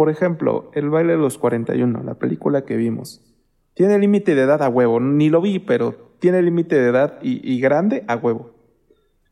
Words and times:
por 0.00 0.08
ejemplo, 0.08 0.70
El 0.72 0.88
baile 0.88 1.12
de 1.12 1.18
los 1.18 1.36
41, 1.36 2.02
la 2.02 2.14
película 2.14 2.64
que 2.64 2.74
vimos, 2.74 3.20
tiene 3.74 3.98
límite 3.98 4.34
de 4.34 4.40
edad 4.40 4.62
a 4.62 4.70
huevo. 4.70 4.98
Ni 4.98 5.28
lo 5.28 5.42
vi, 5.42 5.58
pero 5.58 6.14
tiene 6.20 6.40
límite 6.40 6.80
de 6.80 6.88
edad 6.88 7.18
y, 7.20 7.46
y 7.46 7.60
grande 7.60 8.02
a 8.08 8.16
huevo. 8.16 8.50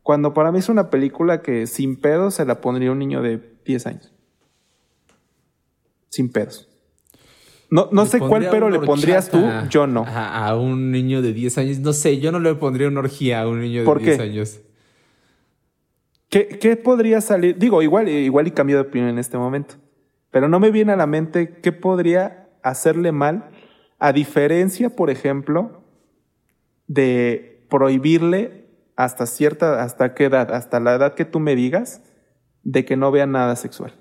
Cuando 0.03 0.35
para 0.35 0.51
mí 0.51 0.59
es 0.59 0.69
una 0.69 0.91
película 0.91 1.41
que 1.41 1.65
sin 1.65 1.95
pedos 1.95 2.35
se 2.35 2.45
la 2.45 2.61
pondría 2.61 2.91
un 2.91 2.99
niño 2.99 3.23
de 3.23 3.41
10 3.65 3.87
años. 3.87 4.13
Sin 6.09 6.31
pedos. 6.31 6.69
No, 7.71 7.89
no 7.91 8.03
Le 8.03 8.09
sé 8.09 8.19
cuál 8.19 8.47
pero 8.51 8.69
le 8.69 8.79
pondrías 8.79 9.31
tú, 9.31 9.43
yo 9.71 9.87
no. 9.87 10.03
A, 10.05 10.49
a 10.49 10.55
un 10.55 10.91
niño 10.91 11.23
de 11.23 11.33
10 11.33 11.57
años. 11.57 11.79
No 11.79 11.93
sé, 11.93 12.19
yo 12.19 12.31
no 12.31 12.39
le 12.39 12.53
pondría 12.53 12.89
una 12.89 12.99
orgía 12.99 13.41
a 13.41 13.47
un 13.47 13.59
niño 13.59 13.79
de 13.79 13.85
¿Por 13.87 14.03
10 14.03 14.17
qué? 14.17 14.23
años. 14.23 14.61
¿Qué, 16.29 16.47
qué 16.47 16.75
podría 16.75 17.21
salir? 17.21 17.57
Digo, 17.57 17.81
igual, 17.81 18.07
igual 18.07 18.45
y 18.45 18.51
cambio 18.51 18.75
de 18.75 18.83
opinión 18.83 19.09
en 19.09 19.17
este 19.17 19.35
momento. 19.35 19.88
Pero 20.31 20.47
no 20.47 20.59
me 20.59 20.71
viene 20.71 20.93
a 20.93 20.97
la 20.97 21.07
mente 21.07 21.59
qué 21.61 21.71
podría 21.71 22.49
hacerle 22.63 23.11
mal, 23.11 23.49
a 23.99 24.13
diferencia, 24.13 24.95
por 24.95 25.09
ejemplo, 25.09 25.83
de 26.87 27.65
prohibirle 27.69 28.67
hasta 28.95 29.25
cierta, 29.25 29.83
hasta 29.83 30.13
qué 30.13 30.25
edad, 30.25 30.53
hasta 30.53 30.79
la 30.79 30.95
edad 30.95 31.13
que 31.15 31.25
tú 31.25 31.39
me 31.39 31.55
digas, 31.55 32.01
de 32.63 32.85
que 32.85 32.97
no 32.97 33.11
vea 33.11 33.25
nada 33.25 33.55
sexual. 33.55 33.93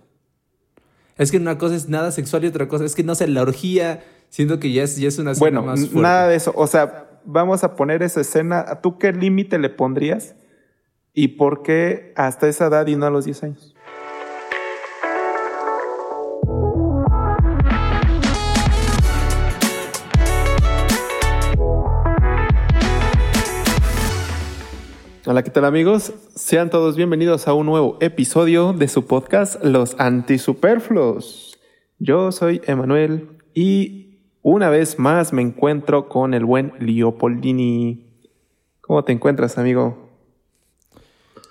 Es 1.16 1.30
que 1.30 1.36
una 1.36 1.58
cosa 1.58 1.74
es 1.74 1.88
nada 1.88 2.10
sexual 2.12 2.44
y 2.44 2.48
otra 2.48 2.68
cosa 2.68 2.84
es 2.84 2.94
que 2.94 3.02
no 3.02 3.14
sé, 3.14 3.26
la 3.26 3.42
orgía, 3.42 4.04
siento 4.28 4.60
que 4.60 4.72
ya 4.72 4.84
es, 4.84 4.96
ya 4.96 5.08
es 5.08 5.18
una 5.18 5.32
escena 5.32 5.60
Bueno, 5.60 5.62
más 5.62 5.80
fuerte. 5.80 6.00
nada 6.00 6.28
de 6.28 6.36
eso. 6.36 6.52
O 6.54 6.66
sea, 6.66 7.20
vamos 7.24 7.64
a 7.64 7.74
poner 7.74 8.02
esa 8.02 8.20
escena. 8.20 8.80
¿Tú 8.82 8.98
qué 8.98 9.12
límite 9.12 9.58
le 9.58 9.68
pondrías? 9.70 10.36
¿Y 11.12 11.28
por 11.28 11.62
qué 11.62 12.12
hasta 12.16 12.48
esa 12.48 12.66
edad 12.66 12.86
y 12.86 12.94
no 12.96 13.06
a 13.06 13.10
los 13.10 13.24
10 13.24 13.42
años? 13.42 13.74
Hola, 25.30 25.42
¿qué 25.42 25.50
tal 25.50 25.66
amigos? 25.66 26.14
Sean 26.34 26.70
todos 26.70 26.96
bienvenidos 26.96 27.48
a 27.48 27.52
un 27.52 27.66
nuevo 27.66 27.98
episodio 28.00 28.72
de 28.72 28.88
su 28.88 29.04
podcast 29.04 29.62
Los 29.62 29.94
Antisuperfluos. 30.00 31.58
Yo 31.98 32.32
soy 32.32 32.62
Emanuel 32.66 33.28
y 33.52 34.20
una 34.40 34.70
vez 34.70 34.98
más 34.98 35.34
me 35.34 35.42
encuentro 35.42 36.08
con 36.08 36.32
el 36.32 36.46
buen 36.46 36.72
Leopoldini. 36.80 38.06
¿Cómo 38.80 39.04
te 39.04 39.12
encuentras, 39.12 39.58
amigo? 39.58 40.08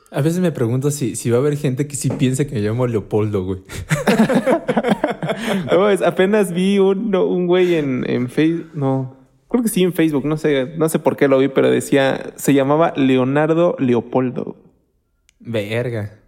A 0.09 0.22
veces 0.22 0.39
me 0.39 0.52
pregunto 0.52 0.89
si, 0.89 1.16
si 1.16 1.30
va 1.30 1.38
a 1.38 1.41
haber 1.41 1.56
gente 1.56 1.86
que 1.86 1.95
sí 1.95 2.09
piense 2.09 2.47
que 2.47 2.56
me 2.56 2.62
llamo 2.62 2.88
Leopoldo, 2.88 3.45
güey. 3.45 3.62
Oh, 5.72 5.88
es- 5.89 6.02
apenas 6.02 6.52
vi 6.52 6.80
un, 6.80 7.12
no, 7.12 7.25
un 7.25 7.45
güey 7.45 7.75
en, 7.75 8.09
en 8.09 8.28
Facebook, 8.28 8.72
no, 8.73 9.16
creo 9.50 9.64
que 9.64 9.70
sí 9.70 9.84
en 9.84 9.94
Facebook, 9.94 10.26
no 10.26 10.38
sé, 10.38 10.73
no 10.78 10.90
sé 10.90 11.00
por 11.00 11.16
qué 11.17 11.28
lo 11.28 11.38
vi, 11.40 11.48
pero 11.48 11.70
decía, 11.70 12.34
se 12.36 12.53
llamaba 12.53 12.94
Leonardo 12.95 13.76
Leopoldo. 13.80 14.56
Verga. 15.40 16.20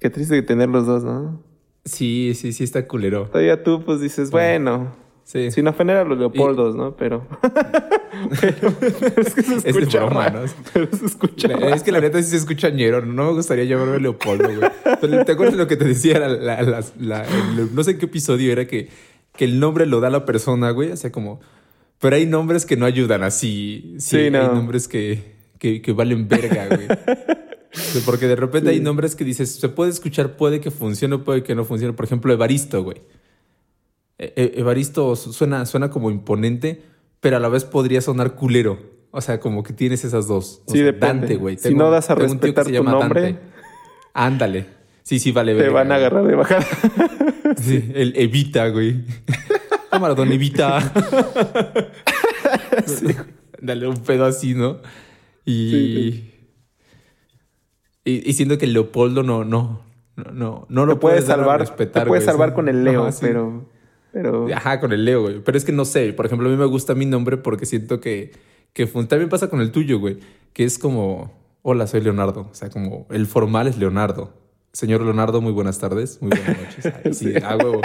Qué 0.00 0.10
triste 0.10 0.40
tener 0.42 0.68
los 0.68 0.86
dos, 0.86 1.04
¿no? 1.04 1.40
Sí, 1.84 2.32
sí, 2.34 2.52
sí 2.52 2.64
está 2.64 2.86
culero. 2.86 3.26
Todavía 3.26 3.62
tú 3.62 3.82
pues 3.84 4.00
dices, 4.00 4.30
bueno, 4.30 4.92
Sí. 5.24 5.50
sin 5.50 5.66
ofender 5.68 5.96
a 5.96 6.04
los 6.04 6.18
Leopoldos, 6.18 6.76
¿no? 6.76 6.96
Pero... 6.96 7.26
pero 8.40 8.72
es 9.20 9.34
que 9.34 9.42
se 9.42 9.60
de 9.60 9.70
escucha 9.70 10.04
broma, 10.04 10.28
raro, 10.28 10.46
¿no? 10.46 10.52
Pero 10.72 10.88
se 10.96 11.06
escucha 11.06 11.48
La- 11.48 11.74
es 11.74 11.82
que 11.82 11.92
la 11.92 12.00
neta 12.00 12.22
sí 12.22 12.30
se 12.30 12.36
escucha 12.36 12.70
ñero. 12.70 13.04
No 13.04 13.24
me 13.26 13.32
gustaría 13.32 13.64
llamarme 13.64 13.98
Leopoldo, 14.00 14.44
güey. 14.44 14.70
Pero 15.00 15.24
¿te 15.24 15.32
acuerdas 15.32 15.56
lo 15.56 15.66
que 15.66 15.76
te 15.76 15.84
decía? 15.84 16.18
La- 16.20 16.62
la- 16.62 17.26
no 17.72 17.84
sé 17.84 17.92
en 17.92 17.98
qué 17.98 18.06
episodio 18.06 18.52
era 18.52 18.66
que, 18.66 18.88
que 19.36 19.44
el 19.44 19.58
nombre 19.60 19.86
lo 19.86 20.00
da 20.00 20.10
la 20.10 20.24
persona, 20.24 20.70
güey. 20.70 20.92
O 20.92 20.96
sea, 20.96 21.10
como... 21.12 21.40
Pero 22.06 22.16
hay 22.16 22.26
nombres 22.26 22.64
que 22.66 22.76
no 22.76 22.86
ayudan 22.86 23.24
así. 23.24 23.94
Sí, 23.98 24.10
Sí, 24.10 24.16
hay 24.18 24.30
no. 24.30 24.52
nombres 24.54 24.86
que, 24.86 25.34
que, 25.58 25.82
que 25.82 25.92
valen 25.92 26.28
verga, 26.28 26.68
güey. 26.68 26.86
Porque 28.04 28.28
de 28.28 28.36
repente 28.36 28.70
hay 28.70 28.78
nombres 28.78 29.16
que 29.16 29.24
dices, 29.24 29.56
se 29.56 29.68
puede 29.68 29.90
escuchar, 29.90 30.36
puede 30.36 30.60
que 30.60 30.70
funcione, 30.70 31.18
puede 31.18 31.42
que 31.42 31.56
no 31.56 31.64
funcione. 31.64 31.94
Por 31.94 32.04
ejemplo, 32.04 32.32
Evaristo, 32.32 32.84
güey. 32.84 32.98
E- 34.18 34.32
E- 34.36 34.60
Evaristo 34.60 35.16
su- 35.16 35.32
suena, 35.32 35.66
suena 35.66 35.90
como 35.90 36.12
imponente, 36.12 36.80
pero 37.18 37.38
a 37.38 37.40
la 37.40 37.48
vez 37.48 37.64
podría 37.64 38.00
sonar 38.00 38.36
culero. 38.36 38.78
O 39.10 39.20
sea, 39.20 39.40
como 39.40 39.64
que 39.64 39.72
tienes 39.72 40.04
esas 40.04 40.28
dos. 40.28 40.62
O 40.66 40.70
Sí, 40.72 40.78
sea, 40.78 40.86
depende. 40.86 41.06
Dante, 41.22 41.36
güey. 41.36 41.58
Si 41.58 41.74
no 41.74 41.90
das 41.90 42.08
a 42.10 42.14
respetar 42.14 42.66
tu 42.66 42.84
nombre, 42.84 43.20
Dante. 43.22 43.40
Ándale. 44.14 44.66
Sí, 45.02 45.18
sí, 45.18 45.32
vale. 45.32 45.52
te 45.54 45.58
verga, 45.58 45.72
van 45.74 45.90
a 45.90 45.96
agarrar 45.96 46.24
de 46.24 46.34
bajada. 46.36 46.64
Sí, 47.60 47.90
el 47.94 48.12
Evita, 48.16 48.68
güey. 48.68 48.96
Cámara, 49.96 50.14
don 50.14 50.30
Evita. 50.30 50.78
Dale 53.62 53.88
un 53.88 53.96
pedo 53.96 54.26
así, 54.26 54.54
¿no? 54.54 54.78
Y, 55.46 55.70
Sí, 55.70 56.32
y, 58.04 58.30
y 58.30 58.32
siento 58.34 58.58
que 58.58 58.66
Leopoldo 58.66 59.22
no, 59.22 59.44
no, 59.44 59.80
no, 60.16 60.32
no, 60.32 60.66
no 60.68 60.86
lo 60.86 60.98
a 61.08 61.22
salvar, 61.22 61.60
respetar, 61.60 62.04
te 62.04 62.08
puedes 62.08 62.24
güey. 62.24 62.32
salvar 62.34 62.50
Sí. 62.50 62.54
con 62.54 62.68
el 62.68 62.84
Leo, 62.84 63.04
Ajá, 63.04 63.12
sí. 63.12 63.18
pero... 63.22 63.64
pero... 64.12 64.46
Ajá, 64.54 64.80
con 64.80 64.92
el 64.92 65.06
Leo, 65.06 65.22
güey. 65.22 65.40
Pero 65.42 65.56
es 65.56 65.64
que 65.64 65.72
no 65.72 65.86
sé. 65.86 66.12
Por 66.12 66.26
ejemplo, 66.26 66.46
a 66.46 66.50
mí 66.52 66.58
me 66.58 66.66
gusta 66.66 66.94
mi 66.94 67.06
nombre 67.06 67.38
porque 67.38 67.64
siento 67.64 68.00
que, 68.00 68.32
que 68.74 68.86
también 68.86 69.30
pasa 69.30 69.48
con 69.48 69.62
el 69.62 69.72
tuyo, 69.72 69.98
güey. 69.98 70.18
Que 70.52 70.64
es 70.64 70.78
como, 70.78 71.32
hola, 71.62 71.86
soy 71.86 72.02
Leonardo. 72.02 72.48
O 72.50 72.54
sea, 72.54 72.68
como 72.68 73.06
el 73.10 73.26
formal 73.26 73.66
es 73.66 73.78
Leonardo. 73.78 74.34
Señor 74.74 75.00
Leonardo, 75.00 75.40
muy 75.40 75.52
buenas 75.52 75.78
tardes, 75.78 76.20
muy 76.20 76.28
buenas 76.36 76.58
noches. 76.60 76.92
Ay, 77.02 77.14
sí, 77.14 77.32
huevo. 77.56 77.80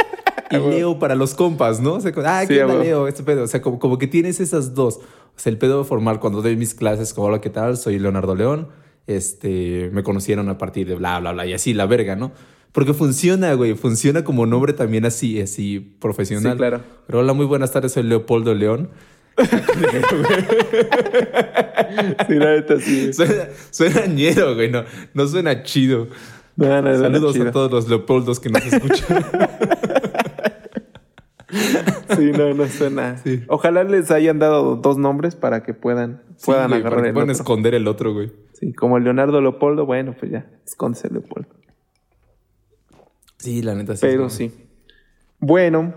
Y 0.51 0.57
Leo 0.69 0.99
para 0.99 1.15
los 1.15 1.33
compas, 1.33 1.79
¿no? 1.79 1.93
O 1.93 2.01
sea, 2.01 2.11
como, 2.11 2.27
ah, 2.27 2.41
Sí, 2.41 2.53
¿qué 2.53 2.61
a 2.61 2.67
onda. 2.67 2.83
Leo? 2.83 3.07
Este 3.07 3.23
pedo. 3.23 3.43
O 3.43 3.47
sea, 3.47 3.61
como, 3.61 3.79
como 3.79 3.97
que 3.97 4.07
tienes 4.07 4.39
esas 4.39 4.73
dos. 4.73 4.97
O 4.97 5.39
sea, 5.39 5.51
el 5.51 5.57
pedo 5.57 5.83
formal, 5.83 6.19
cuando 6.19 6.41
doy 6.41 6.55
mis 6.55 6.73
clases, 6.73 7.13
como, 7.13 7.27
hola, 7.27 7.41
¿qué 7.41 7.49
tal? 7.49 7.77
Soy 7.77 7.99
Leonardo 7.99 8.35
León. 8.35 8.67
Este, 9.07 9.89
me 9.93 10.03
conocieron 10.03 10.49
a 10.49 10.57
partir 10.57 10.87
de 10.87 10.95
bla, 10.95 11.19
bla, 11.19 11.31
bla. 11.31 11.45
Y 11.45 11.53
así, 11.53 11.73
la 11.73 11.85
verga, 11.85 12.15
¿no? 12.15 12.31
Porque 12.71 12.93
funciona, 12.93 13.53
güey. 13.53 13.73
Funciona 13.75 14.23
como 14.23 14.45
nombre 14.45 14.73
también 14.73 15.05
así, 15.05 15.41
así, 15.41 15.79
profesional. 15.79 16.53
Sí, 16.53 16.57
claro. 16.57 16.81
Pero 17.07 17.19
hola, 17.19 17.33
muy 17.33 17.45
buenas 17.45 17.71
tardes, 17.71 17.91
soy 17.93 18.03
Leopoldo 18.03 18.53
León. 18.53 18.89
Sí, 22.27 22.35
la 22.35 22.55
neta, 22.55 22.79
sí. 22.79 23.13
Suena, 23.13 23.47
suena 23.69 24.05
ñero, 24.05 24.55
güey. 24.55 24.69
No, 24.69 24.83
no 25.13 25.27
suena 25.27 25.63
chido. 25.63 26.07
No, 26.55 26.81
no, 26.81 26.93
no, 26.93 26.99
Saludos 26.99 27.33
chido. 27.33 27.49
a 27.49 27.51
todos 27.51 27.71
los 27.71 27.89
Leopoldos 27.89 28.39
que 28.39 28.49
nos 28.49 28.65
escuchan. 28.65 29.25
Sí, 32.17 32.31
no, 32.31 32.53
no 32.53 32.67
suena. 32.67 33.17
Sí. 33.17 33.43
Ojalá 33.47 33.83
les 33.83 34.11
hayan 34.11 34.39
dado 34.39 34.75
dos 34.75 34.97
nombres 34.97 35.35
para 35.35 35.63
que 35.63 35.73
puedan, 35.73 36.21
puedan 36.45 36.65
Sí, 36.65 36.69
güey, 36.69 36.79
agarrar 36.81 36.89
para 36.91 37.01
que 37.03 37.07
el 37.09 37.13
puedan 37.13 37.29
otro. 37.29 37.41
esconder 37.41 37.73
el 37.75 37.87
otro, 37.87 38.13
güey. 38.13 38.31
Sí, 38.53 38.73
como 38.73 38.99
Leonardo 38.99 39.41
Leopoldo, 39.41 39.85
bueno, 39.85 40.13
pues 40.17 40.31
ya, 40.31 40.45
escóndese 40.65 41.09
Leopoldo. 41.09 41.47
Sí, 43.37 43.61
la 43.61 43.75
neta 43.75 43.95
sí. 43.95 44.01
Pero 44.01 44.29
sí. 44.29 44.51
Bueno, 45.39 45.93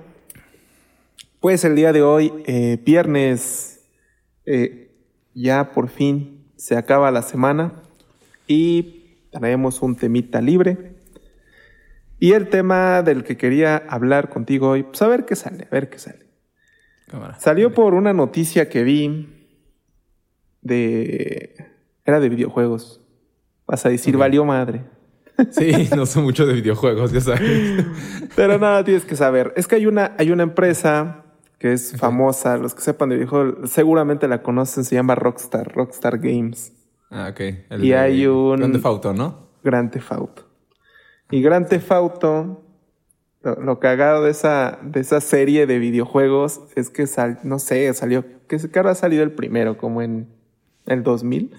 pues 1.40 1.64
el 1.64 1.76
día 1.76 1.92
de 1.92 2.02
hoy, 2.02 2.32
eh, 2.46 2.80
viernes, 2.84 3.84
eh, 4.46 4.90
ya 5.34 5.72
por 5.72 5.88
fin 5.88 6.46
se 6.56 6.76
acaba 6.76 7.10
la 7.10 7.22
semana 7.22 7.82
y 8.46 9.18
traemos 9.30 9.82
un 9.82 9.96
temita 9.96 10.40
libre. 10.40 10.93
Y 12.24 12.32
el 12.32 12.48
tema 12.48 13.02
del 13.02 13.22
que 13.22 13.36
quería 13.36 13.76
hablar 13.88 14.30
contigo 14.30 14.70
hoy, 14.70 14.82
pues 14.84 15.02
a 15.02 15.08
ver 15.08 15.24
qué 15.26 15.36
sale, 15.36 15.64
a 15.64 15.74
ver 15.74 15.90
qué 15.90 15.98
sale. 15.98 16.24
Cámara. 17.06 17.38
Salió 17.38 17.74
por 17.74 17.92
una 17.94 18.12
noticia 18.14 18.68
que 18.70 18.82
vi 18.82 19.28
de... 20.62 21.54
Era 22.04 22.20
de 22.20 22.28
videojuegos. 22.28 23.00
Vas 23.66 23.84
a 23.86 23.88
decir, 23.88 24.16
valió 24.16 24.44
madre. 24.44 24.84
Sí, 25.50 25.88
no 25.96 26.06
sé 26.06 26.20
mucho 26.20 26.46
de 26.46 26.54
videojuegos, 26.54 27.10
ya 27.10 27.20
sabes. 27.20 27.84
Pero 28.36 28.56
nada, 28.56 28.84
tienes 28.84 29.04
que 29.04 29.16
saber. 29.16 29.52
Es 29.56 29.66
que 29.66 29.74
hay 29.74 29.86
una, 29.86 30.12
hay 30.16 30.30
una 30.30 30.44
empresa 30.44 31.24
que 31.58 31.72
es 31.72 31.96
famosa, 31.98 32.56
los 32.56 32.72
que 32.72 32.82
sepan 32.82 33.08
de 33.08 33.16
videojuegos 33.16 33.68
seguramente 33.70 34.28
la 34.28 34.42
conocen, 34.42 34.84
se 34.84 34.94
llama 34.94 35.16
Rockstar, 35.16 35.72
Rockstar 35.74 36.18
Games, 36.20 36.72
Ah, 37.10 37.28
ok. 37.32 37.40
El 37.68 37.84
Y 37.84 37.88
de 37.88 37.96
hay 37.98 38.26
un- 38.28 38.58
Grand 38.58 38.72
Theft 38.74 38.86
Auto, 38.86 39.12
¿no? 39.12 39.48
Grand 39.64 39.90
Theft 39.90 40.12
Auto. 40.12 40.43
Y 41.34 41.42
Grand 41.42 41.66
Theft 41.66 41.90
Auto, 41.90 42.62
lo, 43.42 43.56
lo 43.60 43.80
cagado 43.80 44.22
de 44.22 44.30
esa, 44.30 44.78
de 44.84 45.00
esa 45.00 45.20
serie 45.20 45.66
de 45.66 45.80
videojuegos 45.80 46.60
es 46.76 46.90
que 46.90 47.08
sal, 47.08 47.40
no 47.42 47.58
sé, 47.58 47.92
salió, 47.92 48.24
que 48.46 48.60
se 48.60 48.70
ha 48.78 48.94
salido 48.94 49.24
el 49.24 49.32
primero, 49.32 49.76
como 49.76 50.00
en 50.00 50.28
el 50.86 51.02
2000, 51.02 51.50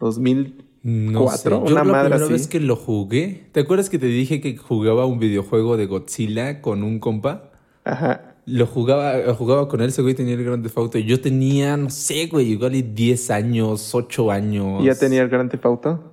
2000. 0.00 0.64
No 0.84 1.24
Cuatro, 1.24 1.58
sé. 1.58 1.66
Yo 1.66 1.72
una 1.72 1.84
la 1.84 1.92
madre 1.92 2.08
primera 2.08 2.24
así. 2.24 2.32
vez 2.32 2.46
que 2.46 2.60
lo 2.60 2.76
jugué, 2.76 3.48
¿te 3.52 3.60
acuerdas 3.60 3.90
que 3.90 3.98
te 3.98 4.06
dije 4.06 4.40
que 4.40 4.56
jugaba 4.56 5.04
un 5.04 5.18
videojuego 5.18 5.76
de 5.76 5.84
Godzilla 5.84 6.62
con 6.62 6.82
un 6.82 6.98
compa? 6.98 7.50
Ajá. 7.84 8.36
Lo 8.46 8.66
jugaba, 8.66 9.18
lo 9.18 9.34
jugaba 9.34 9.68
con 9.68 9.82
él, 9.82 9.88
ese 9.88 10.00
güey 10.00 10.14
tenía 10.14 10.32
el 10.34 10.44
Grand 10.44 10.62
Theft 10.62 10.78
Auto. 10.78 10.96
Y 10.96 11.04
yo 11.04 11.20
tenía, 11.20 11.76
no 11.76 11.90
sé, 11.90 12.28
güey, 12.28 12.52
igual 12.52 12.74
y 12.74 12.80
10 12.82 13.30
años, 13.32 13.94
8 13.94 14.30
años. 14.30 14.82
¿Y 14.82 14.86
ya 14.86 14.94
tenía 14.94 15.20
el 15.20 15.28
Grand 15.28 15.50
Theft 15.50 15.66
Auto? 15.66 16.12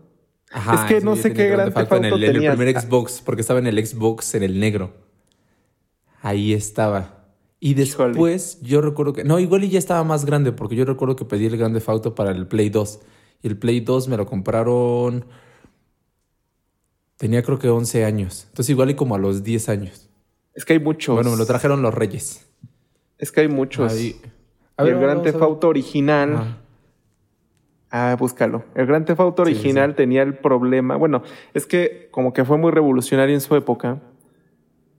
Ajá, 0.56 0.88
Es 0.88 0.94
que 0.94 1.02
no 1.02 1.18
sé 1.18 1.34
qué 1.34 1.48
el 1.48 1.52
Grand 1.52 1.74
Theft 1.74 1.92
en 1.92 2.06
el, 2.06 2.24
en 2.24 2.44
el 2.44 2.56
primer 2.56 2.80
Xbox, 2.80 3.22
porque 3.24 3.42
estaba 3.42 3.60
en 3.60 3.68
el 3.68 3.86
Xbox 3.86 4.36
en 4.36 4.44
el 4.44 4.60
negro. 4.60 4.94
ahí 6.22 6.54
estaba. 6.54 7.26
Y 7.60 7.74
después 7.74 8.60
yo 8.62 8.80
recuerdo 8.82 9.14
que... 9.14 9.24
No, 9.24 9.40
igual 9.40 9.64
y 9.64 9.70
ya 9.70 9.80
estaba 9.80 10.04
más 10.04 10.24
grande 10.24 10.52
porque 10.52 10.76
yo 10.76 10.86
recuerdo 10.86 11.16
que 11.16 11.26
pedí 11.26 11.46
el 11.46 11.58
Grande 11.58 11.82
Auto 11.86 12.16
para 12.16 12.32
el 12.32 12.48
Play 12.48 12.70
2. 12.70 13.00
Y 13.42 13.48
el 13.48 13.58
Play 13.58 13.80
2 13.82 14.08
me 14.08 14.18
lo 14.18 14.26
compraron... 14.26 15.26
Tenía 17.18 17.44
creo 17.44 17.60
que 17.60 17.70
11 17.70 18.06
años. 18.06 18.46
Entonces 18.50 18.70
igual 18.70 18.92
y 18.92 18.96
como 18.96 19.16
a 19.16 19.18
los 19.18 19.44
10 19.44 19.70
años. 19.70 20.10
Es 20.54 20.64
que 20.64 20.74
hay 20.74 20.80
muchos. 20.80 21.16
Bueno, 21.16 21.32
me 21.32 21.38
lo 21.38 21.46
trajeron 21.46 21.82
los 21.82 21.94
Reyes. 21.94 22.46
Es 23.18 23.32
que 23.32 23.42
hay 23.42 23.48
muchos. 23.48 23.92
A 24.78 24.84
ver, 24.84 24.94
el 24.94 25.00
Gran 25.00 25.22
Theft 25.22 25.42
Auto 25.42 25.68
original. 25.68 26.36
Ah, 26.36 26.58
búscalo. 28.18 28.64
El 28.76 28.86
Gran 28.86 29.06
Theft 29.06 29.20
Auto 29.20 29.42
original 29.44 29.96
tenía 29.96 30.22
el 30.22 30.36
problema. 30.36 30.96
Bueno, 30.96 31.24
es 31.54 31.66
que 31.66 32.10
como 32.12 32.34
que 32.34 32.46
fue 32.46 32.58
muy 32.58 32.72
revolucionario 32.72 33.34
en 33.34 33.42
su 33.42 33.56
época. 33.56 34.02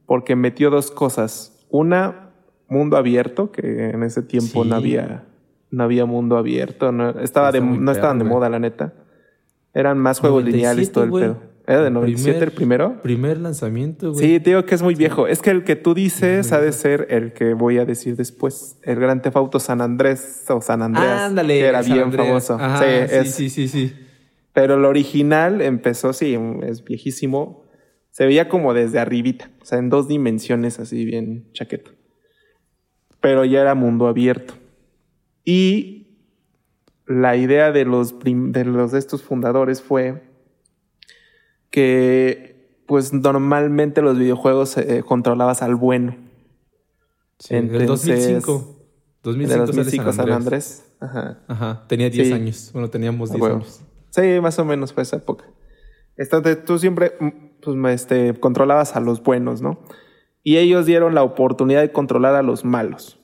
Porque 0.07 0.37
metió 0.37 0.71
dos 0.71 0.91
cosas. 0.91 1.67
Una, 1.69 2.31
mundo 2.69 2.97
abierto, 2.97 3.51
que 3.51 3.91
en 3.91 4.03
ese 4.03 4.23
tiempo 4.23 4.65
no 4.65 4.77
había. 4.77 5.25
No 5.71 5.83
había 5.83 6.07
mundo 6.07 6.37
abierto. 6.37 6.93
No, 6.93 7.11
estaba 7.21 7.51
de, 7.51 7.61
no 7.61 7.91
estaban 7.91 8.19
de 8.19 8.25
moda, 8.25 8.49
la 8.49 8.61
neta. 8.61 8.93
Eran 9.75 9.99
más 9.99 10.21
juegos 10.21 10.45
lineales 10.45 10.93
todo 10.93 11.05
el 11.05 11.11
pedo. 11.11 11.39
¿Era 11.67 11.83
de 11.83 11.91
97 11.91 12.45
el 12.45 12.53
primero? 12.53 13.03
Primer 13.03 13.39
lanzamiento, 13.39 14.13
güey. 14.13 14.25
Sí, 14.25 14.41
te 14.41 14.51
digo 14.51 14.65
que 14.65 14.77
es 14.77 14.83
muy 14.83 14.95
viejo. 14.95 15.27
Es 15.27 15.43
que 15.43 15.51
el 15.51 15.65
que 15.65 15.75
tú 15.75 15.95
dices 15.95 16.53
ha 16.53 16.61
de 16.61 16.71
ser 16.71 17.09
el 17.11 17.33
que 17.33 17.55
voy 17.55 17.79
a 17.79 17.85
decir 17.85 18.15
después. 18.15 18.79
El 18.85 19.01
Gran 19.01 19.21
Tefauto 19.21 19.59
San 19.59 19.81
Andrés 19.81 20.45
o 20.49 20.61
San 20.61 20.81
Andreas. 20.83 21.23
Ándale. 21.23 21.59
Que 21.59 21.67
era 21.67 21.83
bien 21.83 22.13
famoso. 22.13 22.57
sí, 22.79 23.25
sí, 23.29 23.51
sí, 23.51 23.69
sí, 23.69 23.95
Pero 24.53 24.75
el 24.75 24.85
original 24.85 25.61
empezó, 25.61 26.13
sí, 26.13 26.39
es 26.63 26.85
viejísimo. 26.85 27.65
Se 28.11 28.27
veía 28.27 28.49
como 28.49 28.73
desde 28.73 29.01
arribita. 29.01 29.51
O 29.61 29.65
sea, 29.65 29.79
en 29.79 29.91
dos 29.91 30.07
dimensiones 30.07 30.79
así 30.79 31.05
bien 31.05 31.51
chaqueto. 31.53 31.91
Pero 33.21 33.45
ya 33.45 33.61
era 33.61 33.75
mundo 33.75 34.07
abierto. 34.07 34.55
Y 35.45 36.21
la 37.07 37.37
idea 37.37 37.73
de 37.73 37.85
los, 37.85 38.21
de 38.21 38.65
los 38.65 38.93
de 38.93 39.01
estos 39.01 39.25
fundadores 39.25 39.83
fue 39.83 40.26
que 41.77 42.81
pues 42.87 43.13
normalmente 43.13 44.01
los 44.01 44.19
videojuegos 44.19 44.79
eh, 44.79 45.03
controlabas 45.07 45.61
al 45.61 45.75
bueno. 45.75 46.17
Sí, 47.39 47.55
en 47.55 47.75
el 47.75 47.85
2005. 47.85 48.77
2005, 49.23 50.13
San 50.15 50.33
Andrés. 50.33 50.87
Ajá. 51.01 51.39
Ajá. 51.47 51.85
Tenía 51.87 52.09
10 52.09 52.33
años. 52.33 52.71
Bueno, 52.73 52.89
teníamos 52.89 53.31
10 53.31 53.45
años. 53.45 53.83
Sí, 54.09 54.41
más 54.41 54.59
o 54.59 54.65
menos 54.65 54.95
fue 54.95 55.03
esa 55.03 55.17
época. 55.17 55.45
Entonces 56.17 56.65
tú 56.65 56.79
siempre 56.79 57.13
mm, 57.21 57.29
pues, 57.61 58.01
este, 58.01 58.33
controlabas 58.41 58.97
a 58.97 59.01
los 59.01 59.23
buenos, 59.23 59.61
¿no? 59.61 59.79
Y 60.43 60.57
ellos 60.57 60.87
dieron 60.87 61.15
la 61.15 61.25
oportunidad 61.25 61.83
de 61.83 61.93
controlar 61.93 62.37
a 62.37 62.43
los 62.43 62.65
malos. 62.65 63.19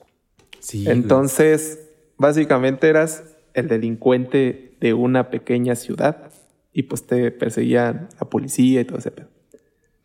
Sí. 0.58 0.84
Entonces, 0.90 1.88
básicamente 2.18 2.86
eras 2.86 3.24
el 3.54 3.68
delincuente 3.68 4.76
de 4.78 4.92
una 4.92 5.30
pequeña 5.30 5.74
ciudad 5.74 6.32
y 6.72 6.84
pues 6.84 7.06
te 7.06 7.30
perseguían 7.30 8.08
a 8.18 8.24
policía 8.24 8.80
y 8.80 8.84
todo 8.84 8.98
ese 8.98 9.10
pedo. 9.10 9.28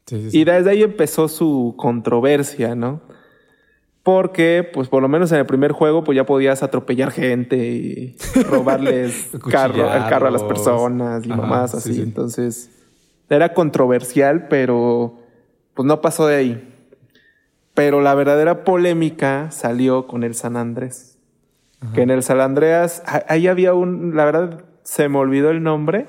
Y 0.10 0.46
desde 0.46 0.70
ahí 0.70 0.84
empezó 0.84 1.28
su 1.28 1.76
controversia, 1.78 2.76
¿no? 2.76 3.02
Porque, 4.04 4.66
pues 4.72 4.88
por 4.88 5.02
lo 5.02 5.10
menos 5.10 5.34
en 5.34 5.40
el 5.40 5.46
primer 5.46 5.74
juego, 5.74 6.06
pues 6.06 6.16
ya 6.16 6.26
podías 6.26 6.64
atropellar 6.64 7.12
gente 7.12 7.58
y 7.58 8.16
robarles 8.50 9.32
carro, 9.52 9.94
el 9.94 10.08
carro 10.08 10.28
a 10.28 10.32
las 10.32 10.44
personas 10.44 11.26
y 11.26 11.30
mamás 11.30 11.76
así. 11.76 12.02
Entonces, 12.02 12.70
era 13.30 13.54
controversial, 13.54 14.48
pero 14.48 15.20
pues 15.74 15.86
no 15.86 16.00
pasó 16.00 16.26
de 16.26 16.36
ahí. 16.38 16.74
Pero 17.74 18.00
la 18.00 18.16
verdadera 18.16 18.64
polémica 18.64 19.52
salió 19.52 20.08
con 20.08 20.24
el 20.24 20.36
San 20.36 20.56
Andrés. 20.56 21.20
Que 21.94 22.02
en 22.02 22.10
el 22.10 22.24
San 22.24 22.40
Andreas, 22.40 23.04
ahí 23.28 23.48
había 23.48 23.74
un, 23.74 24.16
la 24.16 24.26
verdad, 24.26 24.66
se 24.84 25.10
me 25.10 25.20
olvidó 25.20 25.52
el 25.52 25.62
nombre, 25.62 26.08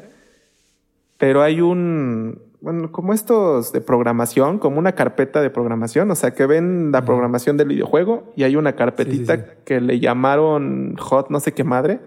pero 1.19 1.43
hay 1.43 1.61
un, 1.61 2.41
bueno, 2.61 2.91
como 2.91 3.13
estos 3.13 3.73
de 3.73 3.81
programación, 3.81 4.59
como 4.59 4.79
una 4.79 4.93
carpeta 4.93 5.43
de 5.43 5.51
programación, 5.51 6.11
o 6.11 6.15
sea, 6.15 6.33
que 6.33 6.47
ven 6.47 6.91
la 6.93 7.05
programación 7.05 7.57
del 7.57 7.69
videojuego 7.69 8.33
y 8.37 8.45
hay 8.45 8.57
una 8.57 8.75
carpetita 8.75 9.57
que 9.65 9.81
le 9.81 10.01
llamaron 10.01 10.97
hot 10.97 11.29
no 11.31 11.41
sé 11.41 11.53
qué 11.53 11.65
madre, 11.65 12.01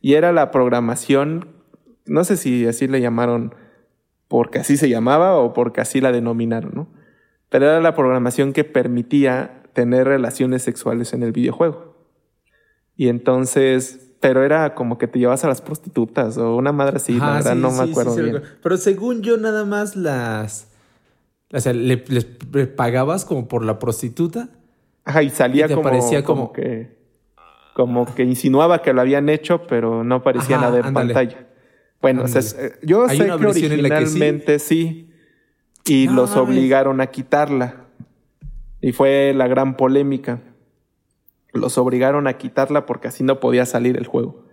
y 0.00 0.14
era 0.14 0.32
la 0.32 0.50
programación, 0.50 1.48
no 2.06 2.24
sé 2.24 2.36
si 2.36 2.66
así 2.66 2.88
le 2.88 3.00
llamaron 3.00 3.54
porque 4.28 4.58
así 4.58 4.76
se 4.76 4.88
llamaba 4.88 5.36
o 5.36 5.52
porque 5.52 5.80
así 5.80 6.00
la 6.00 6.12
denominaron, 6.12 6.72
¿no? 6.74 6.88
Pero 7.48 7.66
era 7.66 7.80
la 7.80 7.94
programación 7.96 8.52
que 8.52 8.62
permitía 8.62 9.64
tener 9.72 10.06
relaciones 10.06 10.62
sexuales 10.62 11.12
en 11.12 11.22
el 11.22 11.32
videojuego. 11.32 11.96
Y 12.96 13.08
entonces 13.08 14.09
pero 14.20 14.44
era 14.44 14.74
como 14.74 14.98
que 14.98 15.08
te 15.08 15.18
llevas 15.18 15.44
a 15.44 15.48
las 15.48 15.62
prostitutas 15.62 16.36
o 16.36 16.56
una 16.56 16.72
madre 16.72 16.96
así, 16.96 17.14
la 17.18 17.34
verdad 17.34 17.54
no 17.56 17.70
me 17.70 17.90
acuerdo 17.90 18.14
bien. 18.14 18.42
Pero 18.62 18.76
según 18.76 19.22
yo 19.22 19.38
nada 19.38 19.64
más 19.64 19.96
las... 19.96 20.68
O 21.52 21.58
sea, 21.58 21.72
le, 21.72 22.04
les 22.06 22.24
pagabas 22.68 23.24
como 23.24 23.48
por 23.48 23.64
la 23.64 23.78
prostituta. 23.78 24.50
Ajá, 25.04 25.22
y 25.22 25.30
salía 25.30 25.68
como, 25.68 25.82
parecía 25.82 26.22
como, 26.22 26.52
que... 26.52 26.98
Como 27.74 28.14
que 28.14 28.22
insinuaba 28.24 28.82
que 28.82 28.92
lo 28.92 29.00
habían 29.00 29.30
hecho, 29.30 29.66
pero 29.66 30.04
no 30.04 30.22
parecía 30.22 30.58
nada 30.58 30.86
en 30.86 30.92
pantalla. 30.92 31.48
Bueno, 32.02 32.24
o 32.24 32.28
sea, 32.28 32.42
eh, 32.58 32.72
yo 32.82 33.08
sé 33.08 33.24
que 33.24 33.32
originalmente 33.32 34.58
sí? 34.58 35.10
y 35.86 36.08
los 36.08 36.36
obligaron 36.36 37.00
a 37.00 37.06
quitarla. 37.06 37.86
Y 38.82 38.92
fue 38.92 39.32
la 39.34 39.48
gran 39.48 39.76
polémica 39.76 40.40
los 41.52 41.78
obligaron 41.78 42.26
a 42.26 42.38
quitarla 42.38 42.86
porque 42.86 43.08
así 43.08 43.24
no 43.24 43.40
podía 43.40 43.66
salir 43.66 43.96
el 43.96 44.06
juego. 44.06 44.46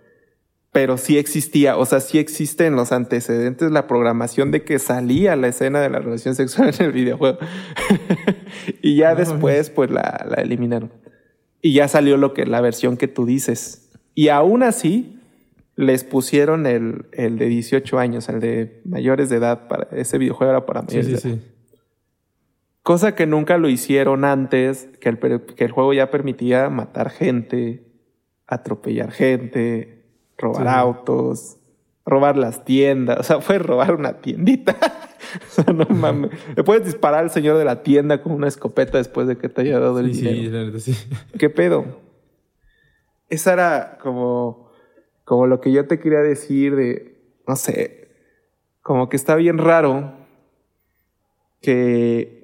Pero 0.72 0.98
sí 0.98 1.16
existía, 1.16 1.76
o 1.76 1.86
sea, 1.86 2.00
sí 2.00 2.18
existe 2.18 2.66
en 2.66 2.76
los 2.76 2.92
antecedentes 2.92 3.70
la 3.70 3.86
programación 3.86 4.50
de 4.50 4.64
que 4.64 4.78
salía 4.78 5.34
la 5.34 5.48
escena 5.48 5.80
de 5.80 5.88
la 5.88 5.98
relación 5.98 6.34
sexual 6.34 6.74
en 6.78 6.86
el 6.86 6.92
videojuego. 6.92 7.38
y 8.82 8.96
ya 8.96 9.14
después, 9.14 9.70
pues 9.70 9.90
la, 9.90 10.26
la, 10.28 10.42
eliminaron. 10.42 10.92
Y 11.62 11.72
ya 11.72 11.88
salió 11.88 12.16
lo 12.16 12.34
que, 12.34 12.46
la 12.46 12.60
versión 12.60 12.96
que 12.96 13.08
tú 13.08 13.24
dices. 13.24 13.90
Y 14.14 14.28
aún 14.28 14.62
así, 14.62 15.18
les 15.74 16.04
pusieron 16.04 16.66
el, 16.66 17.06
el 17.12 17.38
de 17.38 17.46
18 17.46 17.98
años, 17.98 18.28
el 18.28 18.40
de 18.40 18.80
mayores 18.84 19.28
de 19.30 19.36
edad, 19.36 19.68
para 19.68 19.88
ese 19.96 20.18
videojuego 20.18 20.50
era 20.50 20.66
para 20.66 20.82
mayores 20.82 21.06
sí, 21.06 21.16
sí, 21.16 21.30
Sí. 21.34 21.40
Cosa 22.82 23.14
que 23.14 23.26
nunca 23.26 23.58
lo 23.58 23.68
hicieron 23.68 24.24
antes, 24.24 24.88
que 25.00 25.08
el, 25.08 25.18
que 25.18 25.64
el 25.64 25.72
juego 25.72 25.92
ya 25.92 26.10
permitía 26.10 26.70
matar 26.70 27.10
gente, 27.10 27.84
atropellar 28.46 29.12
gente, 29.12 30.06
robar 30.38 30.68
autos, 30.68 31.58
robar 32.06 32.36
las 32.36 32.64
tiendas. 32.64 33.18
O 33.20 33.22
sea, 33.22 33.40
fue 33.40 33.58
robar 33.58 33.94
una 33.94 34.20
tiendita. 34.20 34.76
o 35.48 35.62
sea, 35.62 35.72
no 35.72 35.84
mames. 35.84 36.30
Le 36.56 36.64
puedes 36.64 36.84
disparar 36.84 37.24
al 37.24 37.30
señor 37.30 37.58
de 37.58 37.64
la 37.64 37.82
tienda 37.82 38.22
con 38.22 38.32
una 38.32 38.48
escopeta 38.48 38.98
después 38.98 39.28
de 39.28 39.36
que 39.36 39.48
te 39.48 39.62
haya 39.62 39.78
dado 39.78 40.00
el 40.00 40.12
dinero. 40.12 40.78
Sí, 40.78 40.94
sí. 40.94 41.08
¿Qué 41.38 41.50
pedo? 41.50 41.84
Esa 43.28 43.52
era 43.52 43.98
como, 44.00 44.70
como 45.24 45.46
lo 45.46 45.60
que 45.60 45.70
yo 45.70 45.86
te 45.86 45.98
quería 46.00 46.20
decir 46.20 46.74
de, 46.74 47.20
no 47.46 47.56
sé, 47.56 48.08
como 48.80 49.10
que 49.10 49.16
está 49.16 49.36
bien 49.36 49.58
raro 49.58 50.14
que 51.60 52.37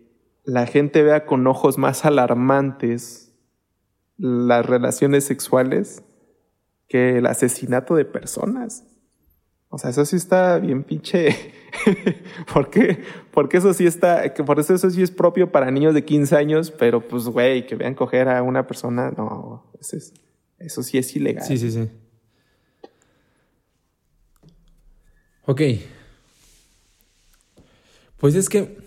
la 0.45 0.67
gente 0.67 1.03
vea 1.03 1.25
con 1.27 1.47
ojos 1.47 1.79
más 1.79 2.05
alarmantes 2.05 3.33
las 4.17 4.65
relaciones 4.65 5.25
sexuales 5.25 6.03
que 6.89 7.19
el 7.19 7.27
asesinato 7.27 7.97
de 7.97 8.05
personas. 8.05 8.85
O 9.71 9.79
sea, 9.79 9.91
eso 9.91 10.05
sí 10.05 10.17
está 10.17 10.59
bien 10.59 10.85
pinche. 10.85 11.53
¿Por 12.53 12.71
qué? 12.71 13.03
Porque 13.33 13.57
eso 13.57 13.75
sí 13.75 13.87
está, 13.87 14.33
por 14.47 14.61
eso 14.61 14.75
eso 14.75 14.89
sí 14.91 15.03
es 15.03 15.11
propio 15.11 15.51
para 15.51 15.71
niños 15.71 15.95
de 15.95 16.05
15 16.05 16.37
años, 16.37 16.71
pero 16.71 17.01
pues, 17.01 17.25
güey, 17.25 17.67
que 17.67 17.75
vean 17.75 17.95
coger 17.95 18.29
a 18.29 18.43
una 18.43 18.67
persona, 18.67 19.11
no, 19.17 19.65
eso, 19.81 19.97
eso 20.59 20.83
sí 20.83 20.99
es 20.99 21.17
ilegal. 21.17 21.45
Sí, 21.45 21.59
sí, 21.59 21.73
sí. 21.73 21.89
Ok. 25.47 25.61
Pues 28.19 28.35
es 28.37 28.49
que 28.49 28.84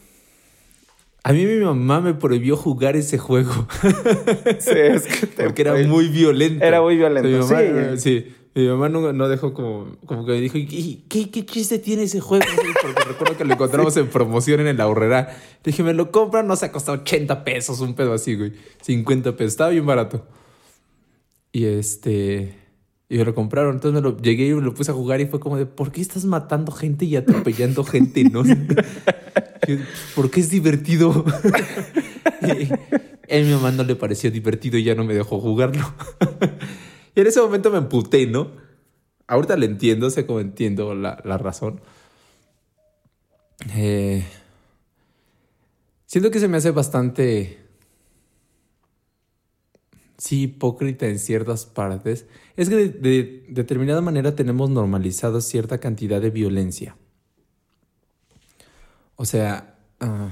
a 1.28 1.34
mí 1.34 1.46
mi 1.46 1.58
mamá 1.58 2.00
me 2.00 2.14
prohibió 2.14 2.56
jugar 2.56 2.96
ese 2.96 3.18
juego. 3.18 3.68
Sí, 4.60 4.72
es 4.72 5.04
que 5.04 5.28
Porque 5.28 5.62
era 5.62 5.76
muy 5.86 6.08
violento. 6.08 6.64
Era 6.64 6.82
muy 6.82 6.96
violento, 6.96 7.44
sí. 7.44 7.56
sí. 7.98 8.36
Mi 8.56 8.66
mamá 8.70 8.88
no, 8.88 9.28
dejó 9.28 9.54
como, 9.54 9.98
como 10.06 10.26
que 10.26 10.32
me 10.32 10.40
dijo, 10.40 10.54
¿qué, 11.10 11.30
qué 11.30 11.46
chiste 11.46 11.80
tiene 11.80 12.04
ese 12.04 12.22
juego? 12.22 12.46
Porque 12.82 13.04
recuerdo 13.10 13.38
que 13.38 13.44
lo 13.44 13.54
encontramos 13.56 13.98
en 13.98 14.08
promoción 14.08 14.62
en 14.62 14.68
el 14.68 14.80
ahorrera. 14.80 15.28
Le 15.66 15.72
dije, 15.72 15.84
me 15.84 15.94
lo 15.94 16.12
compran, 16.12 16.48
no 16.48 16.56
se 16.56 16.68
ha 16.68 16.72
costado 16.72 17.02
80 17.02 17.44
pesos, 17.44 17.82
un 17.82 17.94
pedo 17.94 18.14
así, 18.14 18.36
güey. 18.36 18.54
50 18.84 19.36
pesos, 19.36 19.52
estaba 19.52 19.72
bien 19.72 19.86
barato. 19.86 20.26
Y 21.52 21.66
este... 21.66 22.58
Y 23.10 23.18
me 23.18 23.26
lo 23.26 23.36
compraron. 23.36 23.76
Entonces 23.76 24.02
me 24.02 24.10
lo 24.10 24.18
llegué 24.18 24.48
y 24.48 24.54
me 24.54 24.62
lo 24.62 24.74
puse 24.74 24.92
a 24.92 24.94
jugar 24.94 25.20
y 25.20 25.26
fue 25.26 25.42
como 25.42 25.58
de, 25.58 25.66
¿por 25.66 25.92
qué 25.92 26.00
estás 26.00 26.24
matando 26.24 26.72
gente 26.72 27.04
y 27.04 27.18
atropellando 27.18 27.84
gente? 27.84 28.24
¿No? 28.24 28.44
Porque 30.16 30.40
es 30.40 30.50
divertido. 30.50 31.26
A 33.30 33.36
mi 33.36 33.52
mamá 33.52 33.72
no 33.72 33.84
le 33.84 33.96
pareció 33.96 34.32
divertido 34.32 34.78
y 34.78 34.84
ya 34.84 34.96
no 34.96 35.04
me 35.04 35.14
dejó 35.14 35.40
jugarlo. 35.40 35.94
y 37.16 37.20
en 37.20 37.28
ese 37.28 37.42
momento 37.42 37.70
me 37.72 37.78
emputé, 37.78 38.26
¿no? 38.26 38.52
Ahorita 39.28 39.58
le 39.58 39.66
entiendo, 39.66 40.10
sé 40.10 40.26
cómo 40.26 40.40
entiendo 40.40 40.96
la, 40.96 41.22
la 41.26 41.38
razón. 41.38 41.82
Eh, 43.76 44.24
siento 46.06 46.32
que 46.32 46.40
se 46.40 46.48
me 46.48 46.58
hace 46.58 46.72
bastante... 46.72 47.60
Sí, 50.18 50.44
hipócrita 50.44 51.08
en 51.08 51.20
ciertas 51.20 51.66
partes. 51.68 52.26
Es 52.56 52.70
que 52.70 52.76
de, 52.90 53.46
determinada 53.50 54.02
manera 54.02 54.36
tenemos 54.36 54.70
normalizado 54.72 55.42
cierta 55.42 55.80
cantidad 55.80 56.20
de 56.20 56.32
violencia. 56.32 56.98
O 59.18 59.26
sea... 59.26 59.76
Ah, 60.00 60.32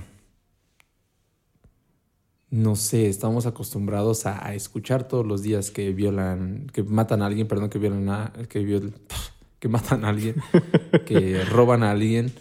no 2.56 2.78
sé, 2.78 3.10
estamos 3.10 3.46
acostumbrados 3.46 4.26
a, 4.26 4.54
escuchar 4.56 5.10
todos 5.10 5.26
los 5.26 5.42
días 5.44 5.72
que 5.72 5.92
violan, 5.92 6.68
que 6.72 6.84
matan 6.84 7.22
a 7.22 7.26
alguien, 7.26 7.50
perdón, 7.50 7.70
que 7.70 7.80
violan 7.80 8.08
a, 8.08 8.32
que, 8.48 8.92
que 9.60 9.68
matan 9.68 10.06
a 10.06 10.10
alguien, 10.10 10.36
que 11.06 11.44
roban 11.44 11.84
a 11.84 11.92
alguien, 11.92 12.32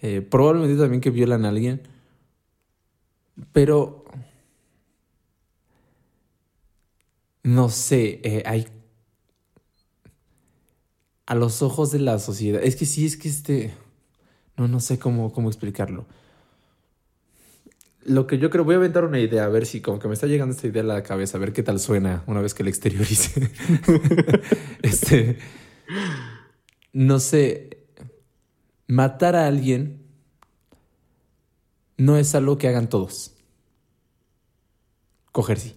eh, 0.00 0.22
probablemente 0.22 0.80
también 0.80 1.02
que 1.02 1.10
violan 1.10 1.44
a 1.44 1.50
alguien, 1.50 1.82
pero 3.52 4.06
no 7.42 7.68
sé, 7.68 8.20
eh, 8.24 8.42
hay 8.46 8.68
a 11.26 11.34
los 11.34 11.60
ojos 11.60 11.92
de 11.92 11.98
la 11.98 12.18
sociedad, 12.18 12.62
es 12.62 12.76
que 12.76 12.86
sí, 12.86 13.04
es 13.04 13.18
que 13.18 13.28
este, 13.28 13.74
no, 14.62 14.68
no 14.68 14.80
sé 14.80 14.98
cómo, 14.98 15.32
cómo 15.32 15.48
explicarlo 15.48 16.06
lo 18.04 18.26
que 18.26 18.38
yo 18.38 18.50
creo, 18.50 18.64
voy 18.64 18.74
a 18.74 18.78
aventar 18.78 19.04
una 19.04 19.20
idea, 19.20 19.44
a 19.44 19.48
ver 19.48 19.66
si 19.66 19.80
como 19.80 19.98
que 19.98 20.08
me 20.08 20.14
está 20.14 20.26
llegando 20.26 20.54
esta 20.54 20.66
idea 20.66 20.82
a 20.82 20.86
la 20.86 21.02
cabeza, 21.02 21.36
a 21.38 21.40
ver 21.40 21.52
qué 21.52 21.62
tal 21.62 21.78
suena 21.78 22.24
una 22.26 22.40
vez 22.40 22.54
que 22.54 22.64
la 22.64 22.70
exteriorice. 22.70 23.50
este, 24.82 25.38
no 26.92 27.20
sé, 27.20 27.84
matar 28.88 29.36
a 29.36 29.46
alguien 29.46 30.02
no 31.96 32.16
es 32.16 32.34
algo 32.34 32.58
que 32.58 32.68
hagan 32.68 32.88
todos. 32.88 33.34
Coger 35.30 35.58
sí. 35.58 35.76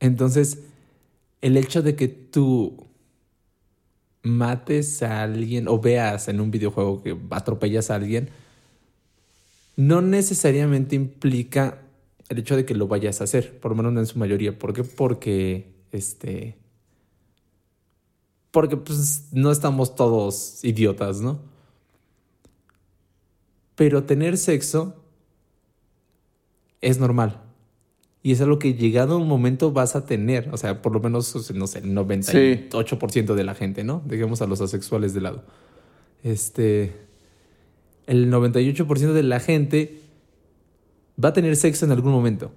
Entonces, 0.00 0.60
el 1.40 1.56
hecho 1.56 1.82
de 1.82 1.96
que 1.96 2.06
tú 2.06 2.87
mates 4.28 5.02
a 5.02 5.22
alguien 5.22 5.68
o 5.68 5.80
veas 5.80 6.28
en 6.28 6.40
un 6.40 6.50
videojuego 6.50 7.02
que 7.02 7.16
atropellas 7.30 7.90
a 7.90 7.96
alguien, 7.96 8.30
no 9.76 10.02
necesariamente 10.02 10.96
implica 10.96 11.82
el 12.28 12.38
hecho 12.38 12.56
de 12.56 12.64
que 12.64 12.74
lo 12.74 12.88
vayas 12.88 13.20
a 13.20 13.24
hacer, 13.24 13.58
por 13.58 13.70
lo 13.70 13.76
menos 13.76 13.92
no 13.92 14.00
en 14.00 14.06
su 14.06 14.18
mayoría. 14.18 14.58
¿Por 14.58 14.72
qué? 14.72 14.84
Porque, 14.84 15.72
este, 15.92 16.56
porque 18.50 18.76
pues 18.76 19.28
no 19.32 19.50
estamos 19.50 19.94
todos 19.94 20.62
idiotas, 20.64 21.20
¿no? 21.20 21.40
Pero 23.74 24.04
tener 24.04 24.36
sexo 24.36 24.96
es 26.80 26.98
normal. 26.98 27.47
Y 28.22 28.32
es 28.32 28.40
algo 28.40 28.58
que 28.58 28.74
llegado 28.74 29.16
un 29.16 29.28
momento 29.28 29.72
vas 29.72 29.94
a 29.94 30.04
tener. 30.04 30.48
O 30.52 30.56
sea, 30.56 30.82
por 30.82 30.92
lo 30.92 31.00
menos, 31.00 31.52
no 31.52 31.66
sé, 31.66 31.78
el 31.78 31.94
98% 31.94 33.34
de 33.34 33.44
la 33.44 33.54
gente, 33.54 33.84
¿no? 33.84 34.02
Dejemos 34.04 34.42
a 34.42 34.46
los 34.46 34.60
asexuales 34.60 35.14
de 35.14 35.20
lado. 35.20 35.44
Este 36.24 36.92
el 38.06 38.32
98% 38.32 39.12
de 39.12 39.22
la 39.22 39.38
gente 39.38 40.00
va 41.22 41.28
a 41.28 41.32
tener 41.34 41.54
sexo 41.56 41.84
en 41.84 41.92
algún 41.92 42.10
momento. 42.10 42.52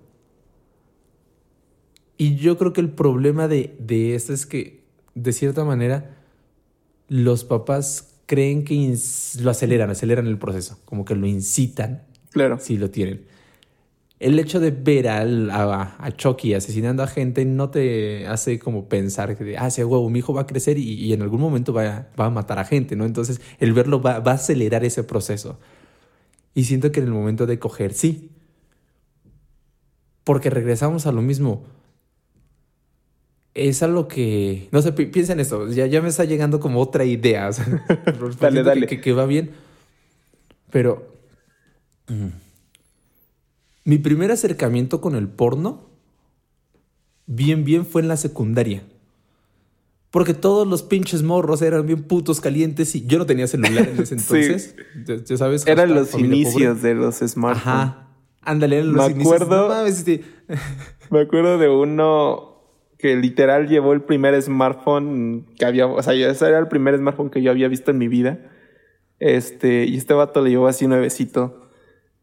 Y 2.17 2.35
yo 2.35 2.57
creo 2.57 2.71
que 2.71 2.81
el 2.81 2.89
problema 2.89 3.47
de, 3.47 3.75
de 3.77 4.15
esto 4.15 4.33
es 4.33 4.45
que, 4.45 4.83
de 5.13 5.33
cierta 5.33 5.65
manera, 5.65 6.17
los 7.09 7.43
papás 7.43 8.21
creen 8.27 8.63
que 8.63 8.97
lo 9.41 9.51
aceleran, 9.51 9.89
aceleran 9.89 10.25
el 10.25 10.37
proceso, 10.37 10.79
como 10.85 11.03
que 11.03 11.15
lo 11.15 11.27
incitan. 11.27 12.03
Claro. 12.29 12.57
Si 12.59 12.77
lo 12.77 12.89
tienen 12.89 13.25
el 14.21 14.37
hecho 14.37 14.59
de 14.59 14.69
ver 14.69 15.07
a, 15.07 15.95
a, 15.97 16.11
Chucky 16.15 16.53
asesinando 16.53 17.01
a 17.01 17.07
gente 17.07 17.43
no 17.43 17.71
te 17.71 18.27
hace 18.27 18.59
como 18.59 18.87
pensar 18.87 19.35
que, 19.35 19.57
ah, 19.57 19.71
sí, 19.71 19.83
huevo, 19.83 20.07
mi 20.11 20.19
hijo 20.19 20.31
va 20.31 20.41
a 20.41 20.47
crecer 20.47 20.77
y, 20.77 21.11
en 21.11 21.23
algún 21.23 21.41
momento 21.41 21.73
va, 21.73 22.07
a 22.15 22.29
matar 22.29 22.59
a 22.59 22.65
gente, 22.65 22.95
¿no? 22.95 23.05
Entonces, 23.05 23.41
el 23.59 23.73
verlo 23.73 23.99
va, 23.99 24.17
a 24.17 24.31
acelerar 24.31 24.85
ese 24.85 25.03
proceso. 25.03 25.59
Y 26.53 26.65
siento 26.65 26.91
que 26.91 26.99
en 26.99 27.07
el 27.07 27.13
momento 27.13 27.47
de 27.47 27.57
coger, 27.57 27.93
sí. 27.93 28.29
Porque 30.23 30.51
regresamos 30.51 31.07
a 31.07 31.11
lo 31.11 31.23
mismo. 31.23 31.65
Es 33.55 33.81
algo 33.81 34.07
que. 34.07 34.69
No 34.71 34.83
sé, 34.83 34.91
piensa 34.91 35.33
en 35.33 35.39
esto. 35.39 35.67
Ya, 35.69 35.87
ya 35.87 36.01
me 36.01 36.09
está 36.09 36.25
llegando 36.25 36.59
como 36.59 36.79
otra 36.79 37.05
idea. 37.05 37.49
dale, 38.39 38.61
dale. 38.61 38.85
Que, 38.85 39.01
que, 39.01 39.13
va 39.13 39.25
bien. 39.25 39.51
Pero. 40.69 41.11
Mi 43.83 43.97
primer 43.97 44.31
acercamiento 44.31 45.01
con 45.01 45.15
el 45.15 45.27
porno, 45.27 45.89
bien, 47.25 47.65
bien, 47.65 47.85
fue 47.85 48.01
en 48.01 48.07
la 48.07 48.17
secundaria. 48.17 48.83
Porque 50.11 50.33
todos 50.33 50.67
los 50.67 50.83
pinches 50.83 51.23
morros 51.23 51.61
eran 51.61 51.87
bien 51.87 52.03
putos 52.03 52.41
calientes 52.41 52.93
y 52.95 53.05
yo 53.05 53.17
no 53.17 53.25
tenía 53.25 53.47
celular 53.47 53.87
en 53.87 54.01
ese 54.01 54.15
entonces. 54.15 54.75
ya, 55.05 55.37
sabes. 55.37 55.65
Eran 55.65 55.95
los 55.95 56.13
inicios 56.13 56.81
de 56.81 56.93
los 56.93 57.19
smartphones. 57.19 57.67
Ajá. 57.67 58.07
Ándale, 58.41 58.77
eran 58.77 58.93
los 58.93 59.15
me 59.15 59.21
acuerdo, 59.21 59.69
me 61.11 61.19
acuerdo 61.21 61.57
de 61.57 61.69
uno 61.69 62.51
que 62.97 63.15
literal 63.15 63.67
llevó 63.67 63.93
el 63.93 64.01
primer 64.01 64.39
smartphone 64.41 65.47
que 65.57 65.65
había. 65.65 65.87
O 65.87 66.03
sea, 66.03 66.13
ese 66.13 66.47
era 66.47 66.59
el 66.59 66.67
primer 66.67 66.97
smartphone 66.97 67.29
que 67.29 67.41
yo 67.41 67.49
había 67.49 67.67
visto 67.67 67.91
en 67.91 67.97
mi 67.97 68.07
vida. 68.07 68.51
Este, 69.19 69.85
y 69.85 69.97
este 69.97 70.13
vato 70.13 70.41
le 70.41 70.49
llevó 70.49 70.67
así 70.67 70.87
nuevecito 70.87 71.60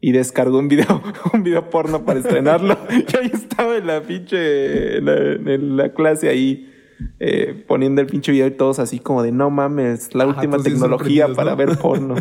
y 0.01 0.13
descargó 0.13 0.59
un 0.59 0.69
video, 0.69 1.03
un 1.33 1.43
video 1.43 1.71
porno 1.71 2.05
para 2.05 2.21
estrenarlo. 2.21 2.79
y 2.91 3.17
ahí 3.17 3.31
estaba 3.33 3.77
en 3.77 3.87
la 3.87 4.03
pinche, 4.03 4.99
en 4.99 5.77
la, 5.77 5.93
clase 5.93 6.29
ahí, 6.29 6.73
eh, 7.19 7.65
poniendo 7.67 8.01
el 8.01 8.07
pinche 8.07 8.33
video 8.33 8.47
y 8.47 8.53
todos 8.53 8.79
así 8.79 8.99
como 8.99 9.23
de 9.23 9.33
no 9.33 9.51
mames, 9.51 10.15
la 10.15 10.27
última 10.27 10.59
tecnología 10.59 11.29
para 11.29 11.55
ver 11.55 11.77
porno. 11.83 12.17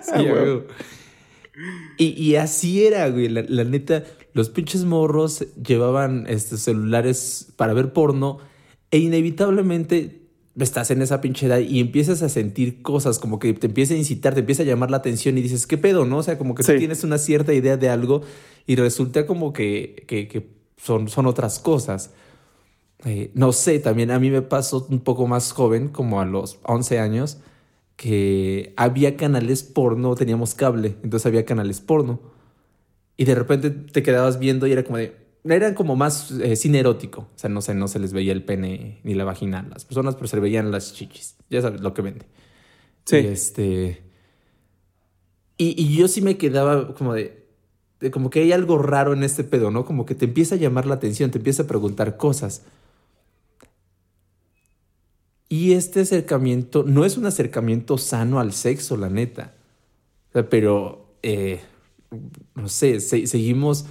sí, 0.00 0.26
güey. 0.26 0.62
Y, 1.96 2.36
así 2.36 2.84
era, 2.86 3.08
güey. 3.08 3.28
La, 3.28 3.42
la, 3.48 3.64
neta, 3.64 4.04
los 4.32 4.48
pinches 4.50 4.84
morros 4.84 5.44
llevaban 5.60 6.26
estos 6.28 6.60
celulares 6.60 7.52
para 7.56 7.74
ver 7.74 7.92
porno 7.92 8.38
e 8.92 8.98
inevitablemente 8.98 10.17
estás 10.64 10.90
en 10.90 11.02
esa 11.02 11.20
pinche 11.20 11.46
edad 11.46 11.58
y 11.58 11.80
empiezas 11.80 12.22
a 12.22 12.28
sentir 12.28 12.82
cosas 12.82 13.18
como 13.18 13.38
que 13.38 13.52
te 13.54 13.66
empieza 13.66 13.94
a 13.94 13.96
incitar, 13.96 14.34
te 14.34 14.40
empieza 14.40 14.62
a 14.62 14.66
llamar 14.66 14.90
la 14.90 14.98
atención 14.98 15.38
y 15.38 15.42
dices, 15.42 15.66
¿qué 15.66 15.78
pedo? 15.78 16.04
¿No? 16.04 16.18
O 16.18 16.22
sea, 16.22 16.38
como 16.38 16.54
que 16.54 16.64
tú 16.64 16.76
tienes 16.76 17.04
una 17.04 17.18
cierta 17.18 17.54
idea 17.54 17.76
de 17.76 17.88
algo 17.88 18.22
y 18.66 18.76
resulta 18.76 19.26
como 19.26 19.52
que, 19.52 20.04
que, 20.06 20.50
son, 20.76 21.08
son 21.08 21.26
otras 21.26 21.58
cosas. 21.58 22.10
Eh, 23.04 23.30
no 23.34 23.52
sé, 23.52 23.78
también 23.78 24.10
a 24.10 24.18
mí 24.18 24.30
me 24.30 24.42
pasó 24.42 24.86
un 24.90 25.00
poco 25.00 25.26
más 25.26 25.52
joven, 25.52 25.88
como 25.88 26.20
a 26.20 26.24
los 26.24 26.58
11 26.64 26.98
años, 26.98 27.38
que 27.96 28.74
había 28.76 29.16
canales 29.16 29.62
porno, 29.62 30.14
teníamos 30.14 30.54
cable, 30.54 30.96
entonces 31.02 31.26
había 31.26 31.44
canales 31.44 31.80
porno. 31.80 32.20
Y 33.16 33.24
de 33.24 33.34
repente 33.34 33.70
te 33.70 34.02
quedabas 34.02 34.38
viendo 34.38 34.66
y 34.66 34.72
era 34.72 34.84
como 34.84 34.98
de, 34.98 35.27
eran 35.54 35.74
como 35.74 35.96
más 35.96 36.30
eh, 36.32 36.56
cine 36.56 36.80
erótico. 36.80 37.22
O 37.34 37.38
sea, 37.38 37.50
no 37.50 37.62
sé, 37.62 37.74
no 37.74 37.88
se 37.88 37.98
les 37.98 38.12
veía 38.12 38.32
el 38.32 38.44
pene 38.44 39.00
ni 39.04 39.14
la 39.14 39.24
vagina 39.24 39.60
a 39.60 39.62
las 39.62 39.84
personas, 39.84 40.14
pero 40.14 40.26
se 40.26 40.36
le 40.36 40.42
veían 40.42 40.70
las 40.70 40.94
chichis. 40.94 41.36
Ya 41.50 41.62
sabes 41.62 41.80
lo 41.80 41.94
que 41.94 42.02
vende. 42.02 42.26
Sí. 43.04 43.16
Y 43.16 43.26
este. 43.26 44.02
Y, 45.56 45.96
yo 45.96 46.06
sí 46.06 46.22
me 46.22 46.36
quedaba 46.36 46.94
como 46.94 47.14
de, 47.14 47.44
Como 48.12 48.30
que 48.30 48.40
hay 48.40 48.52
algo 48.52 48.78
raro 48.78 49.12
en 49.12 49.24
este 49.24 49.42
pedo, 49.42 49.70
¿no? 49.70 49.84
Como 49.84 50.06
que 50.06 50.14
te 50.14 50.26
empieza 50.26 50.54
a 50.54 50.58
llamar 50.58 50.86
la 50.86 50.94
atención, 50.94 51.30
te 51.30 51.38
empieza 51.38 51.64
a 51.64 51.66
preguntar 51.66 52.16
cosas. 52.16 52.62
Y 55.48 55.72
este 55.72 56.00
acercamiento 56.00 56.84
no 56.84 57.04
es 57.04 57.16
un 57.16 57.26
acercamiento 57.26 57.98
sano 57.98 58.38
al 58.38 58.52
sexo, 58.52 58.96
la 58.96 59.08
neta. 59.08 59.54
O 60.30 60.32
sea, 60.32 60.48
pero. 60.48 61.16
Eh, 61.22 61.60
no 62.54 62.68
sé, 62.68 63.00
seguimos 63.00 63.86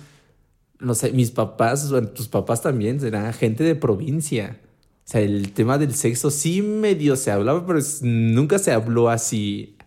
no 0.80 0.96
sé, 0.96 1.12
mis 1.12 1.32
papás, 1.32 1.92
tus 2.14 2.28
papás 2.28 2.62
también, 2.62 3.04
eran 3.04 3.34
gente 3.34 3.64
de 3.64 3.76
provincia. 3.76 4.60
O 5.06 5.10
sea, 5.10 5.22
el 5.22 5.54
tema 5.54 5.78
del 5.78 5.94
sexo 5.94 6.32
sí 6.32 6.62
medio 6.62 7.16
se 7.16 7.32
hablaba, 7.32 7.66
pero 7.66 7.80
nunca 8.02 8.60
se 8.60 8.72
habló 8.72 9.10
así 9.10 9.78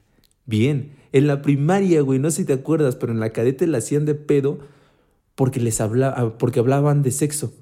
bien. 0.47 0.97
En 1.13 1.27
la 1.27 1.43
primaria, 1.43 2.01
güey, 2.01 2.19
no 2.19 2.31
sé 2.31 2.39
si 2.39 2.45
te 2.45 2.55
acuerdas, 2.55 2.97
pero 2.97 3.13
en 3.13 3.21
la 3.21 3.31
cadete 3.31 3.67
la 3.67 3.79
hacían 3.79 4.07
de 4.07 4.15
pedo 4.15 4.61
porque 5.35 5.61
les 5.61 5.81
hablaba, 5.81 6.15
ah, 6.17 6.39
porque 6.39 6.61
hablaban 6.61 7.03
de 7.03 7.11
sexo. 7.11 7.53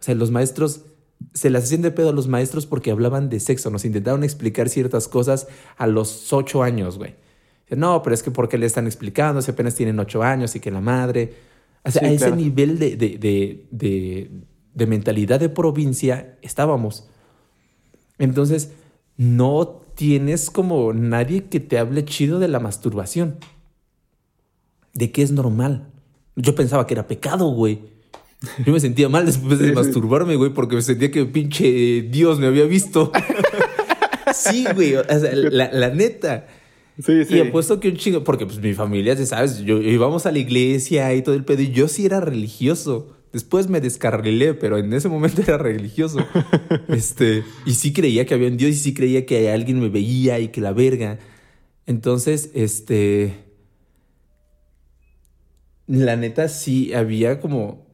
O 0.00 0.02
sea, 0.02 0.14
los 0.14 0.30
maestros 0.30 0.82
se 1.34 1.50
las 1.50 1.64
hacían 1.64 1.82
de 1.82 1.90
pedo 1.90 2.10
a 2.10 2.12
los 2.12 2.28
maestros 2.28 2.66
porque 2.66 2.90
hablaban 2.90 3.28
de 3.28 3.40
sexo. 3.40 3.70
Nos 3.70 3.84
intentaron 3.84 4.24
explicar 4.24 4.68
ciertas 4.68 5.08
cosas 5.08 5.48
a 5.76 5.86
los 5.86 6.32
ocho 6.32 6.62
años, 6.62 6.98
güey. 6.98 7.16
No, 7.70 8.02
pero 8.02 8.14
es 8.14 8.22
que 8.22 8.30
¿por 8.30 8.48
qué 8.48 8.56
le 8.56 8.66
están 8.66 8.86
explicando? 8.86 9.42
Si 9.42 9.50
apenas 9.50 9.74
tienen 9.74 9.98
ocho 9.98 10.22
años 10.22 10.54
y 10.56 10.60
que 10.60 10.70
la 10.70 10.80
madre... 10.80 11.47
O 11.84 11.90
sea, 11.90 12.06
a 12.06 12.10
ese 12.10 12.30
nivel 12.34 12.78
de, 12.78 12.96
de 14.74 14.86
mentalidad 14.86 15.40
de 15.40 15.48
provincia 15.48 16.38
estábamos. 16.42 17.08
Entonces, 18.18 18.72
no 19.16 19.82
tienes 19.94 20.50
como 20.50 20.92
nadie 20.92 21.44
que 21.44 21.60
te 21.60 21.78
hable 21.78 22.04
chido 22.04 22.38
de 22.38 22.48
la 22.48 22.60
masturbación. 22.60 23.36
De 24.94 25.10
que 25.10 25.22
es 25.22 25.32
normal. 25.32 25.88
Yo 26.36 26.54
pensaba 26.54 26.86
que 26.86 26.94
era 26.94 27.06
pecado, 27.06 27.48
güey. 27.48 27.80
Yo 28.64 28.72
me 28.72 28.78
sentía 28.78 29.08
mal 29.08 29.26
después 29.26 29.58
de 29.58 29.72
masturbarme, 29.72 30.36
güey, 30.36 30.52
porque 30.52 30.76
me 30.76 30.82
sentía 30.82 31.10
que 31.10 31.24
pinche 31.24 32.02
Dios 32.02 32.38
me 32.38 32.46
había 32.46 32.64
visto. 32.64 33.10
sí, 34.34 34.64
güey. 34.74 34.94
O 34.94 35.04
sea, 35.04 35.32
la, 35.34 35.90
neta. 35.90 36.46
Sí, 36.98 37.24
sí. 37.24 37.36
Y 37.36 37.40
apuesto 37.40 37.78
que 37.78 37.88
un 37.88 37.96
chingo, 37.96 38.24
porque 38.24 38.44
pues 38.44 38.58
mi 38.58 38.74
familia, 38.74 39.14
sabes, 39.24 39.58
yo 39.60 39.80
íbamos 39.80 40.26
a 40.26 40.32
la 40.32 40.38
iglesia 40.38 41.14
y 41.14 41.22
todo 41.22 41.34
el 41.34 41.44
pedo, 41.44 41.62
y 41.62 41.70
yo 41.70 41.86
sí 41.86 42.06
era 42.06 42.20
religioso. 42.20 43.16
Después 43.32 43.68
me 43.68 43.80
descarrilé, 43.80 44.54
pero 44.54 44.78
en 44.78 44.92
ese 44.92 45.08
momento 45.08 45.42
era 45.46 45.58
religioso. 45.58 46.18
este, 46.88 47.44
y 47.66 47.74
sí 47.74 47.92
creía 47.92 48.26
que 48.26 48.34
había 48.34 48.48
un 48.48 48.56
Dios 48.56 48.72
y 48.72 48.76
sí 48.76 48.94
creía 48.94 49.26
que 49.26 49.50
alguien 49.50 49.80
me 49.80 49.88
veía 49.88 50.40
y 50.40 50.48
que 50.48 50.60
la 50.60 50.72
verga. 50.72 51.18
Entonces, 51.86 52.50
este. 52.54 53.44
La 55.86 56.16
neta 56.16 56.48
sí 56.48 56.92
había 56.94 57.40
como. 57.40 57.86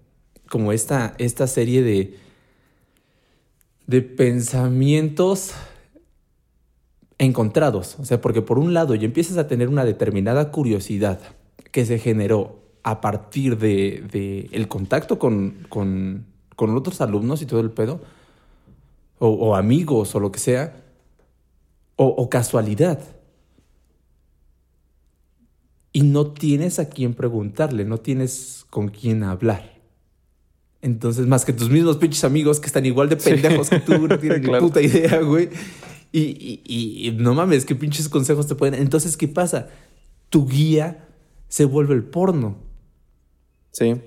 como 0.49 0.73
esta, 0.73 1.15
esta 1.19 1.47
serie 1.47 1.83
de. 1.83 2.17
de 3.87 4.01
pensamientos 4.01 5.53
encontrados. 7.19 7.97
O 7.99 8.05
sea, 8.05 8.21
porque 8.21 8.43
por 8.43 8.59
un 8.59 8.75
lado 8.75 8.95
ya 8.95 9.05
empiezas 9.05 9.37
a 9.37 9.47
tener 9.47 9.69
una 9.69 9.85
determinada 9.85 10.51
curiosidad 10.51 11.21
que 11.71 11.85
se 11.87 11.99
generó 11.99 12.63
a 12.83 13.01
partir 13.01 13.59
de, 13.59 14.49
el 14.53 14.69
contacto 14.69 15.19
con, 15.19 15.67
con, 15.69 16.27
otros 16.57 17.01
alumnos 17.01 17.43
y 17.43 17.47
todo 17.47 17.61
el 17.61 17.71
pedo, 17.71 18.01
o, 19.19 19.57
amigos 19.57 20.15
o 20.15 20.21
lo 20.21 20.31
que 20.31 20.39
sea, 20.39 20.85
o, 21.97 22.29
casualidad. 22.29 23.01
Y 25.93 26.03
no 26.03 26.33
tienes 26.33 26.79
a 26.79 26.89
quién 26.89 27.15
preguntarle, 27.15 27.85
no 27.85 27.99
tienes 27.99 28.67
con 28.69 28.89
quién 28.89 29.23
hablar. 29.23 29.81
Entonces, 30.83 31.27
más 31.27 31.47
que 31.47 31.55
tus 31.55 31.71
mismos 31.71 31.97
pinches 31.97 32.25
amigos 32.25 32.61
que 32.61 32.67
están 32.67 32.85
igual 32.85 33.09
de 33.09 33.17
pendejos 33.17 33.71
que 33.71 33.81
tú, 33.81 34.07
no 34.07 34.19
tienen 34.19 34.43
ni 34.53 34.59
puta 34.59 34.83
idea, 34.83 35.21
güey. 35.23 35.49
Y, 36.17 36.63
y, 36.65 37.09
y, 37.09 37.11
no 37.11 37.35
mames, 37.35 37.65
qué 37.65 37.75
pinches 37.75 38.09
consejos 38.09 38.47
te 38.47 38.55
pueden. 38.55 38.81
Entonces, 38.81 39.17
¿qué 39.17 39.27
pasa? 39.27 39.71
Tu 40.31 40.47
guía 40.47 41.09
se 41.49 41.65
vuelve 41.65 41.95
el 41.95 42.05
porno. 42.05 42.57
Sí. 43.73 44.01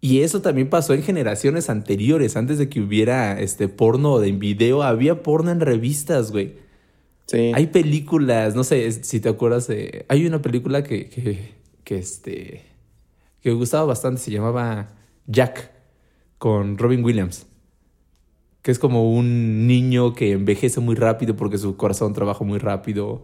Y 0.00 0.20
eso 0.22 0.40
también 0.40 0.70
pasó 0.70 0.94
en 0.94 1.02
generaciones 1.02 1.68
anteriores, 1.68 2.38
antes 2.38 2.56
de 2.56 2.70
que 2.70 2.80
hubiera 2.80 3.38
este 3.38 3.68
porno 3.68 4.22
en 4.22 4.38
video, 4.38 4.82
había 4.82 5.22
porno 5.22 5.50
en 5.50 5.60
revistas, 5.60 6.32
güey. 6.32 6.54
Sí. 7.26 7.52
Hay 7.54 7.66
películas, 7.66 8.54
no 8.54 8.64
sé 8.64 8.90
si 8.90 9.20
te 9.20 9.28
acuerdas 9.28 9.66
de. 9.66 10.06
Hay 10.08 10.24
una 10.24 10.40
película 10.40 10.82
que, 10.82 11.10
que, 11.10 11.52
que, 11.84 11.98
este. 11.98 12.62
que 13.42 13.50
me 13.50 13.56
gustaba 13.56 13.84
bastante, 13.84 14.22
se 14.22 14.30
llamaba 14.30 14.88
Jack, 15.26 15.70
con 16.38 16.78
Robin 16.78 17.04
Williams. 17.04 17.44
Que 18.66 18.72
es 18.72 18.80
como 18.80 19.12
un 19.12 19.68
niño 19.68 20.12
que 20.12 20.32
envejece 20.32 20.80
muy 20.80 20.96
rápido 20.96 21.36
porque 21.36 21.56
su 21.56 21.76
corazón 21.76 22.14
trabaja 22.14 22.42
muy 22.42 22.58
rápido. 22.58 23.22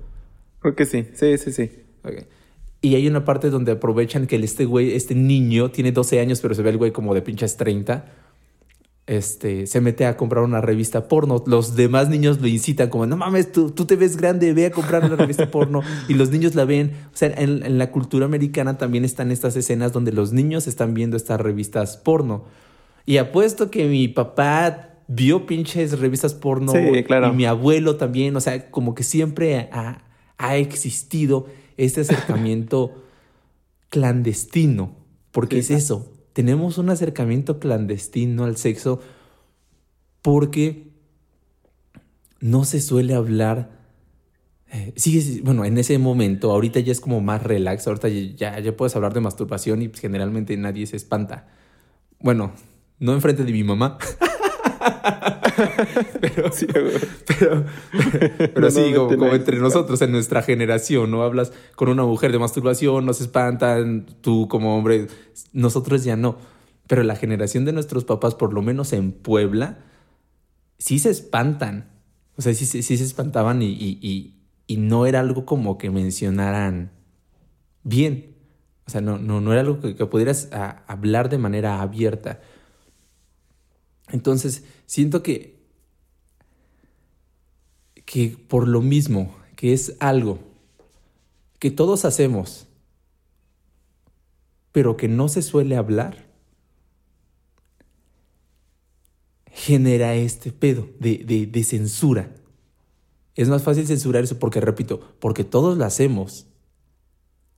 Creo 0.60 0.76
que 0.76 0.86
sí, 0.86 1.04
sí, 1.14 1.36
sí, 1.36 1.50
sí. 1.50 1.68
Okay. 2.04 2.26
Y 2.80 2.94
hay 2.94 3.08
una 3.08 3.24
parte 3.24 3.50
donde 3.50 3.72
aprovechan 3.72 4.28
que 4.28 4.36
este 4.36 4.66
güey, 4.66 4.94
este 4.94 5.16
niño, 5.16 5.72
tiene 5.72 5.90
12 5.90 6.20
años, 6.20 6.40
pero 6.40 6.54
se 6.54 6.62
ve 6.62 6.70
el 6.70 6.78
güey 6.78 6.92
como 6.92 7.12
de 7.12 7.22
pinches 7.22 7.56
30. 7.56 8.04
Este, 9.08 9.66
se 9.66 9.80
mete 9.80 10.06
a 10.06 10.16
comprar 10.16 10.44
una 10.44 10.60
revista 10.60 11.08
porno. 11.08 11.42
Los 11.44 11.74
demás 11.74 12.08
niños 12.08 12.40
lo 12.40 12.46
incitan 12.46 12.88
como, 12.88 13.06
no 13.06 13.16
mames, 13.16 13.50
tú, 13.50 13.72
tú 13.72 13.84
te 13.84 13.96
ves 13.96 14.16
grande, 14.16 14.52
ve 14.52 14.66
a 14.66 14.70
comprar 14.70 15.04
una 15.04 15.16
revista 15.16 15.50
porno. 15.50 15.82
Y 16.08 16.14
los 16.14 16.30
niños 16.30 16.54
la 16.54 16.66
ven. 16.66 16.92
O 17.12 17.16
sea, 17.16 17.34
en, 17.36 17.78
la 17.78 17.90
cultura 17.90 18.26
americana 18.26 18.78
también 18.78 19.04
están 19.04 19.32
estas 19.32 19.56
escenas 19.56 19.92
donde 19.92 20.12
los 20.12 20.32
niños 20.32 20.68
están 20.68 20.94
viendo 20.94 21.16
estas 21.16 21.40
revistas 21.40 21.96
porno. 21.96 22.44
Y 23.06 23.16
apuesto 23.16 23.72
que 23.72 23.88
mi 23.88 24.06
papá 24.06 24.91
vio 25.08 25.46
pinches 25.46 25.98
revistas 25.98 26.34
porno. 26.34 26.72
Sí, 26.72 27.04
claro. 27.04 27.28
Y 27.28 27.36
mi 27.36 27.44
abuelo 27.44 27.96
también. 27.96 28.34
O 28.36 28.40
sea, 28.40 28.70
como 28.70 28.94
que 28.94 29.02
siempre 29.02 29.68
ha, 29.72 30.04
ha 30.38 30.56
existido 30.56 31.46
este 31.76 32.02
acercamiento 32.02 32.92
clandestino, 33.92 34.96
porque 35.32 35.58
es 35.58 35.70
eso, 35.70 36.10
tenemos 36.32 36.78
un 36.78 36.88
acercamiento 36.88 37.58
clandestino 37.58 38.44
al 38.44 38.56
sexo 38.56 39.00
porque 40.22 40.88
no 42.40 42.64
se 42.64 42.80
suele 42.80 43.14
hablar. 43.14 43.70
Eh, 44.72 44.94
sigue, 44.96 45.42
bueno, 45.42 45.66
en 45.66 45.76
ese 45.76 45.98
momento, 45.98 46.50
ahorita 46.50 46.80
ya 46.80 46.92
es 46.92 47.00
como 47.00 47.20
más 47.20 47.42
relax, 47.42 47.86
ahorita 47.86 48.08
ya, 48.08 48.58
ya 48.58 48.76
puedes 48.76 48.96
hablar 48.96 49.12
de 49.12 49.20
masturbación 49.20 49.82
y 49.82 49.88
pues, 49.88 50.00
generalmente 50.00 50.56
nadie 50.56 50.86
se 50.86 50.96
espanta. 50.96 51.48
Bueno, 52.18 52.52
no 52.98 53.12
enfrente 53.12 53.44
de 53.44 53.52
mi 53.52 53.62
mamá. 53.62 53.98
pero, 56.20 56.52
sí, 56.52 56.66
pero, 58.54 58.70
sí, 58.70 58.92
como, 58.94 59.26
entre 59.28 59.58
nosotros, 59.58 60.00
en 60.02 60.12
nuestra 60.12 60.42
generación, 60.42 61.10
¿no? 61.10 61.22
Hablas 61.22 61.52
con 61.76 61.88
una 61.88 62.04
mujer 62.04 62.32
de 62.32 62.38
masturbación, 62.38 63.06
nos 63.06 63.20
espantan, 63.20 64.06
tú 64.20 64.48
como 64.48 64.76
hombre, 64.76 65.08
nosotros 65.52 66.04
ya 66.04 66.16
no. 66.16 66.36
Pero 66.86 67.02
la 67.02 67.16
generación 67.16 67.64
de 67.64 67.72
nuestros 67.72 68.04
papás, 68.04 68.34
por 68.34 68.52
lo 68.52 68.62
menos 68.62 68.92
en 68.92 69.12
Puebla, 69.12 69.78
sí 70.78 70.98
se 70.98 71.10
espantan. 71.10 71.90
O 72.36 72.42
sea, 72.42 72.54
sí, 72.54 72.66
sí, 72.66 72.82
se 72.82 73.04
espantaban 73.04 73.62
y, 73.62 73.68
y, 73.68 74.36
y, 74.66 74.76
no 74.78 75.06
era 75.06 75.20
algo 75.20 75.44
como 75.44 75.78
que 75.78 75.90
mencionaran 75.90 76.90
bien. 77.82 78.34
O 78.86 78.90
sea, 78.90 79.00
no, 79.00 79.18
no, 79.18 79.40
no 79.40 79.52
era 79.52 79.60
algo 79.60 79.80
que, 79.80 79.94
pudieras 80.06 80.48
hablar 80.86 81.28
de 81.28 81.38
manera 81.38 81.82
abierta. 81.82 82.40
Entonces, 84.10 84.64
siento 84.86 85.22
que, 85.22 85.58
que 88.04 88.36
por 88.48 88.68
lo 88.68 88.80
mismo, 88.80 89.34
que 89.56 89.72
es 89.72 89.96
algo 90.00 90.38
que 91.58 91.70
todos 91.70 92.04
hacemos, 92.04 92.66
pero 94.72 94.96
que 94.96 95.06
no 95.06 95.28
se 95.28 95.42
suele 95.42 95.76
hablar, 95.76 96.26
genera 99.52 100.14
este 100.14 100.50
pedo 100.50 100.88
de, 100.98 101.48
de, 101.50 101.64
censura. 101.64 102.34
Es 103.36 103.48
más 103.48 103.62
fácil 103.62 103.86
censurar 103.86 104.24
eso 104.24 104.38
porque, 104.38 104.60
repito, 104.60 105.14
porque 105.20 105.44
todos 105.44 105.78
lo 105.78 105.84
hacemos. 105.84 106.46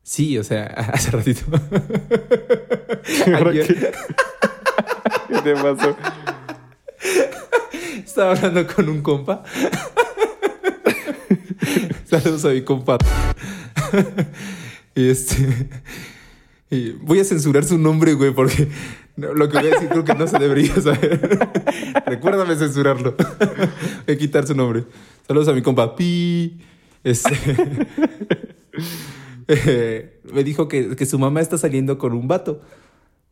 Sí, 0.03 0.37
o 0.37 0.45
sea, 0.45 0.67
hace 0.93 1.11
ratito. 1.11 1.47
¿Qué 5.29 5.41
te 5.43 5.55
pasó? 5.55 5.97
Estaba 8.05 8.33
hablando 8.33 8.67
con 8.67 8.89
un 8.89 9.03
compa. 9.03 9.45
Saludos 12.05 12.45
a 12.45 12.51
mi 12.51 12.63
compa. 12.63 12.99
y 14.95 15.09
este. 15.09 15.69
voy 17.03 17.21
a 17.21 17.25
censurar 17.25 17.65
su 17.65 17.79
nombre, 17.79 18.15
güey, 18.15 18.33
porque 18.33 18.69
lo 19.17 19.49
que 19.49 19.59
voy 19.59 19.69
a 19.69 19.75
decir 19.75 19.89
creo 19.89 20.05
que 20.05 20.15
no 20.15 20.27
se 20.27 20.39
debería 20.39 20.75
saber. 20.81 21.49
Recuérdame 22.07 22.57
censurarlo. 22.57 23.15
voy 24.07 24.15
a 24.15 24.19
quitar 24.19 24.47
su 24.47 24.55
nombre. 24.55 24.85
Saludos 25.27 25.49
a 25.49 25.53
mi 25.53 25.63
compa. 25.63 25.97
Pi. 25.97 26.61
Este. 27.03 27.37
me 30.33 30.43
dijo 30.43 30.69
que, 30.69 30.97
que, 30.97 31.07
su 31.07 31.19
mamá 31.19 31.41
está 31.41 31.59
saliendo 31.59 31.99
con 31.99 32.13
un 32.13 32.29
vato. 32.29 32.63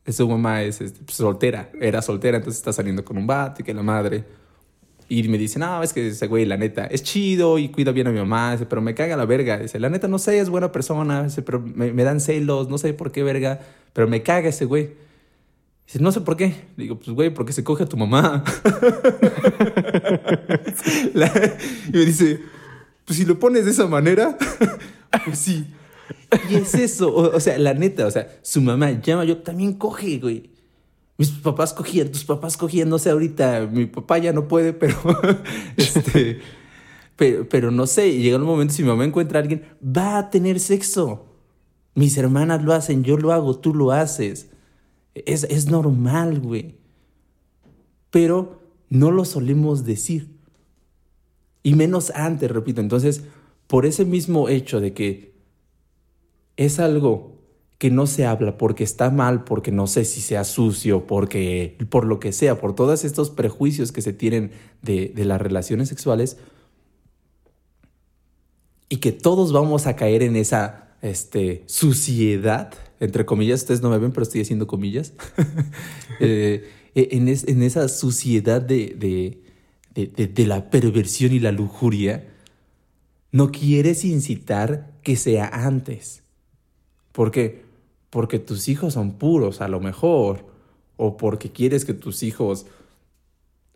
Su 0.08 0.28
mamá 0.28 0.62
es 0.62 0.80
este, 0.80 1.00
soltera, 1.12 1.70
era 1.80 2.02
soltera, 2.02 2.38
entonces 2.38 2.58
está 2.58 2.72
saliendo 2.72 3.04
con 3.04 3.16
un 3.16 3.26
vato 3.26 3.62
y 3.62 3.64
que 3.64 3.72
la 3.72 3.82
madre. 3.82 4.24
Y 5.08 5.28
me 5.28 5.38
dice, 5.38 5.58
no, 5.58 5.82
es 5.82 5.92
que 5.92 6.08
ese 6.08 6.26
güey, 6.26 6.46
la 6.46 6.56
neta, 6.56 6.86
es 6.86 7.02
chido 7.02 7.58
y 7.58 7.68
cuida 7.68 7.92
bien 7.92 8.06
a 8.06 8.10
mi 8.10 8.18
mamá, 8.18 8.56
pero 8.68 8.80
me 8.80 8.94
caga 8.94 9.16
la 9.16 9.26
verga. 9.26 9.58
Dice, 9.58 9.78
la 9.78 9.90
neta, 9.90 10.08
no 10.08 10.18
sé, 10.18 10.38
es 10.38 10.48
buena 10.48 10.72
persona, 10.72 11.26
pero 11.44 11.60
me, 11.60 12.02
dan 12.02 12.20
celos, 12.20 12.68
no 12.68 12.78
sé 12.78 12.94
por 12.94 13.12
qué 13.12 13.22
verga, 13.22 13.60
pero 13.92 14.08
me 14.08 14.22
caga 14.22 14.48
ese 14.48 14.64
güey. 14.64 14.90
Dice, 15.86 16.00
no 16.00 16.12
sé 16.12 16.22
por 16.22 16.36
qué. 16.36 16.54
Digo, 16.76 16.98
pues 16.98 17.10
güey, 17.10 17.30
porque 17.30 17.52
se 17.52 17.62
coge 17.62 17.84
a 17.84 17.88
tu 17.88 17.96
mamá. 17.96 18.42
y 21.88 21.92
me 21.92 22.04
dice, 22.06 22.40
pues 23.04 23.18
si 23.18 23.24
lo 23.24 23.38
pones 23.38 23.66
de 23.66 23.70
esa 23.70 23.86
manera, 23.86 24.36
pues 25.24 25.38
sí. 25.38 25.66
Y 26.50 26.56
es 26.56 26.74
eso, 26.74 27.14
o, 27.14 27.40
sea, 27.40 27.58
la 27.58 27.74
neta, 27.74 28.06
o 28.06 28.10
sea, 28.10 28.38
su 28.42 28.60
mamá 28.60 28.90
llama, 29.02 29.24
yo 29.24 29.38
también 29.38 29.74
coge, 29.74 30.18
güey. 30.18 30.50
Mis 31.18 31.30
papás 31.30 31.72
cogían, 31.72 32.10
tus 32.10 32.24
papás 32.24 32.56
cogían, 32.56 32.88
no 32.88 32.98
sé 32.98 33.10
ahorita, 33.10 33.68
mi 33.70 33.86
papá 33.86 34.18
ya 34.18 34.32
no 34.32 34.48
puede, 34.48 34.72
pero 34.72 34.96
este 35.76 36.40
Pero, 37.16 37.48
pero 37.48 37.70
no 37.70 37.86
sé, 37.86 38.18
llega 38.18 38.38
un 38.38 38.44
momento, 38.44 38.74
si 38.74 38.82
mi 38.82 38.88
mamá 38.88 39.04
encuentra 39.04 39.38
a 39.38 39.42
alguien, 39.42 39.64
va 39.84 40.18
a 40.18 40.30
tener 40.30 40.58
sexo. 40.58 41.26
Mis 41.94 42.16
hermanas 42.16 42.62
lo 42.62 42.72
hacen, 42.72 43.04
yo 43.04 43.18
lo 43.18 43.32
hago, 43.32 43.58
tú 43.58 43.74
lo 43.74 43.92
haces. 43.92 44.48
Es, 45.14 45.44
es 45.44 45.66
normal, 45.66 46.40
güey. 46.40 46.76
Pero 48.10 48.62
no 48.88 49.10
lo 49.10 49.24
solemos 49.24 49.84
decir. 49.84 50.30
Y 51.62 51.74
menos 51.74 52.10
antes, 52.10 52.50
repito. 52.50 52.80
Entonces, 52.80 53.24
por 53.66 53.86
ese 53.86 54.04
mismo 54.04 54.48
hecho 54.48 54.80
de 54.80 54.94
que 54.94 55.31
es 56.64 56.78
algo 56.78 57.32
que 57.78 57.90
no 57.90 58.06
se 58.06 58.26
habla 58.26 58.58
porque 58.58 58.84
está 58.84 59.10
mal, 59.10 59.44
porque 59.44 59.72
no 59.72 59.86
sé 59.86 60.04
si 60.04 60.20
sea 60.20 60.44
sucio, 60.44 61.06
porque 61.06 61.76
por 61.90 62.04
lo 62.04 62.20
que 62.20 62.32
sea, 62.32 62.60
por 62.60 62.74
todos 62.74 63.04
estos 63.04 63.30
prejuicios 63.30 63.90
que 63.90 64.02
se 64.02 64.12
tienen 64.12 64.52
de, 64.82 65.08
de 65.08 65.24
las 65.24 65.40
relaciones 65.40 65.88
sexuales, 65.88 66.36
y 68.88 68.98
que 68.98 69.10
todos 69.10 69.52
vamos 69.52 69.86
a 69.86 69.96
caer 69.96 70.22
en 70.22 70.36
esa 70.36 70.82
este, 71.00 71.64
suciedad, 71.66 72.74
entre 73.00 73.24
comillas, 73.24 73.62
ustedes 73.62 73.82
no 73.82 73.90
me 73.90 73.98
ven, 73.98 74.12
pero 74.12 74.22
estoy 74.22 74.42
haciendo 74.42 74.66
comillas, 74.66 75.14
eh, 76.20 76.68
en, 76.94 77.26
en, 77.26 77.62
esa 77.62 77.88
suciedad 77.88 78.60
de, 78.60 78.94
de, 79.94 80.06
de, 80.28 80.46
la 80.46 80.70
perversión 80.70 81.32
y 81.32 81.40
la 81.40 81.52
lujuria, 81.52 82.28
no 83.30 83.50
quieres 83.50 84.04
incitar 84.04 84.92
que 85.02 85.16
sea 85.16 85.48
antes. 85.48 86.21
¿Por 87.12 87.30
qué? 87.30 87.64
Porque 88.10 88.38
tus 88.38 88.68
hijos 88.68 88.94
son 88.94 89.12
puros, 89.12 89.60
a 89.60 89.68
lo 89.68 89.80
mejor, 89.80 90.46
o 90.96 91.16
porque 91.16 91.52
quieres 91.52 91.84
que 91.84 91.94
tus 91.94 92.22
hijos, 92.22 92.66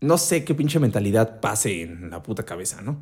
no 0.00 0.18
sé 0.18 0.44
qué 0.44 0.54
pinche 0.54 0.78
mentalidad 0.78 1.40
pase 1.40 1.82
en 1.82 2.10
la 2.10 2.22
puta 2.22 2.44
cabeza, 2.44 2.82
¿no? 2.82 2.98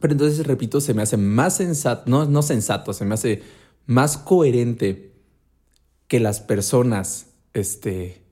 Pero 0.00 0.12
entonces, 0.12 0.46
repito, 0.46 0.80
se 0.80 0.94
me 0.94 1.02
hace 1.02 1.16
más 1.16 1.56
sensato, 1.56 2.10
no, 2.10 2.26
no 2.26 2.42
sensato, 2.42 2.92
se 2.92 3.04
me 3.04 3.14
hace 3.14 3.42
más 3.86 4.18
coherente 4.18 5.12
que 6.08 6.20
las 6.20 6.40
personas 6.40 7.26
este, 7.54 8.22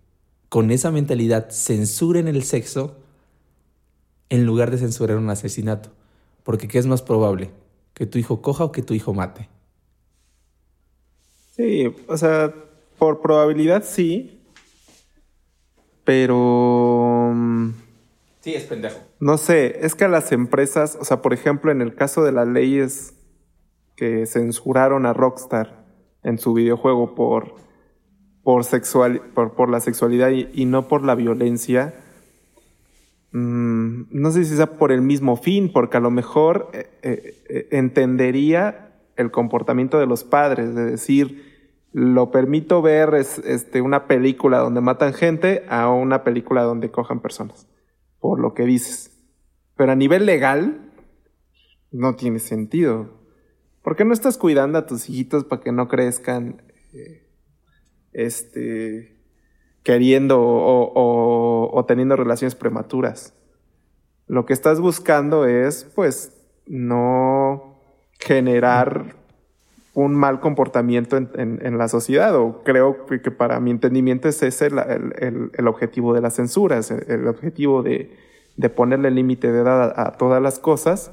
con 0.48 0.70
esa 0.70 0.90
mentalidad 0.90 1.50
censuren 1.50 2.28
el 2.28 2.42
sexo 2.42 2.98
en 4.28 4.44
lugar 4.44 4.70
de 4.70 4.78
censurar 4.78 5.16
un 5.16 5.30
asesinato. 5.30 5.90
Porque 6.42 6.68
¿qué 6.68 6.78
es 6.78 6.86
más 6.86 7.02
probable? 7.02 7.50
¿Que 7.94 8.06
tu 8.06 8.18
hijo 8.18 8.42
coja 8.42 8.64
o 8.64 8.72
que 8.72 8.82
tu 8.82 8.94
hijo 8.94 9.14
mate? 9.14 9.48
Sí, 11.52 11.94
o 12.06 12.16
sea, 12.16 12.52
por 12.98 13.20
probabilidad 13.20 13.84
sí, 13.84 14.40
pero... 16.02 17.30
Mm, 17.34 17.72
sí, 18.40 18.54
es 18.54 18.64
pendejo. 18.64 18.98
No 19.20 19.36
sé, 19.36 19.84
es 19.84 19.94
que 19.94 20.04
a 20.04 20.08
las 20.08 20.32
empresas, 20.32 20.96
o 20.98 21.04
sea, 21.04 21.20
por 21.20 21.34
ejemplo, 21.34 21.70
en 21.70 21.82
el 21.82 21.94
caso 21.94 22.24
de 22.24 22.32
las 22.32 22.48
leyes 22.48 23.14
que 23.96 24.24
censuraron 24.26 25.04
a 25.04 25.12
Rockstar 25.12 25.84
en 26.22 26.38
su 26.38 26.54
videojuego 26.54 27.14
por, 27.14 27.54
por, 28.42 28.64
sexual, 28.64 29.20
por, 29.34 29.54
por 29.54 29.68
la 29.68 29.80
sexualidad 29.80 30.30
y, 30.30 30.64
no 30.64 30.88
por 30.88 31.04
la 31.04 31.14
violencia, 31.14 31.94
mmm, 33.32 34.04
no 34.10 34.30
sé 34.30 34.44
si 34.44 34.56
sea 34.56 34.78
por 34.78 34.90
el 34.90 35.02
mismo 35.02 35.36
fin, 35.36 35.70
porque 35.70 35.98
a 35.98 36.00
lo 36.00 36.10
mejor 36.10 36.70
eh, 36.72 36.88
eh, 37.02 37.42
eh, 37.48 37.68
entendería 37.72 38.91
el 39.16 39.30
comportamiento 39.30 39.98
de 39.98 40.06
los 40.06 40.24
padres, 40.24 40.74
de 40.74 40.84
decir, 40.84 41.52
lo 41.92 42.30
permito 42.30 42.80
ver 42.80 43.14
es, 43.14 43.38
este, 43.38 43.82
una 43.82 44.06
película 44.06 44.58
donde 44.58 44.80
matan 44.80 45.12
gente 45.12 45.64
a 45.68 45.90
una 45.90 46.24
película 46.24 46.62
donde 46.62 46.90
cojan 46.90 47.20
personas, 47.20 47.68
por 48.18 48.40
lo 48.40 48.54
que 48.54 48.64
dices. 48.64 49.10
Pero 49.76 49.92
a 49.92 49.96
nivel 49.96 50.26
legal, 50.26 50.92
no 51.90 52.16
tiene 52.16 52.38
sentido. 52.38 53.10
¿Por 53.82 53.96
qué 53.96 54.04
no 54.04 54.14
estás 54.14 54.38
cuidando 54.38 54.78
a 54.78 54.86
tus 54.86 55.08
hijitos 55.08 55.44
para 55.44 55.62
que 55.62 55.72
no 55.72 55.88
crezcan 55.88 56.62
eh, 56.92 57.28
este, 58.12 59.18
queriendo 59.82 60.40
o, 60.40 61.84
teniendo 61.86 62.16
relaciones 62.16 62.54
prematuras? 62.54 63.34
Lo 64.26 64.46
que 64.46 64.52
estás 64.52 64.80
buscando 64.80 65.46
es, 65.46 65.84
pues, 65.94 66.38
no 66.66 67.71
generar 68.24 69.16
un 69.94 70.14
mal 70.14 70.40
comportamiento 70.40 71.16
en, 71.16 71.78
la 71.78 71.86
sociedad, 71.88 72.34
o 72.34 72.62
creo 72.64 73.04
que, 73.06 73.30
para 73.30 73.60
mi 73.60 73.70
entendimiento 73.70 74.28
es 74.28 74.42
ese 74.42 74.66
el, 74.68 75.68
objetivo 75.68 76.14
de 76.14 76.22
las 76.22 76.36
censuras, 76.36 76.90
el 76.90 77.28
objetivo 77.28 77.82
de, 77.82 78.16
de 78.56 78.68
ponerle 78.68 79.10
límite 79.10 79.50
de 79.52 79.60
edad 79.60 79.92
a, 79.96 80.12
todas 80.12 80.42
las 80.42 80.58
cosas, 80.58 81.10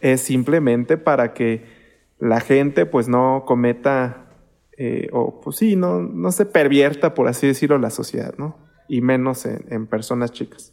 es 0.00 0.20
simplemente 0.20 0.96
para 0.96 1.32
que 1.32 1.64
la 2.18 2.40
gente 2.40 2.86
pues 2.86 3.08
no 3.08 3.44
cometa 3.46 4.26
eh, 4.78 5.08
o 5.12 5.40
pues 5.40 5.56
sí, 5.56 5.76
no, 5.76 6.00
no 6.00 6.32
se 6.32 6.46
pervierta, 6.46 7.14
por 7.14 7.28
así 7.28 7.46
decirlo, 7.46 7.78
la 7.78 7.90
sociedad, 7.90 8.34
¿no? 8.36 8.58
Y 8.88 9.00
menos 9.00 9.46
en, 9.46 9.86
personas 9.86 10.32
chicas. 10.32 10.72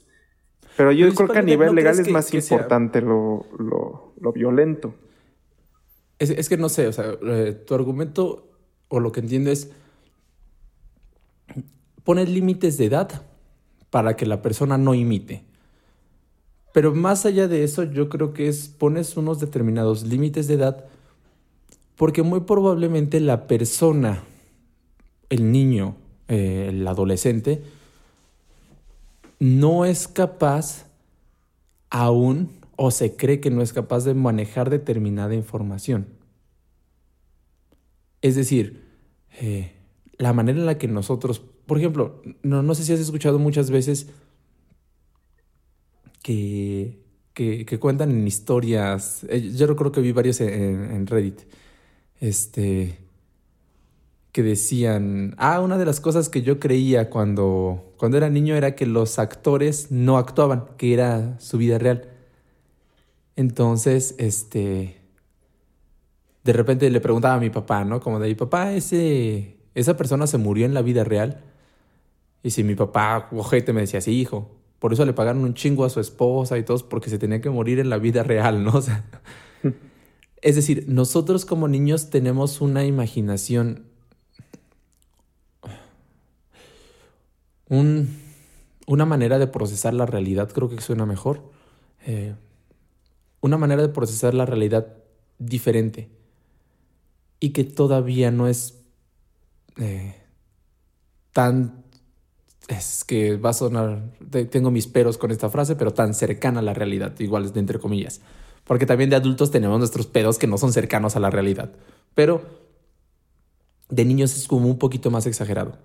Pero 0.76 0.92
yo 0.92 1.12
creo 1.14 1.30
que 1.30 1.40
a 1.40 1.44
nivel 1.44 1.74
legal 1.74 2.00
es 2.00 2.10
más 2.10 2.34
importante 2.34 3.02
lo, 3.02 3.46
violento. 4.36 4.96
Es, 6.20 6.48
que 6.48 6.58
no 6.58 6.70
sé, 6.70 6.88
o 6.88 6.94
sea, 6.94 7.18
eh, 7.22 7.52
tu 7.66 7.74
argumento 7.74 8.48
o 8.88 9.00
lo 9.00 9.12
que 9.12 9.20
entiendo 9.20 9.52
es 9.52 9.72
poner 12.04 12.30
límites 12.30 12.78
de 12.78 12.86
edad 12.86 13.24
para 13.90 14.16
que 14.16 14.26
la 14.26 14.42
persona 14.42 14.78
no 14.78 14.94
imite. 14.94 15.44
Pero 16.74 16.96
más 16.96 17.26
allá 17.26 17.48
de 17.48 17.64
eso, 17.64 17.84
yo 17.84 18.10
creo 18.10 18.34
que 18.34 18.48
es 18.48 18.68
pones 18.68 19.18
unos 19.18 19.40
determinados 19.40 20.04
límites 20.04 20.48
de 20.48 20.56
edad 20.56 20.86
porque 21.96 22.24
muy 22.24 22.42
probablemente 22.42 23.20
la 23.20 23.48
persona, 23.48 24.24
el 25.30 25.52
niño, 25.52 25.96
eh, 26.28 26.68
el 26.70 26.88
adolescente, 26.88 27.64
no 29.40 29.86
es 29.86 30.08
capaz 30.08 30.88
aún 31.90 32.50
o 32.76 32.92
se 32.92 33.16
cree 33.16 33.40
que 33.40 33.52
no 33.52 33.62
es 33.62 33.74
capaz 33.74 34.06
de 34.06 34.14
manejar 34.14 34.70
determinada 34.70 35.36
información. 35.36 36.08
Es 38.22 38.36
decir, 38.36 38.84
eh, 39.40 39.74
la 40.18 40.34
manera 40.34 40.60
en 40.60 40.66
la 40.66 40.78
que 40.78 40.88
nosotros, 40.88 41.40
por 41.40 41.78
ejemplo, 41.78 42.22
no, 42.42 42.64
no 42.64 42.76
sé 42.76 42.84
si 42.84 42.94
has 42.94 43.00
escuchado 43.00 43.40
muchas 43.40 43.70
veces 43.70 44.08
que, 46.24 47.04
que, 47.34 47.80
cuentan 47.80 48.12
en 48.12 48.26
historias. 48.26 49.26
Eh, 49.30 49.52
yo 49.56 49.68
recuerdo 49.68 49.92
que 49.92 50.02
vi 50.02 50.12
varios 50.12 50.42
en, 50.42 51.06
Reddit. 51.06 51.42
Este. 52.20 53.00
Que 54.32 54.42
decían. 54.42 55.36
Ah, 55.38 55.60
una 55.60 55.78
de 55.78 55.86
las 55.86 56.00
cosas 56.00 56.30
que 56.30 56.42
yo 56.42 56.60
creía 56.60 57.10
cuando, 57.10 57.94
cuando 57.98 58.18
era 58.18 58.30
niño 58.30 58.56
era 58.56 58.76
que 58.76 58.86
los 58.86 59.20
actores 59.20 59.92
no 59.92 60.18
actuaban, 60.18 60.66
que 60.78 60.94
era 60.94 61.40
su 61.40 61.58
vida 61.58 61.78
real. 61.78 62.13
Entonces, 63.36 64.16
este. 64.18 65.02
De 66.44 66.54
repente 66.54 66.90
le 66.90 67.00
preguntaba 67.00 67.36
a 67.36 67.40
mi 67.40 67.50
papá, 67.50 67.86
¿no? 67.86 68.02
Como 68.02 68.20
de 68.20 68.28
mi 68.28 68.36
papá, 68.36 68.74
ese, 68.74 69.58
esa 69.76 69.96
persona 69.96 70.28
se 70.28 70.38
murió 70.38 70.66
en 70.66 70.74
la 70.74 70.82
vida 70.82 71.04
real. 71.04 71.42
Y 72.44 72.52
si 72.52 72.64
mi 72.64 72.76
papá, 72.76 73.30
ojete, 73.32 73.72
me 73.72 73.82
decía, 73.82 74.02
sí, 74.02 74.12
hijo, 74.20 74.52
por 74.80 74.92
eso 74.92 75.06
le 75.06 75.14
pagaron 75.14 75.46
un 75.46 75.54
chingo 75.54 75.86
a 75.86 75.90
su 75.90 76.02
esposa 76.02 76.58
y 76.58 76.64
todos 76.64 76.84
porque 76.84 77.10
se 77.10 77.18
tenía 77.18 77.40
que 77.40 77.50
morir 77.50 77.80
en 77.80 77.90
la 77.90 77.98
vida 77.98 78.22
real, 78.22 78.66
¿no? 78.66 78.82
es 80.42 80.56
decir, 80.58 80.84
nosotros 80.90 81.46
como 81.46 81.70
niños 81.70 82.10
tenemos 82.10 82.60
una 82.60 82.84
imaginación, 82.84 83.86
una 87.70 89.06
manera 89.06 89.40
de 89.40 89.48
procesar 89.48 89.94
la 89.94 90.06
realidad, 90.06 90.52
creo 90.52 90.68
que 90.68 90.82
suena 90.82 91.06
mejor, 91.06 91.42
eh, 92.06 92.36
una 93.44 93.58
manera 93.58 93.82
de 93.82 93.90
procesar 93.90 94.34
la 94.34 94.46
realidad 94.46 94.88
diferente 95.38 96.08
y 97.42 97.50
que 97.50 97.66
todavía 97.66 98.32
no 98.32 98.48
es 98.48 98.80
eh, 99.78 100.16
tan 101.34 101.84
es 102.70 103.04
que 103.04 103.36
va 103.36 103.50
a 103.50 103.54
sonar, 103.54 104.02
tengo 104.50 104.72
mis 104.72 104.88
peros 104.88 105.18
con 105.18 105.32
esta 105.32 105.50
frase, 105.50 105.76
pero 105.76 105.94
tan 105.94 106.14
cercana 106.14 106.60
a 106.60 106.64
la 106.64 106.74
realidad, 106.74 107.20
igual 107.20 107.52
de 107.52 107.60
entre 107.60 107.80
comillas. 107.80 108.22
Porque 108.64 108.86
también 108.86 109.10
de 109.10 109.18
adultos 109.18 109.52
tenemos 109.52 109.78
nuestros 109.78 110.08
pedos 110.08 110.38
que 110.38 110.48
no 110.48 110.58
son 110.58 110.72
cercanos 110.72 111.18
a 111.18 111.20
la 111.20 111.30
realidad. 111.30 111.74
Pero 112.16 112.42
de 113.90 114.06
niños 114.06 114.38
es 114.38 114.48
como 114.48 114.70
un 114.70 114.78
poquito 114.78 115.12
más 115.12 115.26
exagerado. 115.26 115.78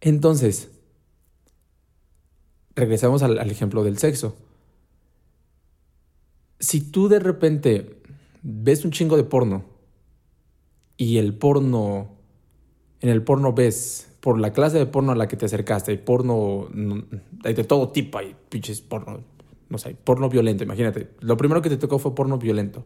Entonces, 0.00 0.68
regresamos 2.76 3.24
al 3.24 3.50
ejemplo 3.50 3.82
del 3.82 3.98
sexo. 3.98 4.36
Si 6.68 6.82
tú 6.82 7.08
de 7.08 7.18
repente 7.18 7.98
ves 8.42 8.84
un 8.84 8.90
chingo 8.90 9.16
de 9.16 9.24
porno 9.24 9.64
y 10.98 11.16
el 11.16 11.32
porno, 11.32 12.10
en 13.00 13.08
el 13.08 13.22
porno 13.22 13.54
ves 13.54 14.12
por 14.20 14.38
la 14.38 14.52
clase 14.52 14.76
de 14.76 14.84
porno 14.84 15.12
a 15.12 15.16
la 15.16 15.28
que 15.28 15.38
te 15.38 15.46
acercaste, 15.46 15.92
hay 15.92 15.96
porno, 15.96 16.68
hay 17.42 17.54
de 17.54 17.64
todo 17.64 17.88
tipo, 17.88 18.18
hay 18.18 18.36
pinches 18.50 18.82
porno 18.82 19.24
no 19.70 19.78
sé, 19.78 19.96
porno 20.04 20.28
violento, 20.28 20.62
imagínate. 20.62 21.08
Lo 21.20 21.38
primero 21.38 21.62
que 21.62 21.70
te 21.70 21.78
tocó 21.78 21.98
fue 21.98 22.14
porno 22.14 22.36
violento. 22.36 22.84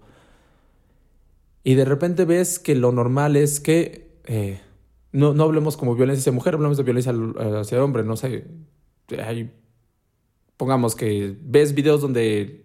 Y 1.65 1.75
de 1.75 1.85
repente 1.85 2.25
ves 2.25 2.61
que 2.61 2.77
lo 2.77 2.93
normal 2.93 3.35
es 3.35 3.59
que 3.59 4.13
eh, 4.27 4.61
no, 5.11 5.35
no 5.35 5.43
hablemos 5.43 5.77
como 5.77 5.97
violencia 5.97 6.21
hacia 6.21 6.33
mujer, 6.33 6.55
hablemos 6.55 6.77
de 6.77 6.85
violencia 6.85 7.13
hacia 7.61 7.83
hombre, 7.83 8.05
no 8.05 8.17
sé. 8.17 8.47
Pongamos 10.57 10.95
que 10.95 11.37
ves 11.43 11.75
videos 11.75 12.01
donde 12.01 12.62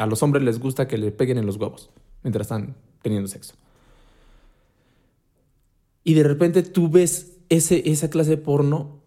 a 0.00 0.06
los 0.06 0.22
hombres 0.22 0.42
les 0.42 0.58
gusta 0.58 0.88
que 0.88 0.96
le 0.96 1.12
peguen 1.12 1.36
en 1.36 1.44
los 1.44 1.56
huevos 1.56 1.90
mientras 2.22 2.46
están 2.46 2.74
teniendo 3.02 3.28
sexo. 3.28 3.54
Y 6.02 6.14
de 6.14 6.22
repente 6.22 6.62
tú 6.62 6.88
ves 6.88 7.36
ese, 7.50 7.88
esa 7.90 8.08
clase 8.08 8.30
de 8.30 8.36
porno 8.38 9.02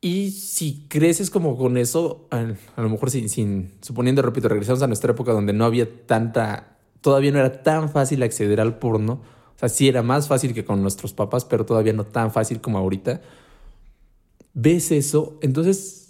y 0.00 0.30
si 0.30 0.86
creces 0.88 1.28
como 1.28 1.56
con 1.56 1.76
eso, 1.76 2.28
a, 2.30 2.54
lo 2.80 2.88
mejor 2.88 3.10
sin, 3.10 3.28
sin, 3.28 3.72
suponiendo, 3.80 4.22
repito, 4.22 4.48
regresamos 4.48 4.82
a 4.82 4.86
nuestra 4.86 5.12
época 5.12 5.32
donde 5.32 5.52
no 5.52 5.64
había 5.64 6.06
tanta, 6.06 6.76
todavía 7.00 7.32
no 7.32 7.40
era 7.40 7.62
tan 7.62 7.90
fácil 7.90 8.22
acceder 8.22 8.60
al 8.60 8.78
porno. 8.78 9.22
O 9.56 9.58
sea, 9.58 9.68
sí 9.68 9.88
era 9.88 10.02
más 10.02 10.28
fácil 10.28 10.54
que 10.54 10.64
con 10.64 10.82
nuestros 10.82 11.14
papás, 11.14 11.44
pero 11.44 11.64
todavía 11.66 11.94
no 11.94 12.04
tan 12.04 12.30
fácil 12.30 12.60
como 12.60 12.78
ahorita. 12.78 13.22
Ves 14.52 14.92
eso, 14.92 15.38
entonces 15.40 16.03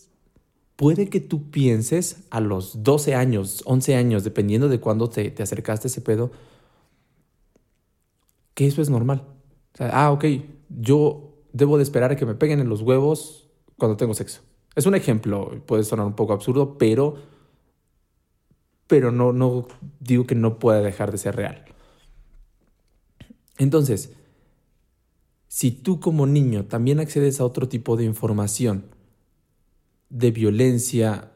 puede 0.76 1.08
que 1.08 1.20
tú 1.20 1.50
pienses 1.50 2.24
a 2.30 2.40
los 2.40 2.82
12 2.82 3.14
años, 3.14 3.62
11 3.66 3.94
años, 3.94 4.24
dependiendo 4.24 4.68
de 4.68 4.80
cuándo 4.80 5.08
te, 5.08 5.30
te 5.30 5.42
acercaste 5.42 5.88
a 5.88 5.90
ese 5.90 6.00
pedo, 6.00 6.30
que 8.54 8.66
eso 8.66 8.82
es 8.82 8.90
normal. 8.90 9.26
Ah, 9.78 10.12
ok, 10.12 10.24
yo 10.68 11.34
debo 11.52 11.76
de 11.76 11.82
esperar 11.82 12.12
a 12.12 12.16
que 12.16 12.26
me 12.26 12.34
peguen 12.34 12.60
en 12.60 12.68
los 12.68 12.82
huevos 12.82 13.48
cuando 13.76 13.96
tengo 13.96 14.14
sexo. 14.14 14.42
Es 14.74 14.86
un 14.86 14.94
ejemplo, 14.94 15.62
puede 15.66 15.84
sonar 15.84 16.06
un 16.06 16.14
poco 16.14 16.32
absurdo, 16.32 16.78
pero, 16.78 17.16
pero 18.86 19.12
no, 19.12 19.32
no 19.32 19.66
digo 20.00 20.26
que 20.26 20.34
no 20.34 20.58
pueda 20.58 20.80
dejar 20.80 21.12
de 21.12 21.18
ser 21.18 21.36
real. 21.36 21.64
Entonces, 23.58 24.12
si 25.46 25.70
tú 25.70 26.00
como 26.00 26.26
niño 26.26 26.66
también 26.66 26.98
accedes 26.98 27.40
a 27.40 27.44
otro 27.44 27.68
tipo 27.68 27.96
de 27.96 28.04
información, 28.04 28.93
de 30.10 30.30
violencia, 30.30 31.32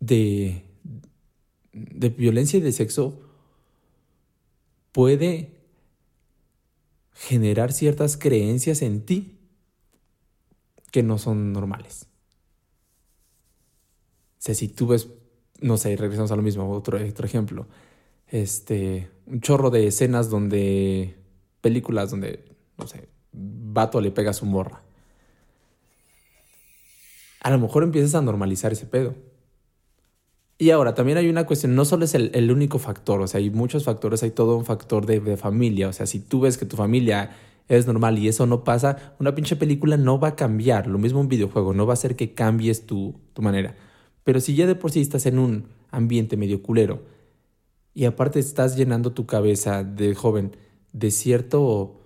de, 0.00 0.64
de 1.72 2.08
violencia 2.08 2.58
y 2.58 2.62
de 2.62 2.72
sexo, 2.72 3.20
puede 4.92 5.56
generar 7.12 7.72
ciertas 7.72 8.16
creencias 8.16 8.82
en 8.82 9.04
ti 9.04 9.38
que 10.90 11.02
no 11.02 11.18
son 11.18 11.52
normales. 11.52 12.06
O 14.38 14.42
sea, 14.46 14.54
si 14.54 14.68
tú 14.68 14.86
ves, 14.86 15.08
no 15.60 15.76
sé, 15.76 15.96
regresamos 15.96 16.30
a 16.30 16.36
lo 16.36 16.42
mismo, 16.42 16.70
otro, 16.70 16.98
otro 17.04 17.26
ejemplo. 17.26 17.66
Este, 18.28 19.10
un 19.26 19.40
chorro 19.40 19.70
de 19.70 19.88
escenas 19.88 20.30
donde, 20.30 21.16
películas 21.60 22.10
donde, 22.10 22.44
no 22.78 22.86
sé, 22.86 23.08
vato 23.32 24.00
le 24.00 24.10
pega 24.10 24.30
a 24.30 24.34
su 24.34 24.46
morra. 24.46 24.85
A 27.46 27.50
lo 27.50 27.60
mejor 27.60 27.84
empiezas 27.84 28.16
a 28.16 28.22
normalizar 28.22 28.72
ese 28.72 28.86
pedo. 28.86 29.14
Y 30.58 30.70
ahora, 30.70 30.94
también 30.94 31.16
hay 31.16 31.28
una 31.28 31.46
cuestión, 31.46 31.76
no 31.76 31.84
solo 31.84 32.04
es 32.04 32.12
el, 32.16 32.50
único 32.50 32.80
factor, 32.80 33.20
o 33.20 33.28
sea, 33.28 33.38
hay 33.38 33.50
muchos 33.50 33.84
factores, 33.84 34.24
hay 34.24 34.32
todo 34.32 34.56
un 34.56 34.64
factor 34.64 35.06
de, 35.06 35.20
de 35.20 35.36
familia, 35.36 35.86
o 35.88 35.92
sea, 35.92 36.06
si 36.06 36.18
tú 36.18 36.40
ves 36.40 36.58
que 36.58 36.66
tu 36.66 36.74
familia 36.74 37.36
es 37.68 37.86
normal 37.86 38.18
y 38.18 38.26
eso 38.26 38.46
no 38.46 38.64
pasa, 38.64 39.14
una 39.20 39.36
pinche 39.36 39.54
película 39.54 39.96
no 39.96 40.18
va 40.18 40.30
a 40.30 40.34
cambiar. 40.34 40.88
Lo 40.88 40.98
mismo 40.98 41.20
un 41.20 41.28
videojuego, 41.28 41.72
no 41.72 41.86
va 41.86 41.92
a 41.92 41.94
hacer 41.94 42.16
que 42.16 42.34
cambies 42.34 42.84
tu, 42.84 43.14
tu 43.32 43.42
manera. 43.42 43.76
Pero 44.24 44.40
si 44.40 44.56
ya 44.56 44.66
de 44.66 44.74
por 44.74 44.90
sí 44.90 45.00
estás 45.00 45.24
en 45.26 45.38
un 45.38 45.68
ambiente 45.92 46.36
medio 46.36 46.64
culero 46.64 47.04
y 47.94 48.06
aparte 48.06 48.40
estás 48.40 48.76
llenando 48.76 49.12
tu 49.12 49.24
cabeza 49.26 49.84
de 49.84 50.16
joven 50.16 50.56
de 50.92 51.12
cierto 51.12 52.00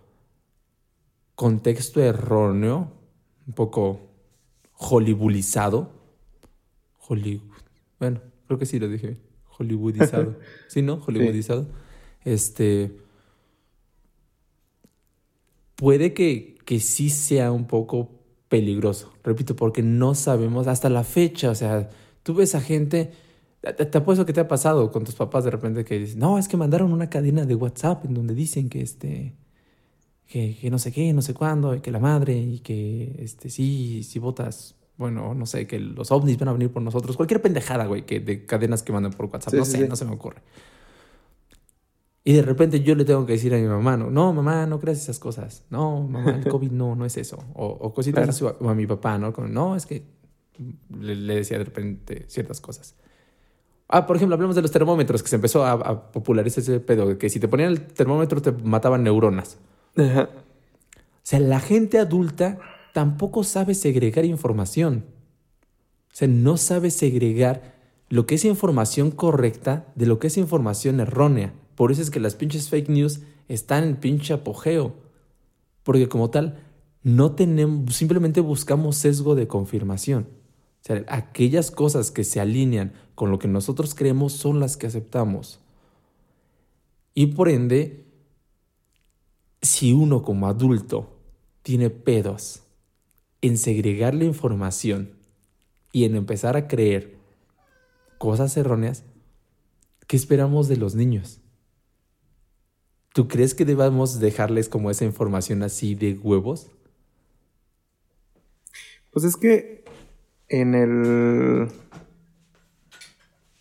contexto 1.35 2.03
erróneo, 2.03 2.92
un 3.46 3.55
poco 3.55 4.10
hollywoodizado, 4.80 5.92
Hollywood, 7.06 7.42
bueno, 7.98 8.20
creo 8.46 8.58
que 8.58 8.66
sí 8.66 8.78
lo 8.78 8.88
dije, 8.88 9.18
hollywoodizado, 9.58 10.36
¿sí, 10.68 10.80
no? 10.82 10.94
Hollywoodizado. 11.06 11.66
Este 12.24 12.96
puede 15.76 16.12
que, 16.12 16.58
que 16.64 16.80
sí 16.80 17.08
sea 17.08 17.52
un 17.52 17.66
poco 17.66 18.10
peligroso, 18.48 19.12
repito, 19.22 19.54
porque 19.54 19.82
no 19.82 20.14
sabemos 20.14 20.66
hasta 20.66 20.90
la 20.90 21.04
fecha, 21.04 21.50
o 21.50 21.54
sea, 21.54 21.88
tú 22.22 22.34
ves 22.34 22.54
a 22.54 22.60
gente, 22.60 23.12
te, 23.62 23.98
apuesto 23.98 24.26
que 24.26 24.32
te 24.32 24.40
ha 24.40 24.48
pasado 24.48 24.90
con 24.90 25.04
tus 25.04 25.14
papás 25.14 25.44
de 25.44 25.50
repente 25.50 25.84
que 25.84 25.98
dicen, 25.98 26.18
no, 26.18 26.38
es 26.38 26.48
que 26.48 26.56
mandaron 26.56 26.92
una 26.92 27.08
cadena 27.08 27.46
de 27.46 27.54
WhatsApp 27.54 28.04
en 28.04 28.14
donde 28.14 28.34
dicen 28.34 28.68
que 28.68 28.82
este, 28.82 29.36
que, 30.30 30.70
no 30.70 30.78
sé 30.78 30.92
qué, 30.92 31.12
no 31.12 31.22
sé 31.22 31.34
cuándo, 31.34 31.74
y 31.74 31.80
que 31.80 31.90
la 31.90 31.98
madre, 31.98 32.38
y 32.38 32.60
que 32.60 33.16
este, 33.18 33.50
sí, 33.50 34.04
si 34.04 34.20
votas, 34.20 34.76
bueno, 34.96 35.34
no 35.34 35.44
sé, 35.44 35.66
que 35.66 35.80
los 35.80 36.12
ovnis 36.12 36.38
van 36.38 36.50
a 36.50 36.52
venir 36.52 36.70
por 36.70 36.82
nosotros, 36.82 37.16
cualquier 37.16 37.42
pendejada, 37.42 37.86
güey, 37.86 38.06
que 38.06 38.20
de 38.20 38.46
cadenas 38.46 38.84
que 38.84 38.92
mandan 38.92 39.12
por 39.12 39.26
WhatsApp, 39.26 39.54
no 39.54 39.64
sé, 39.64 39.88
no 39.88 39.96
se 39.96 40.04
me 40.04 40.12
ocurre. 40.12 40.40
Y 42.22 42.34
de 42.34 42.42
repente 42.42 42.80
yo 42.80 42.94
le 42.94 43.04
tengo 43.04 43.26
que 43.26 43.32
decir 43.32 43.52
a 43.54 43.58
mi 43.58 43.66
mamá, 43.66 43.96
no, 43.96 44.08
no 44.08 44.32
mamá, 44.32 44.66
no 44.66 44.78
creas 44.78 44.98
esas 44.98 45.18
cosas. 45.18 45.64
No, 45.68 46.02
mamá, 46.02 46.36
el 46.36 46.46
COVID 46.46 46.70
no, 46.70 46.94
no 46.94 47.04
es 47.04 47.16
eso. 47.16 47.42
O, 47.54 47.92
cositas 47.92 48.28
así, 48.28 48.44
o 48.44 48.68
a 48.68 48.74
mi 48.74 48.86
papá, 48.86 49.18
¿no? 49.18 49.32
no, 49.48 49.74
es 49.74 49.86
que 49.86 50.04
le, 50.96 51.34
decía 51.34 51.58
de 51.58 51.64
repente 51.64 52.26
ciertas 52.28 52.60
cosas. 52.60 52.94
Ah, 53.88 54.06
por 54.06 54.14
ejemplo, 54.14 54.34
hablamos 54.34 54.54
de 54.54 54.62
los 54.62 54.70
termómetros, 54.70 55.22
que 55.24 55.28
se 55.28 55.36
empezó 55.36 55.64
a, 55.66 56.12
popularizar 56.12 56.62
ese 56.62 56.78
pedo, 56.78 57.18
que 57.18 57.30
si 57.30 57.40
te 57.40 57.48
ponían 57.48 57.70
el 57.72 57.80
termómetro 57.80 58.40
te 58.40 58.52
mataban 58.52 59.02
neuronas. 59.02 59.58
O 59.96 60.33
sea, 61.22 61.40
la 61.40 61.61
gente 61.61 61.98
adulta 61.98 62.59
tampoco 62.92 63.44
sabe 63.44 63.74
segregar 63.74 64.24
información. 64.24 65.05
O 66.12 66.16
sea, 66.16 66.29
no 66.29 66.57
sabe 66.57 66.90
segregar 66.90 67.74
lo 68.09 68.26
que 68.26 68.35
es 68.35 68.44
información 68.44 69.11
correcta 69.11 69.87
de 69.94 70.07
lo 70.07 70.18
que 70.18 70.26
es 70.26 70.37
información 70.37 71.00
errónea. 71.00 71.55
Por 71.76 71.92
eso 71.92 72.03
es 72.03 72.11
que 72.11 72.20
las 72.20 72.35
pinches 72.35 72.68
fake 72.68 72.88
news 72.88 73.20
están 73.48 73.85
en 73.85 73.96
pinche 73.96 74.35
apogeo. 74.35 74.94
Porque 75.83 76.09
como 76.09 76.31
tal, 76.31 76.59
no 77.03 77.33
tenemos, 77.33 77.94
simplemente 77.94 78.40
buscamos 78.40 78.96
sesgo 78.96 79.35
de 79.35 79.46
confirmación. 79.46 80.26
O 80.83 80.85
sea, 80.85 81.05
aquellas 81.09 81.70
cosas 81.70 82.11
que 82.11 82.24
se 82.24 82.40
alinean 82.40 82.92
con 83.14 83.31
lo 83.31 83.38
que 83.38 83.48
nosotros 83.48 83.94
creemos 83.94 84.33
son 84.33 84.61
las 84.61 84.76
que 84.76 84.87
aceptamos. 84.87 85.61
Y 87.14 87.26
por 87.26 87.48
ende, 87.48 88.07
si 89.80 89.94
uno 89.94 90.22
como 90.22 90.46
adulto 90.46 91.08
tiene 91.62 91.88
pedos 91.88 92.64
en 93.40 93.56
segregar 93.56 94.12
la 94.12 94.24
información 94.24 95.12
y 95.90 96.04
en 96.04 96.16
empezar 96.16 96.54
a 96.54 96.68
creer 96.68 97.16
cosas 98.18 98.54
erróneas, 98.58 99.04
¿qué 100.06 100.16
esperamos 100.16 100.68
de 100.68 100.76
los 100.76 100.96
niños? 100.96 101.40
¿Tú 103.14 103.26
crees 103.26 103.54
que 103.54 103.64
debamos 103.64 104.20
dejarles 104.20 104.68
como 104.68 104.90
esa 104.90 105.06
información 105.06 105.62
así 105.62 105.94
de 105.94 106.12
huevos? 106.12 106.70
Pues 109.12 109.24
es 109.24 109.34
que 109.34 109.82
en 110.48 110.74
el... 110.74 111.68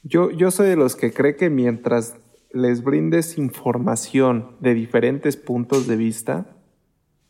Yo, 0.03 0.32
yo 0.32 0.51
soy 0.51 0.67
de 0.67 0.75
los 0.75 0.97
que 0.97 1.13
cree 1.13 1.38
que 1.38 1.49
mientras 1.49 2.15
les 2.52 2.84
brindes 2.84 3.38
información 3.38 4.58
de 4.60 4.74
diferentes 4.74 5.38
puntos 5.38 5.88
de 5.88 5.96
vista, 5.96 6.58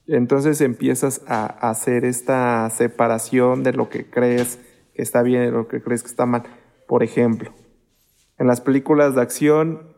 entonces 0.08 0.62
empiezas 0.62 1.22
a 1.28 1.46
hacer 1.46 2.06
esta 2.06 2.70
separación 2.70 3.64
de 3.64 3.74
lo 3.74 3.90
que 3.90 4.10
crees 4.10 4.60
que 4.94 5.02
está 5.02 5.22
bien 5.22 5.44
y 5.44 5.52
lo 5.52 5.68
que 5.68 5.82
crees 5.82 6.02
que 6.02 6.10
está 6.10 6.26
mal. 6.26 6.44
Por 6.88 7.04
ejemplo, 7.04 7.54
en 8.38 8.48
las 8.48 8.62
películas 8.62 9.16
de 9.16 9.22
acción 9.22 9.90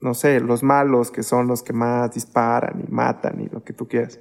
no 0.00 0.14
sé, 0.14 0.40
los 0.40 0.62
malos 0.62 1.10
que 1.10 1.22
son 1.22 1.46
los 1.46 1.62
que 1.62 1.72
más 1.72 2.12
disparan 2.12 2.84
y 2.86 2.92
matan 2.92 3.40
y 3.40 3.48
lo 3.48 3.64
que 3.64 3.72
tú 3.72 3.88
quieras. 3.88 4.20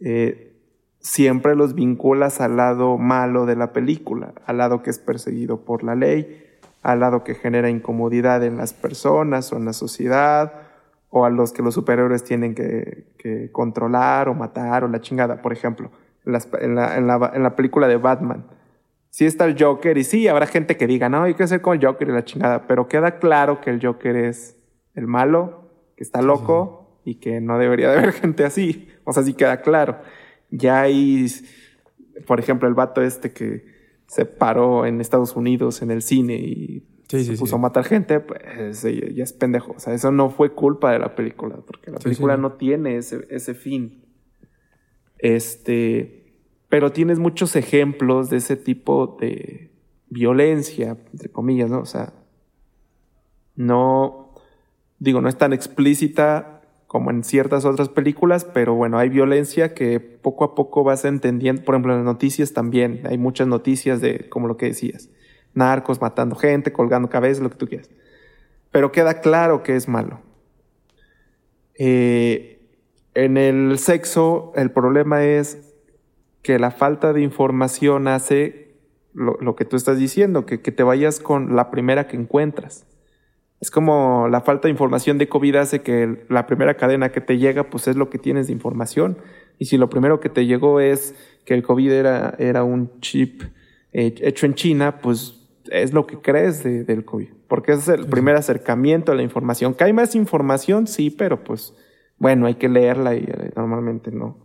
Eh, 0.00 0.56
siempre 1.00 1.56
los 1.56 1.74
vinculas 1.74 2.40
al 2.40 2.56
lado 2.56 2.98
malo 2.98 3.46
de 3.46 3.56
la 3.56 3.72
película, 3.72 4.34
al 4.46 4.58
lado 4.58 4.82
que 4.82 4.90
es 4.90 4.98
perseguido 4.98 5.64
por 5.64 5.82
la 5.82 5.94
ley, 5.94 6.46
al 6.82 7.00
lado 7.00 7.24
que 7.24 7.34
genera 7.34 7.70
incomodidad 7.70 8.42
en 8.44 8.56
las 8.56 8.74
personas 8.74 9.52
o 9.52 9.56
en 9.56 9.64
la 9.64 9.72
sociedad, 9.72 10.52
o 11.10 11.24
a 11.24 11.30
los 11.30 11.52
que 11.52 11.62
los 11.62 11.74
superhéroes 11.74 12.24
tienen 12.24 12.54
que, 12.54 13.10
controlar 13.52 14.28
o 14.28 14.34
matar 14.34 14.84
o 14.84 14.88
la 14.88 15.00
chingada, 15.00 15.42
por 15.42 15.52
ejemplo, 15.52 15.90
en, 16.24 16.74
la, 16.74 16.96
en 17.34 17.42
la 17.42 17.56
película 17.56 17.86
de 17.86 17.96
Batman 17.96 18.44
sí 19.12 19.26
está 19.26 19.44
el 19.44 19.62
Joker 19.62 19.96
y 19.98 20.04
sí, 20.04 20.26
habrá 20.26 20.46
gente 20.46 20.76
que 20.76 20.86
diga, 20.86 21.08
no, 21.08 21.22
hay 21.22 21.34
que 21.34 21.42
hacer 21.44 21.60
con 21.60 21.78
el 21.78 21.84
Joker 21.84 22.08
y 22.08 22.12
la 22.12 22.24
chingada, 22.24 22.66
pero 22.66 22.88
queda 22.88 23.18
claro 23.18 23.60
que 23.60 23.70
el 23.70 23.80
Joker 23.80 24.16
es 24.16 24.56
el 24.94 25.06
malo, 25.06 25.70
que 25.96 26.02
está 26.02 26.22
loco 26.22 26.98
y 27.04 27.16
que 27.16 27.40
no 27.40 27.58
debería 27.58 27.90
de 27.90 27.98
haber 27.98 28.12
gente 28.12 28.44
así. 28.44 28.88
O 29.04 29.12
sea, 29.12 29.22
sí 29.22 29.34
queda 29.34 29.60
claro. 29.60 29.98
Ya 30.50 30.80
hay, 30.80 31.26
por 32.26 32.40
ejemplo, 32.40 32.66
el 32.66 32.74
vato 32.74 33.02
este 33.02 33.32
que 33.32 33.71
se 34.12 34.26
paró 34.26 34.84
en 34.84 35.00
Estados 35.00 35.36
Unidos 35.36 35.80
en 35.80 35.90
el 35.90 36.02
cine 36.02 36.34
y 36.34 36.86
se 37.08 37.34
puso 37.34 37.56
a 37.56 37.58
matar 37.58 37.84
gente, 37.84 38.20
pues 38.20 38.82
ya 38.82 39.24
es 39.24 39.32
pendejo. 39.32 39.72
O 39.72 39.78
sea, 39.80 39.94
eso 39.94 40.12
no 40.12 40.28
fue 40.28 40.52
culpa 40.52 40.92
de 40.92 40.98
la 40.98 41.14
película, 41.14 41.56
porque 41.66 41.90
la 41.90 41.98
película 41.98 42.36
no 42.36 42.52
tiene 42.52 42.98
ese, 42.98 43.26
ese 43.30 43.54
fin. 43.54 44.04
Este, 45.16 46.42
pero 46.68 46.92
tienes 46.92 47.20
muchos 47.20 47.56
ejemplos 47.56 48.28
de 48.28 48.36
ese 48.36 48.56
tipo 48.56 49.16
de 49.18 49.72
violencia, 50.10 50.98
entre 51.10 51.30
comillas, 51.30 51.70
¿no? 51.70 51.80
O 51.80 51.86
sea, 51.86 52.12
no, 53.56 54.34
digo, 54.98 55.22
no 55.22 55.30
es 55.30 55.38
tan 55.38 55.54
explícita 55.54 56.51
como 56.92 57.10
en 57.10 57.24
ciertas 57.24 57.64
otras 57.64 57.88
películas, 57.88 58.44
pero 58.44 58.74
bueno, 58.74 58.98
hay 58.98 59.08
violencia 59.08 59.72
que 59.72 59.98
poco 59.98 60.44
a 60.44 60.54
poco 60.54 60.84
vas 60.84 61.06
entendiendo. 61.06 61.64
Por 61.64 61.74
ejemplo, 61.74 61.94
en 61.94 62.00
las 62.00 62.04
noticias 62.04 62.52
también 62.52 63.00
hay 63.06 63.16
muchas 63.16 63.46
noticias 63.48 64.02
de, 64.02 64.28
como 64.28 64.46
lo 64.46 64.58
que 64.58 64.66
decías, 64.66 65.08
narcos 65.54 66.02
matando 66.02 66.36
gente, 66.36 66.74
colgando 66.74 67.08
cabezas, 67.08 67.42
lo 67.42 67.48
que 67.48 67.56
tú 67.56 67.66
quieras. 67.66 67.88
Pero 68.70 68.92
queda 68.92 69.22
claro 69.22 69.62
que 69.62 69.74
es 69.74 69.88
malo. 69.88 70.20
Eh, 71.78 72.60
en 73.14 73.38
el 73.38 73.78
sexo, 73.78 74.52
el 74.54 74.70
problema 74.70 75.24
es 75.24 75.74
que 76.42 76.58
la 76.58 76.72
falta 76.72 77.14
de 77.14 77.22
información 77.22 78.06
hace 78.06 78.74
lo, 79.14 79.56
que 79.56 79.64
tú 79.64 79.76
estás 79.76 79.96
diciendo, 79.96 80.44
que, 80.44 80.60
que 80.60 80.72
te 80.72 80.82
vayas 80.82 81.20
con 81.20 81.56
la 81.56 81.70
primera 81.70 82.06
que 82.06 82.18
encuentras. 82.18 82.84
Es 83.62 83.70
como 83.70 84.26
la 84.28 84.40
falta 84.40 84.66
de 84.66 84.72
información 84.72 85.18
de 85.18 85.28
COVID 85.28 85.54
hace 85.54 85.82
que 85.82 86.24
la 86.28 86.46
primera 86.48 86.74
cadena 86.74 87.12
que 87.12 87.20
te 87.20 87.38
llega, 87.38 87.70
pues 87.70 87.86
es 87.86 87.94
lo 87.94 88.10
que 88.10 88.18
tienes 88.18 88.48
de 88.48 88.52
información. 88.52 89.18
Y 89.56 89.66
si 89.66 89.78
lo 89.78 89.88
primero 89.88 90.18
que 90.18 90.28
te 90.28 90.46
llegó 90.46 90.80
es 90.80 91.14
que 91.44 91.54
el 91.54 91.62
COVID 91.62 91.92
era, 91.92 92.34
era 92.40 92.64
un 92.64 92.98
chip 92.98 93.42
eh, 93.92 94.16
hecho 94.20 94.46
en 94.46 94.54
China, 94.54 94.98
pues 95.00 95.46
es 95.70 95.92
lo 95.92 96.08
que 96.08 96.18
crees 96.18 96.64
del 96.64 97.04
COVID. 97.04 97.28
Porque 97.46 97.70
ese 97.70 97.92
es 97.92 98.00
el 98.00 98.06
primer 98.06 98.34
acercamiento 98.34 99.12
a 99.12 99.14
la 99.14 99.22
información. 99.22 99.74
Que 99.74 99.84
hay 99.84 99.92
más 99.92 100.16
información, 100.16 100.88
sí, 100.88 101.10
pero 101.10 101.44
pues 101.44 101.72
bueno, 102.18 102.46
hay 102.46 102.56
que 102.56 102.68
leerla 102.68 103.14
y 103.14 103.18
eh, 103.18 103.52
normalmente 103.54 104.10
no, 104.10 104.38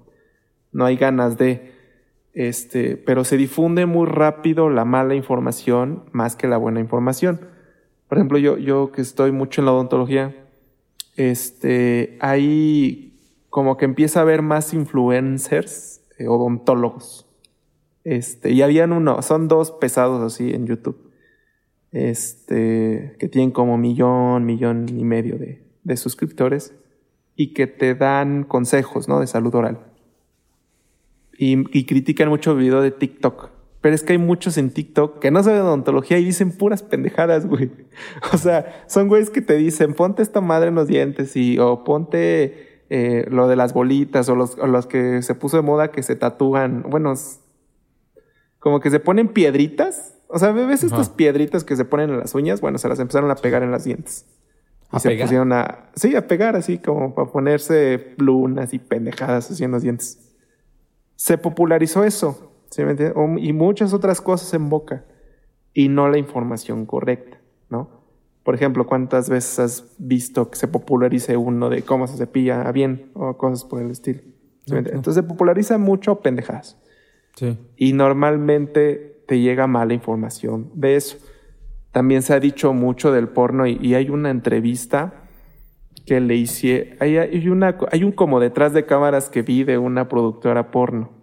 no 0.72 0.86
hay 0.86 0.96
ganas 0.96 1.40
de, 1.40 1.74
este, 2.34 2.98
pero 2.98 3.24
se 3.24 3.36
difunde 3.36 3.88
muy 3.88 4.06
rápido 4.06 4.70
la 4.70 4.86
mala 4.86 5.16
información 5.16 6.04
más 6.12 6.36
que 6.36 6.46
la 6.46 6.58
buena 6.58 6.80
información. 6.82 7.57
Por 8.08 8.18
ejemplo, 8.18 8.38
yo, 8.38 8.58
yo 8.58 8.92
que 8.92 9.02
estoy 9.02 9.32
mucho 9.32 9.62
en 9.62 9.66
la 9.66 9.74
odontología, 9.74 10.36
este, 11.16 12.18
hay 12.22 13.14
como 13.50 13.76
que 13.76 13.86
empieza 13.86 14.20
a 14.20 14.22
haber 14.22 14.42
más 14.42 14.74
influencers, 14.74 16.02
eh, 16.18 16.28
odontólogos. 16.28 17.26
Este, 18.04 18.52
y 18.52 18.62
habían 18.62 18.94
uno, 18.94 19.22
son 19.22 19.48
dos 19.48 19.72
pesados 19.72 20.24
así 20.24 20.54
en 20.54 20.68
YouTube. 20.68 21.12
Este, 21.92 23.16
que 23.20 23.28
tienen 23.28 23.52
como 23.52 23.78
millón, 23.78 24.46
millón 24.46 24.88
y 24.90 25.04
medio 25.04 25.38
de, 25.38 25.64
de 25.84 25.98
suscriptores 25.98 26.76
y 27.36 27.54
que 27.54 27.68
te 27.68 27.96
dan 27.96 28.44
consejos, 28.44 29.08
¿no? 29.08 29.20
De 29.20 29.28
salud 29.28 29.54
oral. 29.56 29.80
Y, 31.38 31.58
y 31.78 31.86
critican 31.86 32.30
mucho 32.30 32.52
el 32.52 32.58
video 32.58 32.82
de 32.82 32.92
TikTok 32.92 33.57
pero 33.88 33.96
es 33.96 34.04
que 34.04 34.12
hay 34.12 34.20
muchos 34.20 34.58
en 34.58 34.72
TikTok 34.72 35.20
que 35.20 35.32
no 35.32 35.42
saben 35.42 35.62
odontología 35.62 36.20
y 36.20 36.26
dicen 36.26 36.52
puras 36.52 36.84
pendejadas, 36.84 37.48
güey. 37.48 37.72
O 38.34 38.38
sea, 38.38 38.84
son 38.88 39.08
güeyes 39.08 39.30
que 39.30 39.42
te 39.42 39.56
dicen, 39.56 39.94
ponte 39.94 40.22
esta 40.22 40.42
madre 40.42 40.68
en 40.68 40.76
los 40.76 40.90
dientes 40.90 41.38
y, 41.38 41.58
o 41.58 41.86
ponte 41.86 42.84
eh, 42.90 43.26
lo 43.30 43.48
de 43.48 43.56
las 43.56 43.72
bolitas 43.72 44.28
o 44.28 44.36
los, 44.36 44.58
o 44.58 44.68
los 44.68 44.88
que 44.88 45.22
se 45.22 45.36
puso 45.36 45.56
de 45.56 45.64
moda 45.64 45.90
que 45.92 46.04
se 46.04 46.18
tatúan. 46.18 46.84
Bueno, 46.90 47.14
como 48.60 48.82
que 48.82 48.90
se 48.90 49.00
ponen 49.00 49.30
piedritas. 49.30 50.18
O 50.28 50.38
sea, 50.38 50.52
¿ves 50.52 50.84
estas 50.84 51.08
piedritas 51.08 51.64
que 51.64 51.78
se 51.78 51.86
ponen 51.86 52.10
en 52.10 52.20
las 52.20 52.36
uñas? 52.36 52.60
Bueno, 52.60 52.80
se 52.80 52.90
las 52.90 53.00
empezaron 53.00 53.32
a 53.32 53.36
pegar 53.36 53.64
en 53.64 53.72
las 53.72 53.86
dientes. 53.86 54.26
¿A 54.90 55.00
se 55.00 55.16
pusieron 55.16 55.54
a. 55.54 55.92
Sí, 55.96 56.14
a 56.18 56.28
pegar 56.28 56.58
así, 56.58 56.78
como 56.78 57.16
para 57.16 57.32
ponerse 57.32 58.16
lunas 58.18 58.74
y 58.74 58.80
pendejadas 58.80 59.50
así 59.50 59.64
en 59.64 59.72
los 59.72 59.82
dientes. 59.82 60.36
Se 61.16 61.38
popularizó 61.38 62.04
eso 62.04 62.47
y 63.40 63.54
muchas 63.54 63.94
otras 63.94 64.22
cosas 64.22 64.54
en 64.54 64.70
boca 64.70 65.06
y 65.74 65.90
no 65.90 66.10
la 66.10 66.18
información 66.18 66.86
correcta, 66.86 67.40
¿no? 67.70 67.98
Por 68.44 68.56
ejemplo, 68.56 68.88
¿cuántas 68.88 69.30
veces 69.30 69.60
has 69.60 69.96
visto 69.98 70.50
que 70.50 70.58
se 70.58 70.68
popularice 70.68 71.36
uno 71.36 71.70
de 71.70 71.82
cómo 71.82 72.08
se 72.08 72.18
cepilla 72.18 72.72
bien 72.72 73.12
o 73.14 73.38
cosas 73.38 73.66
por 73.66 73.82
el 73.82 73.92
estilo? 73.92 74.22
Entonces 74.68 75.16
se 75.16 75.24
populariza 75.24 75.78
mucho 75.78 76.22
pendejadas. 76.22 76.78
Sí. 77.36 77.58
Y 77.76 77.94
normalmente 77.94 79.22
te 79.28 79.40
llega 79.40 79.68
mala 79.68 79.94
información 79.94 80.72
de 80.74 80.96
eso. 80.96 81.18
También 81.92 82.22
se 82.22 82.34
ha 82.34 82.40
dicho 82.40 82.74
mucho 82.74 83.12
del 83.12 83.28
porno 83.28 83.68
y, 83.68 83.96
hay 83.96 84.10
una 84.10 84.30
entrevista 84.30 85.26
que 86.06 86.22
le 86.22 86.36
hice, 86.36 86.96
hay, 87.00 87.18
hay, 87.18 87.50
una, 87.50 87.78
hay 87.92 88.04
un 88.04 88.14
como 88.14 88.40
detrás 88.40 88.72
de 88.72 88.86
cámaras 88.86 89.30
que 89.30 89.42
vi 89.42 89.64
de 89.64 89.78
una 89.78 90.08
productora 90.08 90.72
porno 90.72 91.17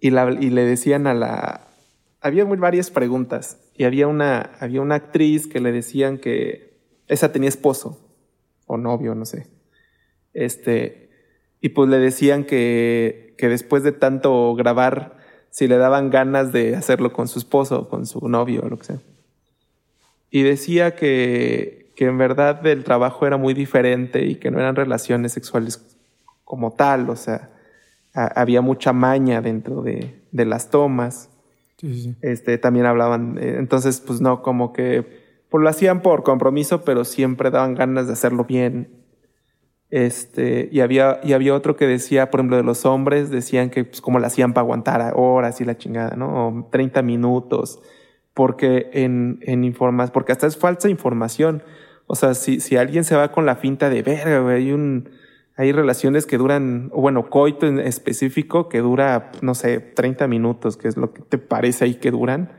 y, 0.00 0.10
le 0.10 0.64
decían 0.64 1.06
a 1.06 1.14
la... 1.14 1.68
Había 2.20 2.44
varias 2.44 2.90
preguntas 2.90 3.58
y 3.76 3.84
había 3.84 4.08
una, 4.08 4.52
había 4.60 4.80
una 4.80 4.96
actriz 4.96 5.46
que 5.46 5.60
le 5.60 5.72
decían 5.72 6.18
que 6.18 6.76
esa 7.08 7.32
tenía 7.32 7.48
esposo 7.48 8.00
o 8.66 8.76
novio, 8.76 9.14
no 9.14 9.24
sé. 9.24 9.46
Este, 10.32 11.10
y 11.60 11.70
pues 11.70 11.88
le 11.88 11.98
decían 11.98 12.44
que, 12.44 13.34
que 13.38 13.48
después 13.48 13.82
de 13.82 13.92
tanto 13.92 14.54
grabar, 14.54 15.16
si 15.50 15.68
le 15.68 15.78
daban 15.78 16.10
ganas 16.10 16.52
de 16.52 16.74
hacerlo 16.76 17.12
con 17.12 17.28
su 17.28 17.38
esposo, 17.38 17.88
con 17.88 18.06
su 18.06 18.28
novio 18.28 18.62
o 18.64 18.68
lo 18.68 18.78
que 18.78 18.84
sea. 18.84 18.98
Y 20.30 20.42
decía 20.42 20.96
que, 20.96 21.92
que 21.96 22.06
en 22.06 22.18
verdad 22.18 22.66
el 22.66 22.84
trabajo 22.84 23.26
era 23.26 23.36
muy 23.36 23.54
diferente 23.54 24.26
y 24.26 24.36
que 24.36 24.50
no 24.50 24.58
eran 24.58 24.76
relaciones 24.76 25.32
sexuales 25.32 25.96
como 26.44 26.72
tal, 26.72 27.08
o 27.08 27.16
sea, 27.16 27.50
había 28.16 28.62
mucha 28.62 28.92
maña 28.92 29.40
dentro 29.40 29.82
de, 29.82 30.22
de 30.32 30.44
las 30.44 30.70
tomas. 30.70 31.30
Sí, 31.76 32.02
sí. 32.02 32.16
Este, 32.22 32.56
también 32.56 32.86
hablaban, 32.86 33.38
eh, 33.38 33.56
entonces, 33.58 34.00
pues 34.00 34.20
no, 34.20 34.42
como 34.42 34.72
que 34.72 35.04
pues, 35.50 35.62
lo 35.62 35.68
hacían 35.68 36.00
por 36.00 36.22
compromiso, 36.22 36.82
pero 36.84 37.04
siempre 37.04 37.50
daban 37.50 37.74
ganas 37.74 38.06
de 38.06 38.14
hacerlo 38.14 38.44
bien. 38.44 38.88
Este, 39.90 40.68
y 40.72 40.80
había, 40.80 41.20
y 41.22 41.32
había 41.34 41.54
otro 41.54 41.76
que 41.76 41.86
decía, 41.86 42.30
por 42.30 42.40
ejemplo, 42.40 42.56
de 42.56 42.62
los 42.62 42.86
hombres, 42.86 43.30
decían 43.30 43.70
que 43.70 43.84
pues 43.84 44.00
como 44.00 44.18
lo 44.18 44.26
hacían 44.26 44.52
para 44.52 44.62
aguantar 44.62 45.12
horas 45.14 45.60
y 45.60 45.64
la 45.64 45.76
chingada, 45.76 46.16
¿no? 46.16 46.48
O 46.48 46.68
30 46.70 47.02
minutos, 47.02 47.80
porque 48.34 48.90
en, 48.92 49.38
en 49.42 49.64
informas, 49.64 50.10
porque 50.10 50.32
hasta 50.32 50.46
es 50.46 50.56
falsa 50.56 50.88
información. 50.88 51.62
O 52.06 52.14
sea, 52.14 52.34
si, 52.34 52.60
si 52.60 52.76
alguien 52.76 53.04
se 53.04 53.16
va 53.16 53.32
con 53.32 53.46
la 53.46 53.56
finta 53.56 53.90
de 53.90 54.02
verga, 54.02 54.40
güey, 54.40 54.56
hay 54.56 54.72
un, 54.72 55.10
hay 55.56 55.72
relaciones 55.72 56.26
que 56.26 56.36
duran, 56.36 56.90
bueno, 56.94 57.30
coito 57.30 57.66
en 57.66 57.78
específico 57.80 58.68
que 58.68 58.78
dura, 58.78 59.32
no 59.40 59.54
sé, 59.54 59.80
30 59.80 60.28
minutos, 60.28 60.76
que 60.76 60.86
es 60.88 60.98
lo 60.98 61.14
que 61.14 61.22
te 61.22 61.38
parece 61.38 61.86
ahí 61.86 61.94
que 61.94 62.10
duran, 62.10 62.52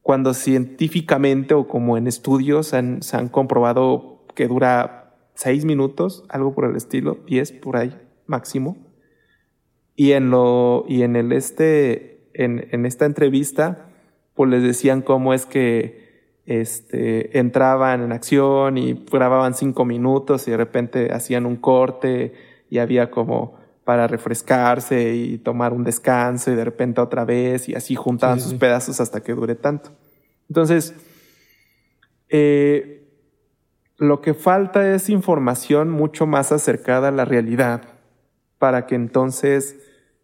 cuando 0.00 0.32
científicamente 0.32 1.52
o 1.52 1.68
como 1.68 1.98
en 1.98 2.06
estudios 2.06 2.68
se 2.68 3.16
han 3.16 3.28
comprobado 3.28 4.24
que 4.34 4.48
dura 4.48 5.14
6 5.34 5.66
minutos, 5.66 6.24
algo 6.30 6.54
por 6.54 6.64
el 6.64 6.74
estilo, 6.74 7.18
10 7.26 7.52
por 7.52 7.76
ahí 7.76 7.96
máximo. 8.26 8.78
Y 9.94 10.12
en 10.12 10.30
lo, 10.30 10.86
y 10.88 11.02
en 11.02 11.16
el 11.16 11.32
este, 11.32 12.30
en, 12.32 12.66
en 12.72 12.86
esta 12.86 13.04
entrevista, 13.04 13.90
pues 14.34 14.50
les 14.50 14.62
decían 14.62 15.02
cómo 15.02 15.34
es 15.34 15.44
que 15.44 16.01
este, 16.44 17.38
entraban 17.38 18.02
en 18.02 18.12
acción 18.12 18.76
y 18.76 19.04
grababan 19.10 19.54
cinco 19.54 19.84
minutos 19.84 20.48
y 20.48 20.50
de 20.50 20.56
repente 20.56 21.12
hacían 21.12 21.46
un 21.46 21.56
corte 21.56 22.34
y 22.68 22.78
había 22.78 23.10
como 23.10 23.60
para 23.84 24.06
refrescarse 24.06 25.14
y 25.14 25.38
tomar 25.38 25.72
un 25.72 25.84
descanso 25.84 26.50
y 26.50 26.54
de 26.54 26.64
repente 26.64 27.00
otra 27.00 27.24
vez 27.24 27.68
y 27.68 27.74
así 27.74 27.94
juntaban 27.94 28.40
sus 28.40 28.54
pedazos 28.54 29.00
hasta 29.00 29.22
que 29.22 29.34
dure 29.34 29.54
tanto. 29.54 29.90
Entonces, 30.48 30.94
eh, 32.28 33.08
lo 33.98 34.20
que 34.20 34.34
falta 34.34 34.94
es 34.94 35.08
información 35.08 35.90
mucho 35.90 36.26
más 36.26 36.52
acercada 36.52 37.08
a 37.08 37.12
la 37.12 37.24
realidad 37.24 37.82
para 38.58 38.86
que 38.86 38.94
entonces 38.94 39.78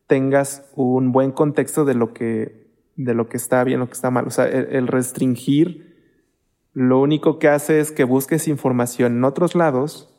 tengas 0.06 0.70
un 0.74 1.12
buen 1.12 1.32
contexto 1.32 1.84
de 1.84 1.94
lo 1.94 2.12
que, 2.12 2.72
de 2.96 3.14
lo 3.14 3.28
que 3.28 3.36
está 3.36 3.62
bien, 3.64 3.80
lo 3.80 3.86
que 3.86 3.94
está 3.94 4.10
mal. 4.10 4.26
O 4.26 4.30
sea, 4.30 4.46
el 4.46 4.86
restringir 4.86 5.88
lo 6.78 7.00
único 7.00 7.40
que 7.40 7.48
hace 7.48 7.80
es 7.80 7.90
que 7.90 8.04
busques 8.04 8.46
información 8.46 9.16
en 9.16 9.24
otros 9.24 9.56
lados 9.56 10.16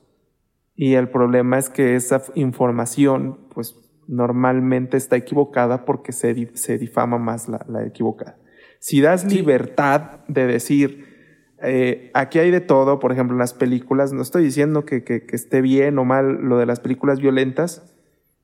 y 0.75 0.95
el 0.95 1.07
problema 1.07 1.57
es 1.57 1.69
que 1.69 1.95
esa 1.95 2.21
información 2.35 3.47
pues 3.53 3.75
normalmente 4.09 4.97
está 4.97 5.15
equivocada 5.15 5.85
porque 5.85 6.11
se, 6.11 6.51
se 6.55 6.77
difama 6.77 7.17
más 7.17 7.47
la, 7.47 7.85
equivocada. 7.85 8.37
Si 8.79 8.99
das 8.99 9.23
libertad 9.31 10.19
de 10.27 10.47
decir, 10.47 11.55
eh, 11.63 12.11
aquí 12.13 12.39
hay 12.39 12.51
de 12.51 12.59
todo, 12.59 12.99
por 12.99 13.13
ejemplo, 13.13 13.37
las 13.37 13.53
películas, 13.53 14.11
no 14.11 14.21
estoy 14.21 14.43
diciendo 14.43 14.83
que, 14.83 15.05
que, 15.05 15.23
esté 15.31 15.61
bien 15.61 15.97
o 15.97 16.03
mal 16.03 16.41
lo 16.41 16.57
de 16.57 16.65
las 16.65 16.81
películas 16.81 17.21
violentas, 17.21 17.95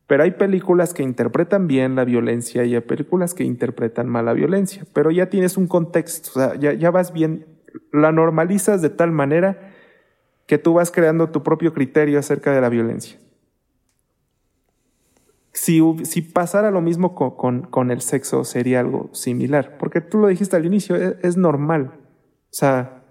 Pero 0.08 0.24
hay 0.24 0.32
películas 0.32 0.94
que 0.94 1.04
interpretan 1.04 1.68
bien 1.68 1.96
la 1.96 2.06
violencia 2.06 2.64
y 2.64 2.76
hay 2.76 2.82
películas 2.82 3.34
que 3.34 3.44
interpretan 3.44 4.08
mal 4.08 4.24
la 4.24 4.34
violencia. 4.34 4.86
Pero 4.94 5.12
ya 5.12 5.30
tienes 5.30 5.58
un 5.58 5.68
contexto, 5.68 6.30
o 6.30 6.42
sea, 6.42 6.56
ya, 6.58 6.72
ya 6.74 6.92
vas 6.92 7.12
bien, 7.12 7.55
la 7.92 8.12
normalizas 8.12 8.82
de 8.82 8.90
tal 8.90 9.12
manera 9.12 9.74
que 10.48 10.58
tú 10.58 10.74
vas 10.74 10.92
creando 10.92 11.30
tu 11.30 11.44
propio 11.44 11.74
criterio 11.74 12.20
acerca 12.20 12.52
de 12.52 12.62
la 12.62 12.70
violencia. 12.70 13.20
Si, 15.52 15.82
si 16.04 16.22
pasara 16.22 16.70
lo 16.70 16.82
mismo 16.82 17.16
con, 17.16 17.62
con, 17.62 17.92
el 17.92 18.02
sexo, 18.02 18.44
sería 18.44 18.82
algo 18.82 19.10
similar, 19.14 19.78
porque 19.78 20.02
tú 20.02 20.18
lo 20.18 20.28
dijiste 20.28 20.56
al 20.56 20.66
inicio, 20.66 20.96
es, 20.96 21.16
es 21.22 21.38
normal. 21.38 21.94
O 21.96 22.58
sea, 22.58 23.04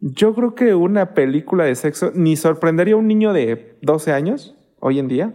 yo 0.00 0.34
creo 0.34 0.54
que 0.54 0.74
una 0.74 1.14
película 1.14 1.64
de 1.64 1.74
sexo 1.74 2.12
ni 2.14 2.36
sorprendería 2.36 2.94
a 2.94 2.98
un 2.98 3.06
niño 3.06 3.32
de 3.32 3.78
12 3.82 4.12
años 4.12 4.54
hoy 4.78 4.98
en 4.98 5.08
día 5.08 5.34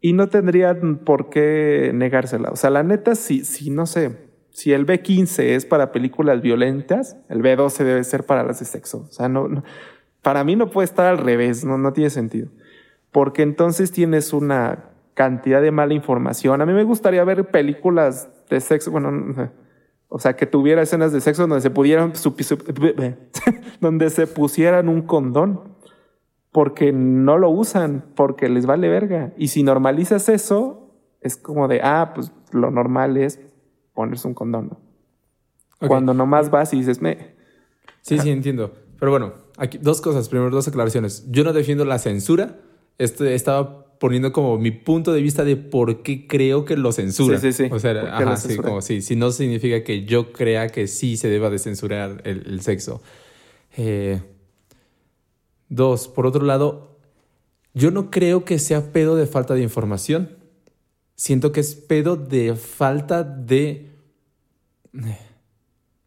y 0.00 0.12
no 0.12 0.28
tendrían 0.28 0.98
por 0.98 1.30
qué 1.30 1.92
negársela. 1.94 2.50
O 2.50 2.56
sea, 2.56 2.70
la 2.70 2.82
neta, 2.82 3.14
si, 3.14 3.44
si 3.44 3.70
no 3.70 3.86
sé, 3.86 4.25
si 4.56 4.72
el 4.72 4.86
B15 4.86 5.42
es 5.42 5.66
para 5.66 5.92
películas 5.92 6.40
violentas, 6.40 7.16
el 7.28 7.42
B12 7.42 7.84
debe 7.84 8.04
ser 8.04 8.24
para 8.24 8.42
las 8.42 8.58
de 8.60 8.64
sexo. 8.64 9.06
O 9.08 9.12
sea, 9.12 9.28
no, 9.28 9.62
para 10.22 10.44
mí 10.44 10.56
no 10.56 10.70
puede 10.70 10.86
estar 10.86 11.06
al 11.06 11.18
revés, 11.18 11.64
no, 11.64 11.78
no 11.78 11.92
tiene 11.92 12.10
sentido 12.10 12.48
porque 13.16 13.40
entonces 13.40 13.92
tienes 13.92 14.34
una 14.34 14.90
cantidad 15.14 15.62
de 15.62 15.70
mala 15.70 15.94
información. 15.94 16.60
A 16.60 16.66
mí 16.66 16.74
me 16.74 16.84
gustaría 16.84 17.24
ver 17.24 17.46
películas 17.46 18.28
de 18.50 18.60
sexo, 18.60 18.90
bueno, 18.90 19.50
o 20.08 20.18
sea, 20.18 20.36
que 20.36 20.44
tuviera 20.44 20.82
escenas 20.82 21.14
de 21.14 21.22
sexo 21.22 21.46
donde 21.46 21.62
se 21.62 21.70
pudieran, 21.70 22.12
donde 23.80 24.10
se 24.10 24.26
pusieran 24.26 24.90
un 24.90 25.00
condón, 25.00 25.62
porque 26.52 26.92
no 26.92 27.38
lo 27.38 27.48
usan, 27.48 28.04
porque 28.14 28.50
les 28.50 28.66
vale 28.66 28.90
verga. 28.90 29.32
Y 29.38 29.48
si 29.48 29.62
normalizas 29.62 30.28
eso, 30.28 30.94
es 31.22 31.38
como 31.38 31.68
de, 31.68 31.80
ah, 31.82 32.12
pues 32.14 32.32
lo 32.52 32.70
normal 32.70 33.16
es 33.16 33.40
ponerse 33.96 34.28
un 34.28 34.34
condón. 34.34 34.78
Okay. 35.78 35.88
Cuando 35.88 36.14
nomás 36.14 36.50
vas 36.50 36.72
y 36.72 36.76
dices, 36.76 37.02
me. 37.02 37.34
Sí, 38.02 38.20
sí, 38.20 38.30
entiendo. 38.30 38.72
Pero 39.00 39.10
bueno, 39.10 39.32
aquí 39.56 39.78
dos 39.78 40.00
cosas. 40.00 40.28
Primero, 40.28 40.50
dos 40.50 40.68
aclaraciones. 40.68 41.26
Yo 41.28 41.42
no 41.42 41.52
defiendo 41.52 41.84
la 41.84 41.98
censura 41.98 42.60
este, 42.98 43.34
estaba 43.34 43.98
poniendo 43.98 44.32
como 44.32 44.58
mi 44.58 44.70
punto 44.70 45.12
de 45.12 45.22
vista 45.22 45.44
de 45.44 45.56
por 45.56 46.02
qué 46.02 46.26
creo 46.26 46.64
que 46.64 46.76
lo 46.76 46.92
censura. 46.92 47.38
Sí, 47.38 47.52
sí, 47.52 47.64
sí. 47.64 47.70
O 47.72 47.78
sea, 47.78 48.16
ajá, 48.16 48.36
sí, 48.36 48.56
como 48.56 48.80
sí, 48.82 49.02
si 49.02 49.16
no 49.16 49.30
significa 49.30 49.82
que 49.82 50.04
yo 50.04 50.32
crea 50.32 50.68
que 50.68 50.86
sí 50.86 51.16
se 51.16 51.28
deba 51.28 51.50
de 51.50 51.58
censurar 51.58 52.22
el, 52.24 52.46
el 52.46 52.60
sexo. 52.60 53.02
Eh, 53.76 54.20
dos, 55.68 56.08
por 56.08 56.26
otro 56.26 56.44
lado, 56.44 56.98
yo 57.74 57.90
no 57.90 58.10
creo 58.10 58.44
que 58.44 58.58
sea 58.58 58.92
pedo 58.92 59.16
de 59.16 59.26
falta 59.26 59.54
de 59.54 59.62
información. 59.62 60.36
Siento 61.16 61.50
que 61.50 61.60
es 61.60 61.74
pedo 61.74 62.16
de 62.16 62.54
falta 62.56 63.24
de, 63.24 63.90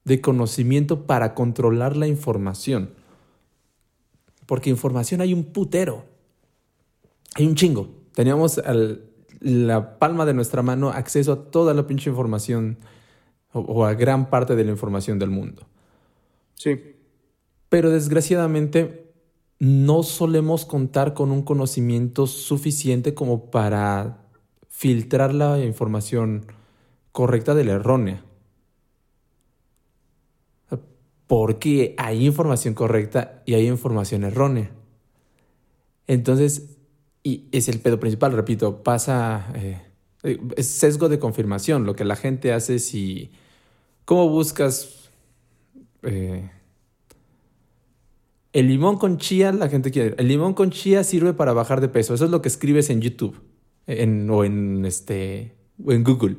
de 0.05 0.21
conocimiento 0.21 1.07
para 1.07 1.33
controlar 1.33 1.97
la 1.97 2.07
información. 2.07 2.91
Porque 4.45 4.69
información 4.69 5.21
hay 5.21 5.33
un 5.33 5.45
putero. 5.45 6.05
Hay 7.33 7.47
un 7.47 7.55
chingo. 7.55 7.89
Teníamos 8.13 8.59
al, 8.59 9.03
la 9.39 9.97
palma 9.97 10.25
de 10.25 10.35
nuestra 10.35 10.61
mano 10.61 10.89
acceso 10.89 11.33
a 11.33 11.51
toda 11.51 11.73
la 11.73 11.87
pinche 11.87 12.11
información 12.11 12.77
o, 13.51 13.61
o, 13.61 13.85
a 13.85 13.95
gran 13.95 14.29
parte 14.29 14.55
de 14.55 14.63
la 14.63 14.71
información 14.71 15.17
del 15.17 15.31
mundo. 15.31 15.65
Sí. 16.53 16.79
Pero 17.67 17.89
desgraciadamente 17.89 19.11
no 19.57 20.03
solemos 20.03 20.65
contar 20.65 21.15
con 21.15 21.31
un 21.31 21.41
conocimiento 21.41 22.27
suficiente 22.27 23.15
como 23.15 23.49
para 23.49 24.28
filtrar 24.79 25.33
la 25.33 25.59
información 25.59 26.45
correcta 27.11 27.53
de 27.53 27.65
la 27.65 27.73
errónea. 27.73 28.23
Porque 31.27 31.95
hay 31.97 32.25
información 32.25 32.75
correcta 32.75 33.43
y 33.45 33.55
hay 33.55 33.67
información 33.67 34.23
errónea. 34.23 34.71
Entonces, 36.07 36.77
y 37.23 37.49
es 37.51 37.67
el 37.67 37.81
pedo 37.81 37.99
principal, 37.99 38.31
repito, 38.31 38.81
pasa, 38.81 39.51
eh, 39.53 39.81
es 40.55 40.67
sesgo 40.67 41.09
de 41.09 41.19
confirmación, 41.19 41.85
lo 41.85 41.93
que 41.93 42.05
la 42.05 42.15
gente 42.15 42.53
hace 42.53 42.79
si, 42.79 43.31
¿cómo 44.05 44.29
buscas 44.29 45.09
eh, 46.03 46.49
el 48.53 48.67
limón 48.69 48.97
con 48.97 49.17
chía? 49.17 49.51
La 49.51 49.67
gente 49.67 49.91
quiere, 49.91 50.15
el 50.17 50.29
limón 50.29 50.53
con 50.53 50.71
chía 50.71 51.03
sirve 51.03 51.33
para 51.33 51.51
bajar 51.51 51.81
de 51.81 51.89
peso, 51.89 52.13
eso 52.13 52.23
es 52.23 52.31
lo 52.31 52.41
que 52.41 52.47
escribes 52.47 52.89
en 52.89 53.01
YouTube 53.01 53.48
en, 53.89 54.29
o, 54.29 54.43
en, 54.43 54.85
este, 54.85 55.53
o 55.83 55.91
en 55.91 56.03
Google. 56.03 56.37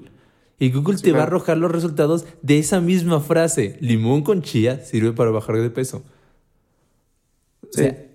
Y 0.59 0.70
Google 0.70 0.98
sí, 0.98 1.05
te 1.05 1.12
va 1.12 1.20
a 1.20 1.22
arrojar 1.24 1.57
los 1.57 1.72
resultados 1.72 2.26
de 2.42 2.59
esa 2.59 2.80
misma 2.80 3.20
frase, 3.20 3.76
limón 3.80 4.22
con 4.22 4.42
chía 4.42 4.84
sirve 4.84 5.12
para 5.12 5.30
bajar 5.30 5.57
de 5.57 5.70
peso. 5.70 6.03
Sí. 7.62 7.68
O 7.68 7.84
sea, 7.84 8.07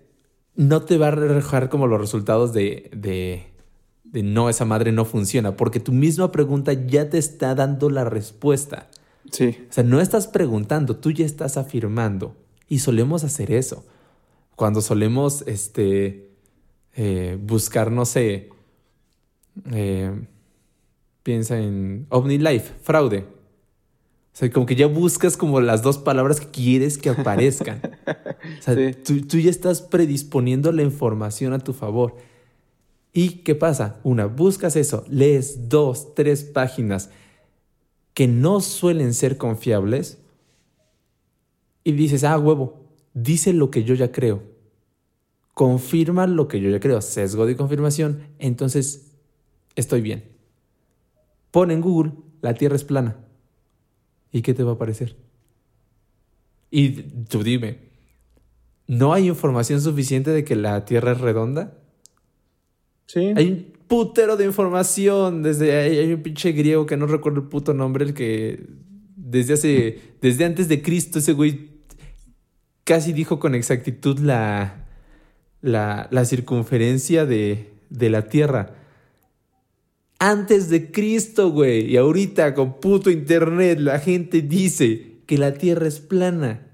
no 0.55 0.81
te 0.83 0.97
va 0.97 1.07
a 1.07 1.09
arrojar 1.09 1.69
como 1.69 1.88
los 1.88 1.99
resultados 1.99 2.53
de, 2.53 2.89
de, 2.95 3.47
de, 4.03 4.23
no, 4.23 4.49
esa 4.49 4.63
madre 4.63 4.91
no 4.91 5.05
funciona, 5.05 5.57
porque 5.57 5.79
tu 5.79 5.91
misma 5.91 6.31
pregunta 6.31 6.71
ya 6.73 7.09
te 7.09 7.17
está 7.17 7.55
dando 7.55 7.89
la 7.89 8.05
respuesta. 8.05 8.89
Sí. 9.31 9.57
O 9.69 9.73
sea, 9.73 9.83
no 9.83 9.99
estás 9.99 10.27
preguntando, 10.27 10.95
tú 10.97 11.11
ya 11.11 11.25
estás 11.25 11.57
afirmando. 11.57 12.36
Y 12.67 12.79
solemos 12.79 13.23
hacer 13.23 13.51
eso. 13.51 13.86
Cuando 14.55 14.81
solemos 14.81 15.43
este, 15.47 16.29
eh, 16.95 17.38
buscar, 17.41 17.91
no 17.91 18.05
sé, 18.05 18.49
eh, 19.72 20.12
piensa 21.24 21.58
en 21.60 22.06
OmniLife, 22.10 22.74
fraude. 22.82 23.20
O 23.20 24.38
sea, 24.38 24.51
como 24.51 24.66
que 24.66 24.76
ya 24.76 24.88
buscas 24.88 25.38
como 25.38 25.62
las 25.62 25.82
dos 25.82 25.97
palabras 25.97 26.41
que 26.41 26.47
quieres 26.47 26.97
que 26.97 27.10
aparezcan. 27.10 27.80
O 28.60 28.62
sea, 28.62 28.76
sí. 28.76 28.91
tú, 29.03 29.22
tú, 29.22 29.38
ya 29.38 29.49
estás 29.49 29.82
predisponiendo 29.82 30.72
la 30.72 30.84
información 30.84 31.53
a 31.53 31.60
tu 31.60 31.72
favor. 31.72 32.16
¿Y 33.14 33.30
qué 33.43 33.56
pasa? 33.56 33.99
Una, 34.03 34.26
buscas 34.26 34.76
eso, 34.76 35.06
lees 35.10 35.70
dos, 35.70 36.14
tres 36.16 36.43
páginas 36.43 37.10
que 38.14 38.28
no 38.28 38.60
suelen 38.60 39.14
ser 39.14 39.38
confiables 39.38 40.18
y 41.86 41.93
dices, 41.93 42.24
ah, 42.24 42.38
huevo, 42.38 42.82
dice 43.14 43.53
lo 43.53 43.72
que 43.72 43.84
yo 43.84 43.93
ya 43.93 44.12
creo. 44.12 44.43
Confirma 45.53 46.28
lo 46.28 46.47
que 46.47 46.60
yo 46.60 46.70
ya 46.70 46.80
creo. 46.80 47.01
Sesgo 47.01 47.45
de 47.45 47.56
confirmación. 47.56 48.28
Entonces, 48.39 49.05
estoy 49.76 50.01
bien. 50.01 50.23
Pon 51.51 51.71
en 51.71 51.82
Google, 51.82 52.13
la 52.41 52.53
Tierra 52.53 52.76
es 52.76 52.84
plana. 52.84 53.17
¿Y 54.32 54.41
qué 54.41 54.53
te 54.53 54.63
va 54.63 54.73
a 54.73 54.78
parecer? 54.78 55.15
Y 56.69 56.89
tú 57.30 57.43
dime, 57.43 57.80
¿no 58.88 59.13
hay 59.13 59.28
información 59.28 59.80
suficiente 59.82 60.32
de 60.32 60.43
que 60.43 60.55
la 60.55 60.84
Tierra 60.84 61.13
es 61.13 61.21
redonda? 61.21 61.78
Sí. 63.05 63.32
Hay 63.36 63.47
un 63.49 63.73
putero 63.88 64.36
de 64.36 64.45
información. 64.45 65.43
Desde 65.43 65.78
hay, 65.78 65.97
hay 65.97 66.13
un 66.13 66.21
pinche 66.21 66.51
griego 66.51 66.86
que 66.86 66.97
no 66.97 67.07
recuerdo 67.07 67.39
el 67.41 67.47
puto 67.47 67.73
nombre, 67.73 68.03
el 68.03 68.13
que 68.13 68.67
desde 69.15 69.53
hace. 69.53 69.99
Desde 70.21 70.43
antes 70.43 70.67
de 70.67 70.82
Cristo, 70.82 71.19
ese 71.19 71.34
güey 71.34 71.69
casi 72.84 73.13
dijo 73.13 73.39
con 73.39 73.55
exactitud 73.55 74.19
la. 74.19 74.88
la, 75.61 76.09
la 76.11 76.26
circunferencia 76.26 77.26
de, 77.26 77.69
de 77.89 78.09
la 78.09 78.28
Tierra 78.28 78.76
antes 80.26 80.69
de 80.69 80.91
Cristo, 80.91 81.51
güey. 81.51 81.86
Y 81.86 81.97
ahorita 81.97 82.55
con 82.55 82.80
puto 82.80 83.11
internet 83.11 83.80
la 83.80 83.99
gente 83.99 84.41
dice 84.41 85.19
que 85.28 85.38
la 85.38 85.53
Tierra 85.53 85.88
es 85.88 85.99
plana. 85.99 86.67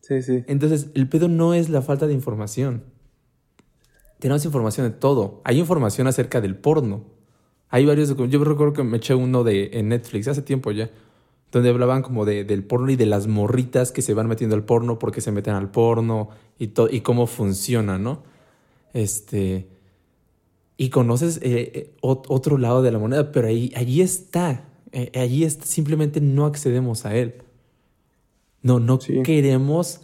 Sí, 0.00 0.22
sí. 0.22 0.42
Entonces, 0.46 0.88
el 0.94 1.06
pedo 1.06 1.28
no 1.28 1.52
es 1.52 1.68
la 1.68 1.82
falta 1.82 2.06
de 2.06 2.14
información. 2.14 2.82
Tenemos 4.20 4.42
información 4.46 4.90
de 4.90 4.96
todo. 4.96 5.42
Hay 5.44 5.58
información 5.58 6.06
acerca 6.06 6.40
del 6.40 6.56
porno. 6.56 7.04
Hay 7.68 7.84
varios. 7.84 8.16
Yo 8.16 8.42
recuerdo 8.42 8.72
que 8.72 8.84
me 8.84 8.96
eché 8.96 9.14
uno 9.14 9.44
de 9.44 9.70
en 9.74 9.88
Netflix 9.90 10.28
hace 10.28 10.40
tiempo 10.40 10.72
ya. 10.72 10.90
Donde 11.52 11.68
hablaban 11.68 12.00
como 12.00 12.24
de, 12.24 12.44
del 12.44 12.64
porno 12.64 12.90
y 12.90 12.96
de 12.96 13.06
las 13.06 13.26
morritas 13.26 13.92
que 13.92 14.00
se 14.00 14.14
van 14.14 14.28
metiendo 14.28 14.56
al 14.56 14.64
porno 14.64 14.98
porque 14.98 15.20
se 15.20 15.30
meten 15.30 15.54
al 15.54 15.70
porno 15.70 16.30
y, 16.58 16.72
y 16.90 17.00
cómo 17.02 17.26
funciona, 17.26 17.98
¿no? 17.98 18.22
Este 18.94 19.77
y 20.80 20.90
conoces 20.90 21.40
eh, 21.42 21.92
otro 22.00 22.56
lado 22.56 22.82
de 22.82 22.92
la 22.92 23.00
moneda, 23.00 23.32
pero 23.32 23.48
ahí, 23.48 23.72
allí 23.74 24.00
está, 24.00 24.64
eh, 24.92 25.10
allí 25.18 25.42
está, 25.42 25.66
simplemente 25.66 26.20
no 26.20 26.46
accedemos 26.46 27.04
a 27.04 27.16
él. 27.16 27.42
No, 28.62 28.78
no 28.78 29.00
sí. 29.00 29.24
queremos, 29.24 30.02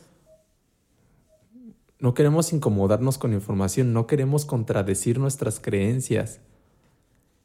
no 2.01 2.13
queremos 2.13 2.53
incomodarnos 2.53 3.19
con 3.19 3.33
información, 3.33 3.93
no 3.93 4.09
queremos 4.09 4.45
contradecir 4.45 5.21
nuestras 5.21 5.61
creencias. 5.61 6.41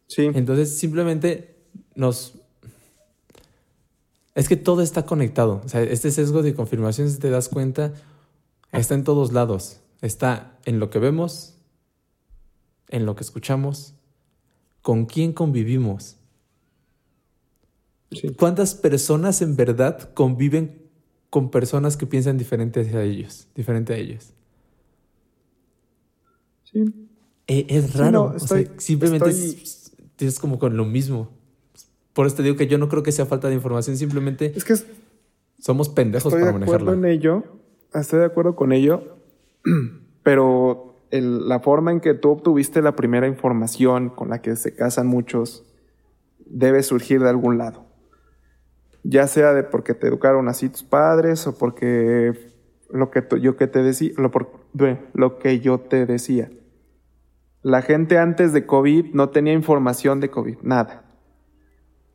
Sí. 0.07 0.31
Entonces 0.33 0.75
simplemente 0.75 1.55
nos... 1.93 2.33
Es 4.33 4.49
que 4.49 4.55
todo 4.55 4.81
está 4.81 5.05
conectado. 5.05 5.61
O 5.63 5.69
sea, 5.69 5.83
este 5.83 6.09
sesgo 6.09 6.41
de 6.41 6.55
confirmación, 6.55 7.11
si 7.11 7.19
te 7.19 7.29
das 7.29 7.47
cuenta, 7.47 7.93
está 8.71 8.95
en 8.95 9.03
todos 9.03 9.33
lados. 9.33 9.81
Está 10.01 10.57
en 10.65 10.79
lo 10.79 10.89
que 10.89 10.97
vemos, 10.97 11.58
en 12.89 13.05
lo 13.05 13.15
que 13.15 13.23
escuchamos, 13.23 13.93
con 14.81 15.05
quién 15.05 15.33
convivimos. 15.33 16.17
¿Cuántas 18.37 18.73
personas 18.73 19.41
en 19.41 19.55
verdad 19.55 20.13
conviven 20.13 20.89
con 21.29 21.51
personas 21.51 21.95
que 21.95 22.07
piensan 22.07 22.37
diferente 22.37 22.79
a 22.79 23.03
ellos, 23.03 23.47
diferente 23.55 23.93
a 23.93 23.97
ellos? 23.97 24.33
Sí. 26.63 26.83
E, 27.47 27.65
es, 27.69 27.93
raro. 27.93 28.35
simplemente 28.77 29.29
es, 29.29 30.39
como 30.39 30.59
con 30.59 30.75
lo 30.75 30.85
mismo. 30.85 31.31
Por 32.13 32.25
eso 32.25 32.37
te 32.37 32.43
digo 32.43 32.55
que 32.55 32.67
yo 32.67 32.77
no 32.77 32.89
creo 32.89 33.03
que 33.03 33.11
sea 33.11 33.25
falta 33.25 33.47
de 33.47 33.55
información, 33.55 33.95
simplemente 33.95 34.53
es 34.55 34.63
que 34.63 34.75
somos 35.59 35.89
pendejos 35.89 36.33
para 36.33 36.51
manejarlo. 36.51 36.65
Estoy 36.65 36.71
de 36.71 36.75
acuerdo 36.75 37.07
en 37.07 37.11
ello, 37.11 37.43
estoy 37.93 38.19
de 38.19 38.25
acuerdo 38.25 38.55
con 38.55 38.71
ello, 38.71 39.17
pero 40.23 40.88
la 41.11 41.59
forma 41.59 41.91
en 41.91 41.99
que 41.99 42.13
tú 42.13 42.29
obtuviste 42.29 42.81
la 42.81 42.95
primera 42.95 43.27
información 43.27 44.09
con 44.09 44.29
la 44.29 44.41
que 44.41 44.55
se 44.55 44.75
casan 44.75 45.07
muchos 45.07 45.65
debe 46.45 46.83
surgir 46.83 47.21
de 47.21 47.29
algún 47.29 47.57
lado. 47.57 47.85
Ya 49.03 49.27
sea 49.27 49.53
de 49.53 49.63
porque 49.63 49.93
te 49.93 50.07
educaron 50.07 50.49
así 50.49 50.69
tus 50.69 50.83
padres 50.83 51.47
o 51.47 51.57
porque 51.57 52.33
lo 52.89 53.11
que 53.11 53.23
yo 53.41 53.55
que 53.55 53.67
te 53.67 53.81
decía, 53.81 54.11
lo, 54.17 54.31
lo 55.13 55.39
que 55.39 55.59
yo 55.59 55.79
te 55.79 56.05
decía. 56.05 56.51
La 57.61 57.81
gente 57.81 58.17
antes 58.17 58.53
de 58.53 58.65
COVID 58.65 59.13
no 59.13 59.29
tenía 59.29 59.53
información 59.53 60.19
de 60.19 60.29
COVID, 60.29 60.57
nada. 60.61 61.05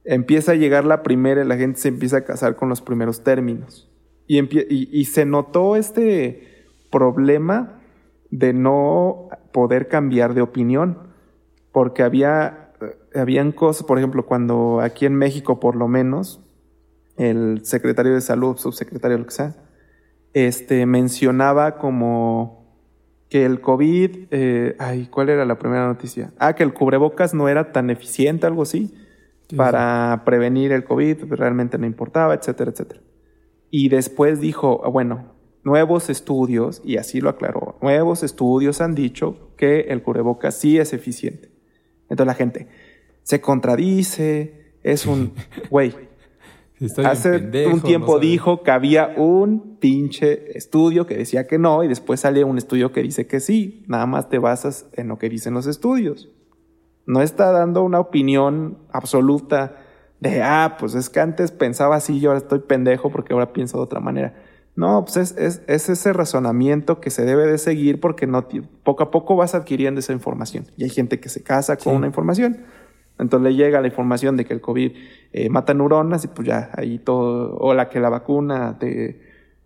Empieza 0.04 0.52
a 0.52 0.56
llegar 0.56 0.84
la 0.84 1.02
primera 1.02 1.42
y 1.42 1.46
la 1.46 1.56
gente 1.56 1.80
se 1.80 1.88
empieza 1.88 2.18
a 2.18 2.24
casar 2.24 2.56
con 2.56 2.68
los 2.68 2.82
primeros 2.82 3.24
términos. 3.24 3.90
Y, 4.26 4.40
y 5.00 5.04
se 5.06 5.26
notó 5.26 5.76
este 5.76 6.66
problema 6.90 7.83
de 8.34 8.52
no 8.52 9.28
poder 9.52 9.86
cambiar 9.86 10.34
de 10.34 10.42
opinión, 10.42 10.98
porque 11.70 12.02
había, 12.02 12.72
eh, 12.80 13.18
habían 13.20 13.52
cosas, 13.52 13.86
por 13.86 13.96
ejemplo, 13.96 14.26
cuando 14.26 14.80
aquí 14.80 15.06
en 15.06 15.14
México 15.14 15.60
por 15.60 15.76
lo 15.76 15.86
menos, 15.86 16.40
el 17.16 17.64
secretario 17.64 18.12
de 18.12 18.20
salud, 18.20 18.56
subsecretario, 18.56 19.18
lo 19.18 19.26
que 19.26 19.30
sea, 19.30 19.54
este, 20.32 20.84
mencionaba 20.84 21.78
como 21.78 22.64
que 23.30 23.46
el 23.46 23.60
COVID, 23.60 24.26
eh, 24.32 24.74
ay, 24.80 25.06
¿cuál 25.12 25.28
era 25.28 25.44
la 25.44 25.60
primera 25.60 25.86
noticia? 25.86 26.32
Ah, 26.40 26.54
que 26.54 26.64
el 26.64 26.74
cubrebocas 26.74 27.34
no 27.34 27.48
era 27.48 27.70
tan 27.70 27.88
eficiente, 27.88 28.48
algo 28.48 28.62
así, 28.62 28.92
para 29.56 30.22
prevenir 30.24 30.72
el 30.72 30.82
COVID, 30.82 31.32
realmente 31.34 31.78
no 31.78 31.86
importaba, 31.86 32.34
etcétera, 32.34 32.72
etcétera. 32.72 33.00
Y 33.70 33.90
después 33.90 34.40
dijo, 34.40 34.82
ah, 34.84 34.88
bueno, 34.88 35.33
nuevos 35.64 36.10
estudios, 36.10 36.82
y 36.84 36.98
así 36.98 37.20
lo 37.20 37.30
aclaró, 37.30 37.78
nuevos 37.82 38.22
estudios 38.22 38.80
han 38.80 38.94
dicho 38.94 39.50
que 39.56 39.80
el 39.88 40.02
cubrebocas 40.02 40.56
sí 40.56 40.78
es 40.78 40.92
eficiente. 40.92 41.50
Entonces 42.08 42.26
la 42.26 42.34
gente 42.34 42.68
se 43.22 43.40
contradice, 43.40 44.76
es 44.82 45.06
un, 45.06 45.32
güey, 45.70 45.94
hace 47.04 47.66
un 47.66 47.80
tiempo 47.80 48.18
dijo 48.18 48.62
que 48.62 48.70
había 48.70 49.14
un 49.16 49.76
pinche 49.78 50.56
estudio 50.56 51.06
que 51.06 51.16
decía 51.16 51.46
que 51.46 51.58
no 51.58 51.82
y 51.82 51.88
después 51.88 52.20
sale 52.20 52.44
un 52.44 52.58
estudio 52.58 52.92
que 52.92 53.02
dice 53.02 53.26
que 53.26 53.40
sí, 53.40 53.84
nada 53.86 54.06
más 54.06 54.28
te 54.28 54.38
basas 54.38 54.86
en 54.92 55.08
lo 55.08 55.18
que 55.18 55.28
dicen 55.28 55.54
los 55.54 55.66
estudios. 55.66 56.30
No 57.06 57.22
está 57.22 57.52
dando 57.52 57.82
una 57.82 58.00
opinión 58.00 58.78
absoluta 58.90 59.76
de, 60.20 60.42
ah, 60.42 60.76
pues 60.78 60.94
es 60.94 61.10
que 61.10 61.20
antes 61.20 61.52
pensaba 61.52 61.96
así 61.96 62.18
y 62.18 62.26
ahora 62.26 62.38
estoy 62.38 62.60
pendejo 62.60 63.10
porque 63.10 63.34
ahora 63.34 63.52
pienso 63.52 63.78
de 63.78 63.84
otra 63.84 64.00
manera. 64.00 64.34
No, 64.76 65.04
pues 65.04 65.16
es, 65.16 65.62
es, 65.68 65.88
ese 65.88 66.12
razonamiento 66.12 67.00
que 67.00 67.10
se 67.10 67.24
debe 67.24 67.46
de 67.46 67.58
seguir 67.58 68.00
porque 68.00 68.26
no, 68.26 68.48
poco 68.82 69.04
a 69.04 69.10
poco 69.10 69.36
vas 69.36 69.54
adquiriendo 69.54 70.00
esa 70.00 70.12
información. 70.12 70.66
Y 70.76 70.84
hay 70.84 70.90
gente 70.90 71.20
que 71.20 71.28
se 71.28 71.42
casa 71.42 71.76
con 71.76 71.94
una 71.94 72.06
información. 72.08 72.64
Entonces 73.18 73.52
le 73.52 73.56
llega 73.56 73.80
la 73.80 73.86
información 73.86 74.36
de 74.36 74.44
que 74.44 74.52
el 74.52 74.60
COVID 74.60 74.92
eh, 75.32 75.48
mata 75.48 75.74
neuronas 75.74 76.24
y 76.24 76.28
pues 76.28 76.48
ya 76.48 76.70
ahí 76.76 76.98
todo, 76.98 77.56
o 77.58 77.72
la 77.74 77.88
que 77.88 78.00
la 78.00 78.08
vacuna 78.08 78.76
te, 78.80 79.20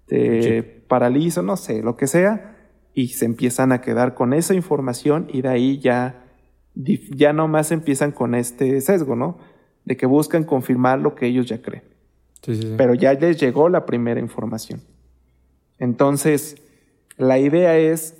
te 0.06 0.62
paraliza, 0.62 1.40
no 1.40 1.56
sé, 1.56 1.82
lo 1.82 1.96
que 1.96 2.06
sea, 2.06 2.56
y 2.92 3.08
se 3.08 3.24
empiezan 3.24 3.72
a 3.72 3.80
quedar 3.80 4.14
con 4.14 4.34
esa 4.34 4.52
información 4.52 5.28
y 5.32 5.40
de 5.40 5.48
ahí 5.48 5.78
ya, 5.78 6.26
ya 6.74 7.32
nomás 7.32 7.72
empiezan 7.72 8.12
con 8.12 8.34
este 8.34 8.80
sesgo, 8.82 9.16
¿no? 9.16 9.38
De 9.86 9.96
que 9.96 10.04
buscan 10.04 10.44
confirmar 10.44 10.98
lo 10.98 11.14
que 11.14 11.26
ellos 11.26 11.46
ya 11.46 11.62
creen. 11.62 11.84
Pero 12.76 12.94
ya 12.94 13.14
les 13.14 13.40
llegó 13.40 13.68
la 13.68 13.86
primera 13.86 14.20
información. 14.20 14.82
Entonces, 15.78 16.62
la 17.16 17.38
idea 17.38 17.76
es 17.78 18.14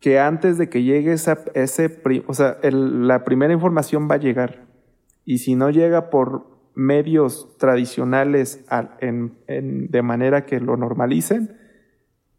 que 0.00 0.18
antes 0.18 0.58
de 0.58 0.68
que 0.68 0.82
llegue 0.82 1.12
esa, 1.12 1.38
ese, 1.54 2.00
o 2.26 2.34
sea, 2.34 2.58
la 2.62 3.24
primera 3.24 3.52
información 3.52 4.08
va 4.10 4.16
a 4.16 4.18
llegar. 4.18 4.66
Y 5.24 5.38
si 5.38 5.54
no 5.54 5.70
llega 5.70 6.10
por 6.10 6.46
medios 6.74 7.56
tradicionales 7.58 8.64
de 9.00 10.02
manera 10.02 10.44
que 10.44 10.60
lo 10.60 10.76
normalicen, 10.76 11.56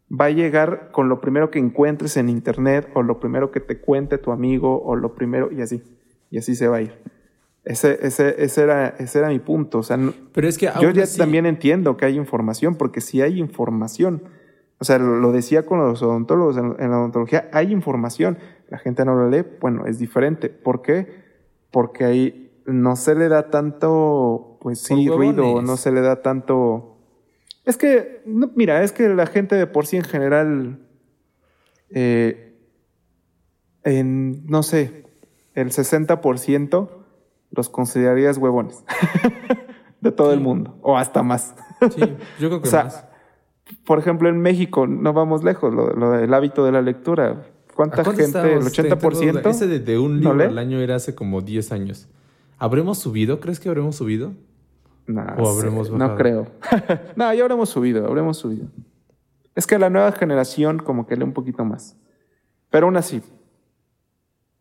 va 0.08 0.26
a 0.26 0.30
llegar 0.30 0.90
con 0.92 1.08
lo 1.08 1.20
primero 1.20 1.50
que 1.50 1.58
encuentres 1.58 2.16
en 2.16 2.28
internet 2.28 2.88
o 2.94 3.02
lo 3.02 3.18
primero 3.18 3.50
que 3.50 3.60
te 3.60 3.80
cuente 3.80 4.18
tu 4.18 4.30
amigo 4.30 4.82
o 4.82 4.94
lo 4.94 5.14
primero 5.14 5.50
y 5.50 5.62
así. 5.62 5.82
Y 6.30 6.38
así 6.38 6.54
se 6.54 6.68
va 6.68 6.76
a 6.76 6.82
ir. 6.82 7.15
Ese, 7.66 7.98
ese, 8.06 8.36
ese, 8.44 8.62
era, 8.62 8.94
ese 9.00 9.18
era 9.18 9.28
mi 9.28 9.40
punto. 9.40 9.78
O 9.78 9.82
sea, 9.82 9.98
Pero 10.32 10.48
es 10.48 10.56
que 10.56 10.70
yo 10.80 10.90
ya 10.90 11.04
también 11.18 11.46
entiendo 11.46 11.96
que 11.96 12.04
hay 12.04 12.16
información, 12.16 12.76
porque 12.76 13.00
si 13.00 13.22
hay 13.22 13.40
información, 13.40 14.22
o 14.78 14.84
sea, 14.84 14.98
lo, 14.98 15.32
decía 15.32 15.66
con 15.66 15.80
los 15.80 16.00
odontólogos, 16.00 16.56
en, 16.58 16.76
la 16.78 16.96
odontología 17.00 17.50
hay 17.52 17.72
información, 17.72 18.38
la 18.68 18.78
gente 18.78 19.04
no 19.04 19.16
lo 19.16 19.28
lee, 19.28 19.44
bueno, 19.60 19.84
es 19.86 19.98
diferente. 19.98 20.48
¿Por 20.48 20.80
qué? 20.80 21.08
Porque 21.72 22.04
ahí 22.04 22.52
no 22.66 22.94
se 22.94 23.16
le 23.16 23.28
da 23.28 23.50
tanto, 23.50 24.58
pues 24.60 24.78
sí, 24.78 25.08
ruido, 25.08 25.60
no 25.60 25.76
se 25.76 25.90
le 25.90 26.02
da 26.02 26.22
tanto... 26.22 26.98
Es 27.64 27.76
que, 27.76 28.22
mira, 28.54 28.84
es 28.84 28.92
que 28.92 29.08
la 29.08 29.26
gente 29.26 29.56
de 29.56 29.66
por 29.66 29.88
sí 29.88 29.96
en 29.96 30.04
general, 30.04 30.86
eh, 31.90 32.54
en, 33.82 34.46
no 34.46 34.62
sé, 34.62 35.02
el 35.54 35.72
60% 35.72 37.05
los 37.50 37.68
considerarías 37.68 38.38
huevones 38.38 38.84
de 40.00 40.12
todo 40.12 40.32
el 40.32 40.40
mundo, 40.40 40.78
o 40.82 40.96
hasta 40.96 41.22
más. 41.22 41.54
sí, 41.94 42.00
yo 42.38 42.48
creo 42.48 42.62
que 42.62 42.70
más. 42.70 43.04
Por 43.84 43.98
ejemplo, 43.98 44.28
en 44.28 44.40
México, 44.40 44.86
no 44.86 45.12
vamos 45.12 45.42
lejos, 45.42 45.74
lo, 45.74 46.10
del 46.12 46.32
hábito 46.32 46.64
de 46.64 46.72
la 46.72 46.82
lectura. 46.82 47.46
¿Cuánta 47.74 48.04
gente? 48.04 48.54
¿El 48.54 48.62
80%? 48.62 49.50
Ese 49.50 49.66
de, 49.66 49.98
un 49.98 50.20
libro 50.20 50.44
al 50.44 50.58
año 50.58 50.78
era 50.78 50.94
hace 50.94 51.14
como 51.14 51.40
10 51.40 51.72
años. 51.72 52.08
¿Habremos 52.58 52.98
subido? 52.98 53.40
¿Crees 53.40 53.60
que 53.60 53.68
habremos 53.68 53.96
subido? 53.96 54.32
No, 55.06 55.22
¿O 55.38 55.48
habremos 55.48 55.90
no 55.90 56.16
creo. 56.16 56.46
no, 57.16 57.32
ya 57.32 57.42
habremos 57.42 57.68
subido, 57.68 58.06
habremos 58.06 58.38
subido. 58.38 58.68
Es 59.54 59.66
que 59.66 59.78
la 59.78 59.90
nueva 59.90 60.12
generación 60.12 60.78
como 60.78 61.06
que 61.06 61.16
lee 61.16 61.24
un 61.24 61.32
poquito 61.32 61.64
más. 61.64 61.96
Pero 62.70 62.86
aún 62.86 62.96
así, 62.96 63.22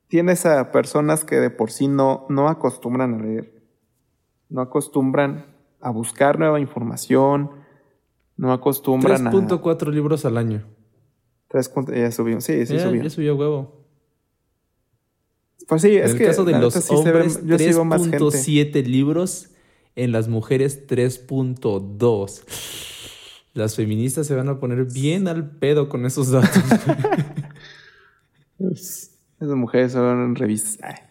tienes 0.08 0.46
a 0.46 0.72
personas 0.72 1.24
que 1.24 1.36
de 1.36 1.50
por 1.50 1.72
sí 1.72 1.88
no, 1.88 2.26
no 2.30 2.48
acostumbran 2.50 3.16
a 3.16 3.24
leer, 3.24 3.64
no 4.50 4.62
acostumbran 4.62 5.46
a 5.82 5.90
buscar 5.92 6.40
nueva 6.40 6.60
información, 6.60 7.52
no 8.38 8.52
acostumbran 8.52 9.28
a... 9.28 9.32
3.4 9.32 9.92
libros 9.92 10.26
al 10.26 10.38
año. 10.38 10.66
3. 11.50 11.72
Ya 11.96 12.12
subió, 12.12 12.42
sí, 12.42 12.66
sí 12.66 12.80
subió. 12.80 13.04
Ya 13.04 13.10
subió 13.10 13.36
huevo. 13.36 13.86
Pues 15.68 15.82
sí, 15.82 15.96
es 15.96 16.12
en 16.12 16.18
que... 16.18 16.24
el 16.24 16.30
caso 16.30 16.46
de 16.46 16.60
los 16.60 16.92
hombres, 16.92 17.44
3.7 17.44 18.86
libros, 18.86 19.50
en 19.96 20.12
las 20.12 20.28
mujeres 20.28 20.88
3.2. 20.88 22.44
Las 23.54 23.76
feministas 23.76 24.28
se 24.28 24.36
van 24.36 24.50
a 24.50 24.60
poner 24.60 24.86
bien 24.86 25.28
al 25.28 25.50
pedo 25.58 25.88
con 25.88 26.06
esos 26.06 26.32
datos. 26.32 26.62
Esas 29.46 29.58
mujeres 29.58 29.92
son 29.92 30.36
revistas. 30.36 31.02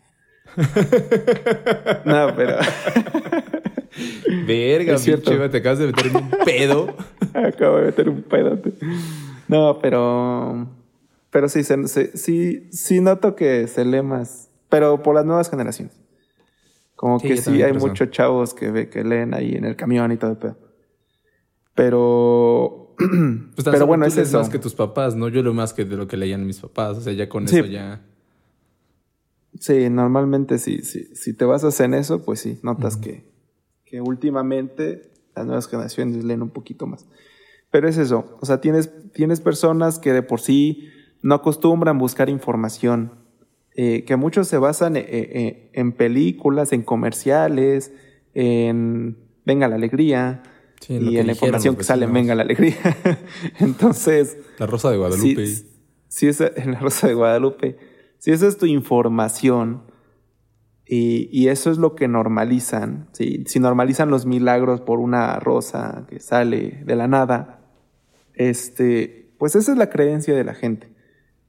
no, 2.05 2.35
pero. 2.37 2.57
Verga, 4.47 4.99
cierto. 4.99 5.31
te 5.51 5.59
acabas 5.59 5.79
de 5.79 5.87
meter 5.87 6.17
un 6.17 6.31
pedo. 6.45 6.97
Acabo 7.35 7.77
de 7.79 7.87
meter 7.87 8.09
un 8.09 8.23
pedo. 8.23 8.59
No, 9.49 9.79
pero. 9.81 10.69
Pero 11.31 11.49
sí, 11.49 11.63
sí, 11.65 12.69
sí 12.71 13.01
noto 13.01 13.35
que 13.35 13.67
se 13.67 13.85
lee 13.85 14.03
más. 14.03 14.51
Pero 14.69 15.03
por 15.03 15.15
las 15.15 15.25
nuevas 15.25 15.51
generaciones. 15.51 16.01
Como 16.97 17.19
que 17.21 17.37
sí 17.37 17.63
hay 17.63 17.73
muchos 17.73 18.11
chavos 18.11 18.55
que, 18.55 18.89
que 18.89 19.05
leen 19.05 19.35
ahí 19.35 19.55
en 19.55 19.65
el 19.65 19.77
camión 19.77 20.13
y 20.13 20.17
todo 20.17 20.33
el 20.33 20.37
pedo. 20.37 20.59
Pero 21.75 22.95
pues 23.55 23.65
pero 23.65 23.87
bueno, 23.87 24.07
es 24.07 24.17
eso. 24.17 24.39
más 24.39 24.49
que 24.49 24.59
tus 24.59 24.75
papás, 24.75 25.17
¿no? 25.17 25.29
Yo 25.29 25.43
lo 25.43 25.53
más 25.55 25.73
que 25.73 25.85
de 25.85 25.97
lo 25.97 26.07
que 26.07 26.17
leían 26.17 26.47
mis 26.47 26.61
papás. 26.61 26.99
O 26.99 27.01
sea, 27.01 27.13
ya 27.13 27.29
con 27.29 27.45
eso 27.45 27.65
ya. 27.65 28.01
Sí, 29.61 29.89
normalmente 29.91 30.59
sí, 30.59 30.83
sí, 30.83 31.09
si 31.15 31.33
te 31.33 31.45
basas 31.45 31.79
en 31.81 31.95
eso, 31.95 32.25
pues 32.25 32.41
sí, 32.41 32.59
notas 32.63 32.97
que, 32.97 33.25
que 33.85 34.01
últimamente 34.01 35.11
las 35.35 35.47
nuevas 35.47 35.69
generaciones 35.69 36.25
leen 36.25 36.43
un 36.43 36.51
poquito 36.51 36.87
más. 36.87 37.07
Pero 37.71 37.89
es 37.89 37.97
eso, 37.97 38.37
o 38.41 38.47
sea, 38.47 38.61
tienes, 38.61 38.91
tienes 39.13 39.41
personas 39.41 39.99
que 39.99 40.13
de 40.13 40.23
por 40.23 40.41
sí 40.41 40.89
no 41.23 41.35
acostumbran 41.35 41.99
buscar 41.99 42.29
información. 42.29 43.13
eh, 43.77 44.05
que 44.05 44.15
muchos 44.17 44.47
se 44.47 44.59
basan 44.59 44.97
eh, 44.97 45.05
eh, 45.09 45.71
en 45.73 45.93
películas, 45.93 46.73
en 46.73 46.83
comerciales, 46.83 47.93
en 48.35 49.17
Venga 49.45 49.69
la 49.69 49.75
Alegría 49.75 50.43
Sí, 50.81 50.97
en 50.97 51.09
y 51.09 51.19
en 51.19 51.27
la 51.27 51.33
información 51.33 51.77
que 51.77 51.85
sale 51.85 52.05
en. 52.05 52.13
Venga 52.13 52.35
la 52.35 52.43
Alegría. 52.43 52.77
Entonces, 53.59 54.37
La 54.59 54.67
Rosa 54.67 54.91
de 54.91 54.99
Guadalupe. 54.99 55.47
si, 55.47 55.67
si 56.09 56.27
esa, 56.29 56.51
en 56.55 56.73
la 56.73 56.81
Rosa 56.81 57.09
de 57.09 57.15
Guadalupe, 57.15 57.79
si 58.25 58.33
esa 58.33 58.49
es 58.49 58.57
tu 58.57 58.65
información 58.65 59.83
y, 60.87 61.49
eso 61.49 61.71
es 61.71 61.77
lo 61.77 61.95
que 61.95 62.09
normalizan, 62.09 63.11
si 63.13 63.61
normalizan 63.61 64.09
los 64.09 64.25
milagros 64.25 64.81
por 64.81 64.99
una 64.99 65.39
rosa 65.41 66.07
que 66.09 66.21
sale 66.21 66.83
de 66.87 66.97
la 66.97 67.07
nada, 67.07 67.61
este, 68.33 69.35
pues 69.39 69.57
esa 69.57 69.73
es 69.73 69.77
la 69.77 69.91
creencia 69.91 70.35
de 70.35 70.43
la 70.43 70.55
gente. 70.55 70.89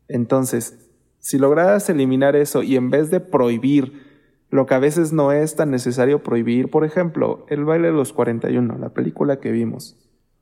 Entonces, 0.09 0.91
si 1.19 1.37
lograras 1.37 1.89
eliminar 1.89 2.35
eso 2.35 2.61
y 2.61 2.75
en 2.75 2.89
vez 2.89 3.09
de 3.09 3.21
prohibir 3.21 4.03
lo 4.49 4.65
que 4.65 4.73
a 4.73 4.79
veces 4.79 5.13
no 5.13 5.31
es 5.31 5.55
tan 5.55 5.71
necesario 5.71 6.23
prohibir, 6.23 6.69
por 6.69 6.83
ejemplo, 6.83 7.45
el 7.47 7.63
baile 7.63 7.87
de 7.87 7.93
los 7.93 8.11
41, 8.11 8.77
la 8.79 8.89
película 8.89 9.39
que 9.39 9.51
vimos, 9.51 9.97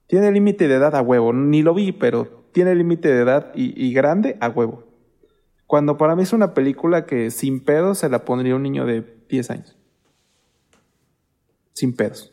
tiene 0.08 0.32
límite 0.32 0.68
de 0.68 0.74
edad 0.74 0.96
a 0.96 1.04
huevo, 1.04 1.32
ni 1.32 1.62
lo 1.62 1.76
vi, 1.76 1.92
pero 1.92 2.48
tiene 2.52 2.74
límite 2.74 3.10
de 3.10 3.22
edad 3.22 3.52
y 3.54 3.94
grande 3.94 4.36
a 4.42 4.50
huevo. 4.50 4.93
Cuando 5.74 5.98
para 5.98 6.16
mí 6.16 6.22
es 6.22 6.34
una 6.34 6.54
película 6.54 7.08
que 7.08 7.32
sin 7.32 7.60
pedos 7.60 7.98
se 7.98 8.08
la 8.08 8.26
pondría 8.26 8.56
un 8.56 8.62
niño 8.62 8.86
de 8.86 9.04
10 9.28 9.50
años. 9.50 9.76
Sin 11.74 11.96
pedos. 11.96 12.32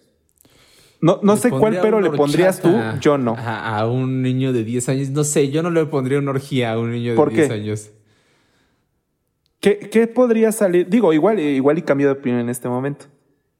No, 1.00 1.20
no 1.22 1.38
sé 1.38 1.48
cuál 1.48 1.78
pero 1.80 2.02
le 2.02 2.10
pondrías 2.10 2.60
tú, 2.60 2.70
yo 3.00 3.16
no. 3.16 3.36
A, 3.38 3.78
a 3.78 3.88
un 3.88 4.20
niño 4.20 4.52
de 4.52 4.62
10 4.62 4.90
años. 4.90 5.08
No 5.08 5.24
sé, 5.24 5.48
yo 5.48 5.62
no 5.62 5.70
le 5.70 5.86
pondría 5.86 6.18
una 6.18 6.32
orgía 6.32 6.72
a 6.72 6.78
un 6.78 6.90
niño 6.90 7.12
de 7.12 7.16
¿Por 7.16 7.30
10 7.30 7.48
qué? 7.48 7.54
años. 7.54 7.90
¿Qué, 9.58 9.78
qué 9.90 10.06
podría 10.06 10.52
salir? 10.52 10.90
Digo, 10.90 11.14
igual, 11.14 11.40
igual 11.40 11.78
y 11.78 11.82
cambio 11.82 12.08
de 12.08 12.12
opinión 12.12 12.40
en 12.40 12.50
este 12.50 12.68
momento. 12.68 13.06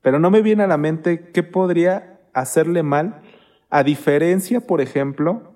Pero 0.03 0.18
no 0.18 0.31
me 0.31 0.43
viene 0.43 0.62
a 0.62 0.66
la 0.66 0.76
mente 0.76 1.31
qué 1.33 1.43
podría 1.43 2.20
hacerle 2.35 2.83
mal, 2.83 3.22
a 3.70 3.83
diferencia, 3.83 4.61
por 4.61 4.83
ejemplo, 4.83 5.55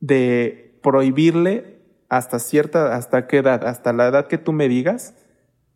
de 0.00 0.76
prohibirle 0.82 1.71
hasta 2.12 2.38
cierta, 2.38 2.94
hasta 2.94 3.26
qué 3.26 3.38
edad, 3.38 3.64
hasta 3.66 3.94
la 3.94 4.06
edad 4.06 4.26
que 4.26 4.36
tú 4.36 4.52
me 4.52 4.68
digas, 4.68 5.14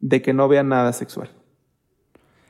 de 0.01 0.21
que 0.21 0.35
no 0.35 0.49
vea 0.49 0.63
nada 0.63 0.93
sexual. 0.93 1.31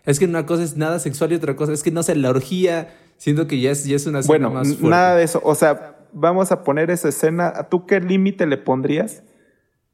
Es 0.04 0.18
que 0.18 0.24
una 0.24 0.44
cosa 0.44 0.64
es 0.64 0.76
nada 0.76 0.98
sexual 0.98 1.30
y 1.30 1.36
otra 1.36 1.54
cosa 1.54 1.72
es 1.72 1.84
que 1.84 1.92
no 1.92 2.02
sé, 2.02 2.16
la 2.16 2.30
orgía. 2.30 2.96
Siento 3.16 3.46
que 3.46 3.60
ya 3.60 3.70
es, 3.70 3.84
ya 3.84 3.94
es 3.94 4.06
una 4.06 4.18
escena 4.18 4.48
Bueno, 4.48 4.50
más 4.50 4.66
fuerte. 4.68 4.88
nada 4.88 5.14
de 5.14 5.22
eso. 5.22 5.40
O 5.44 5.54
sea, 5.54 5.98
vamos 6.12 6.50
a 6.50 6.64
poner 6.64 6.90
esa 6.90 7.08
escena. 7.10 7.68
¿Tú 7.70 7.86
qué 7.86 8.00
límite 8.00 8.46
le 8.46 8.56
pondrías? 8.56 9.22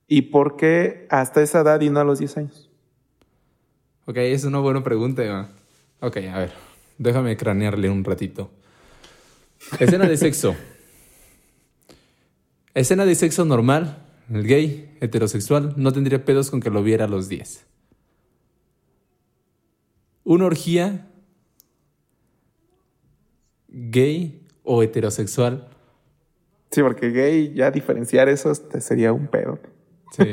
¿Y 0.08 0.22
por 0.22 0.56
qué 0.56 1.06
hasta 1.10 1.42
esa 1.42 1.60
edad 1.60 1.78
y 1.82 1.90
no 1.90 2.00
a 2.00 2.04
los 2.04 2.18
10 2.18 2.36
años? 2.38 2.70
Ok, 4.06 4.16
es 4.16 4.44
una 4.44 4.58
buena 4.60 4.82
pregunta, 4.82 5.22
Eva. 5.22 5.48
Ok, 6.00 6.16
a 6.32 6.38
ver. 6.38 6.52
Déjame 6.96 7.36
cranearle 7.36 7.90
un 7.90 8.04
ratito. 8.04 8.50
Escena 9.78 10.06
de 10.08 10.16
sexo. 10.16 10.56
Escena 12.74 13.04
de 13.04 13.14
sexo 13.14 13.44
normal. 13.44 13.98
El 14.30 14.46
gay, 14.46 14.96
heterosexual, 15.00 15.74
no 15.76 15.92
tendría 15.92 16.24
pedos 16.24 16.50
con 16.50 16.60
que 16.60 16.70
lo 16.70 16.82
viera 16.82 17.04
a 17.04 17.08
los 17.08 17.28
10. 17.28 17.66
Una 20.24 20.46
orgía 20.46 21.08
gay 23.68 24.46
o 24.62 24.82
heterosexual. 24.82 25.68
Sí, 26.70 26.80
porque 26.82 27.10
gay, 27.10 27.52
ya 27.54 27.70
diferenciar 27.70 28.28
eso 28.28 28.50
este, 28.50 28.80
sería 28.80 29.12
un 29.12 29.26
pedo. 29.26 29.58
Sí. 30.16 30.22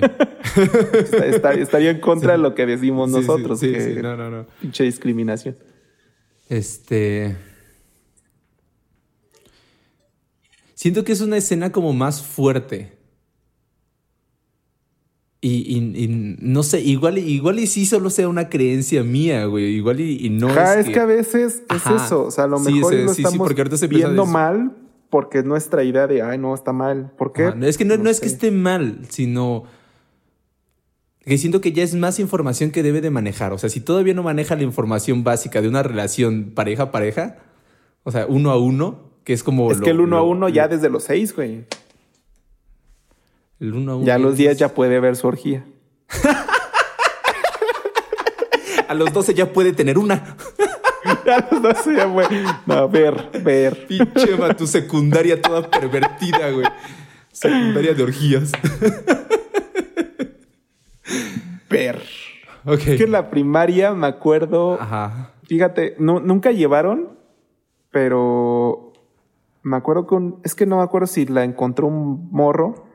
Está- 1.00 1.26
está- 1.26 1.54
estaría 1.54 1.92
en 1.92 2.00
contra 2.00 2.34
de 2.34 2.38
lo 2.40 2.54
que 2.56 2.66
decimos 2.66 3.10
Sí, 3.12 3.16
sí, 3.22 3.28
nosotros. 3.28 3.60
sí, 3.60 3.72
que 3.72 3.82
sí, 3.96 4.02
no, 4.02 4.16
no, 4.18 4.30
no. 4.30 4.46
Pinche 4.62 4.84
discriminación. 4.84 5.56
Este. 6.50 7.36
Siento 10.80 11.04
que 11.04 11.12
es 11.12 11.20
una 11.20 11.36
escena 11.36 11.74
como 11.74 11.92
más 11.92 12.24
fuerte. 12.24 12.98
Y, 15.42 15.76
y- 15.78 16.04
y 16.06 16.38
no 16.40 16.64
sé, 16.64 16.80
igual, 16.80 17.18
igual 17.18 17.60
y 17.60 17.68
sí 17.68 17.86
solo 17.86 18.10
sea 18.10 18.30
una 18.30 18.48
creencia 18.48 19.04
mía, 19.04 19.44
güey. 19.44 19.66
Igual 19.76 20.00
y, 20.00 20.26
y 20.26 20.30
no 20.30 20.48
es, 20.50 20.88
es, 20.88 20.94
que... 20.94 20.98
a 21.02 21.06
veces 21.06 21.64
es 21.70 21.86
eso. 21.86 22.24
O 22.24 22.32
sea, 22.32 22.46
a 22.46 22.48
lo 22.48 22.62
mejor 22.62 22.94
sí, 22.94 23.02
lo 23.04 23.10
sí, 23.10 23.16
sí, 23.16 23.24
estamos 23.24 23.78
se 23.78 23.88
viendo 23.88 24.26
mal 24.26 24.78
porque 25.10 25.40
es 25.40 25.44
nuestra 25.44 25.84
idea 25.84 26.08
de, 26.08 26.22
ay, 26.22 26.38
no, 26.38 26.56
está 26.56 26.72
mal. 26.72 27.12
¿Por 27.18 27.34
qué? 27.34 27.48
Ajá, 27.48 27.58
Es 27.68 27.78
que 27.78 27.84
no, 27.84 27.98
no 27.98 28.10
es 28.10 28.22
que 28.22 28.28
esté 28.28 28.50
mal, 28.50 29.02
sino 29.10 29.66
que 31.26 31.38
siento 31.38 31.60
que 31.60 31.74
ya 31.74 31.84
es 31.84 31.94
más 31.94 32.22
información 32.22 32.72
que 32.72 32.84
debe 32.84 33.02
de 33.02 33.10
manejar. 33.10 33.52
O 33.52 33.58
sea, 33.58 33.70
si 33.70 33.82
todavía 33.82 34.14
no 34.14 34.24
maneja 34.24 34.56
la 34.56 34.64
información 34.64 35.26
básica 35.26 35.62
de 35.62 35.68
una 35.68 35.84
relación 35.84 36.54
pareja-pareja, 36.56 37.36
o 38.04 38.12
sea, 38.14 38.26
uno 38.28 38.52
a 38.52 38.58
uno, 38.58 39.09
que 39.30 39.34
es 39.36 39.44
como... 39.44 39.72
Es 39.72 39.78
lo- 39.78 39.84
que 39.84 39.92
el 39.92 40.00
uno 40.00 40.18
a 40.18 40.22
lo- 40.22 40.26
uno 40.26 40.50
ya 40.50 40.68
desde 40.68 40.90
los 40.90 41.04
seis, 41.04 41.36
güey. 41.36 41.64
El 43.60 43.76
uno 43.76 43.92
a 43.92 43.96
uno. 43.98 44.04
Ya 44.08 44.16
a 44.16 44.18
los 44.18 44.32
es- 44.32 44.38
10 44.40 44.58
ya 44.58 44.74
puede 44.74 45.00
ver 45.00 45.16
su 45.16 45.28
orgía. 45.28 45.64
A 48.88 48.96
los 48.96 49.14
12 49.14 49.36
ya 49.36 49.54
puede 49.54 49.72
tener 49.72 50.00
una. 50.00 50.16
A 51.06 51.48
los 51.52 51.62
12 51.62 51.96
ya, 51.96 52.06
güey. 52.06 52.26
No, 52.66 52.90
ver, 52.90 53.30
ver. 53.44 53.86
Pinche 53.86 54.34
va, 54.34 54.56
tu 54.56 54.66
secundaria 54.66 55.40
toda 55.40 55.70
pervertida, 55.70 56.50
güey. 56.50 56.66
Secundaria 57.32 57.94
de 57.94 58.02
orgías. 58.02 58.52
Ver. 61.70 62.02
Es 62.66 62.80
que 62.80 63.04
en 63.04 63.12
la 63.12 63.30
primaria 63.30 63.94
me 63.94 64.08
acuerdo. 64.08 64.82
Ajá. 64.82 65.34
Fíjate, 65.44 65.96
no, 66.00 66.20
nunca 66.20 66.52
llevaron, 66.52 67.10
pero 67.92 68.89
me 69.64 69.78
acuerdo 69.78 70.08
que 70.08 70.16
un- 70.16 70.40
es 70.44 70.56
que 70.56 70.66
no 70.66 70.78
me 70.78 70.84
acuerdo 70.84 71.08
si 71.08 71.26
la 71.26 71.44
encontró 71.44 71.88
un 71.88 72.30
morro, 72.32 72.86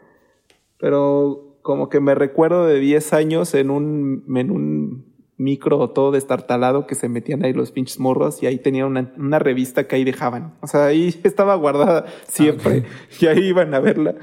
pero 0.79 1.59
como 1.63 1.89
que 1.89 2.01
me 2.01 2.15
recuerdo 2.15 2.67
de 2.67 2.79
10 2.79 3.13
años 3.13 3.55
en 3.55 3.71
un, 3.71 4.25
en 4.37 4.51
un 4.51 5.15
micro 5.37 5.91
todo 5.91 6.13
destartalado 6.13 6.87
que 6.87 6.95
se 6.95 7.09
metían 7.09 7.45
ahí 7.45 7.53
los 7.53 7.73
pinches 7.73 7.99
morros 7.99 8.43
y 8.43 8.47
ahí 8.47 8.59
tenía 8.59 8.87
una, 8.87 9.13
una 9.17 9.39
revista 9.39 9.87
que 9.89 9.97
ahí 9.97 10.05
dejaban. 10.05 10.55
O 10.61 10.67
sea, 10.67 10.87
ahí 10.87 11.15
estaba 11.25 11.55
guardada 11.57 12.07
siempre 12.27 12.85
y 13.21 13.27
ahí 13.27 13.45
iban 13.49 13.75
a 13.75 13.81
verla. 13.81 14.15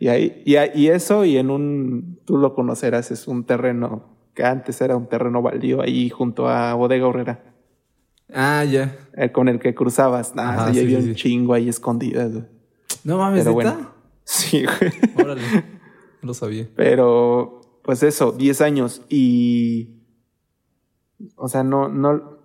Y 0.00 0.08
ahí, 0.08 0.42
y, 0.44 0.56
ahí- 0.56 0.70
y 0.74 0.88
eso, 0.88 1.24
y 1.24 1.38
en 1.38 1.50
un, 1.50 2.20
tú 2.24 2.36
lo 2.36 2.54
conocerás, 2.54 3.10
es 3.10 3.26
un 3.26 3.44
terreno 3.44 4.04
que 4.34 4.44
antes 4.44 4.80
era 4.80 4.96
un 4.96 5.08
terreno 5.08 5.42
baldío 5.42 5.80
ahí 5.82 6.08
junto 6.10 6.48
a 6.48 6.74
Bodega 6.74 7.06
Horrera. 7.08 7.42
Ah, 8.32 8.64
ya. 8.64 8.96
El 9.14 9.32
con 9.32 9.48
el 9.48 9.58
que 9.58 9.74
cruzabas. 9.74 10.34
Nah, 10.34 10.50
Ajá, 10.50 10.62
o 10.62 10.64
sea, 10.66 10.74
sí, 10.74 10.80
había 10.80 11.00
sí, 11.00 11.08
un 11.08 11.14
chingo 11.14 11.54
ahí 11.54 11.68
escondidas. 11.68 12.32
No 13.04 13.18
mames, 13.18 13.44
Pero 13.44 13.56
¿neta? 13.56 13.72
bueno. 13.72 13.90
Sí, 14.24 14.64
güey. 14.64 14.92
Órale. 15.16 15.42
No 16.20 16.26
lo 16.26 16.34
sabía. 16.34 16.68
Pero, 16.76 17.80
pues 17.82 18.02
eso, 18.02 18.32
10 18.32 18.60
años. 18.60 19.02
Y. 19.08 20.02
O 21.36 21.48
sea, 21.48 21.62
no, 21.62 21.88
no. 21.88 22.36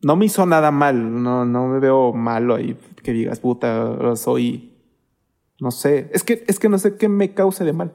No 0.00 0.14
me 0.14 0.26
hizo 0.26 0.46
nada 0.46 0.70
mal. 0.70 1.22
No, 1.22 1.44
no 1.44 1.66
me 1.66 1.80
veo 1.80 2.12
malo 2.12 2.54
ahí. 2.54 2.78
Que 3.02 3.12
digas, 3.12 3.40
puta, 3.40 4.14
soy. 4.14 4.76
No 5.60 5.72
sé. 5.72 6.08
Es 6.12 6.22
que, 6.22 6.44
es 6.46 6.60
que 6.60 6.68
no 6.68 6.78
sé 6.78 6.96
qué 6.96 7.08
me 7.08 7.34
cause 7.34 7.64
de 7.64 7.72
mal. 7.72 7.94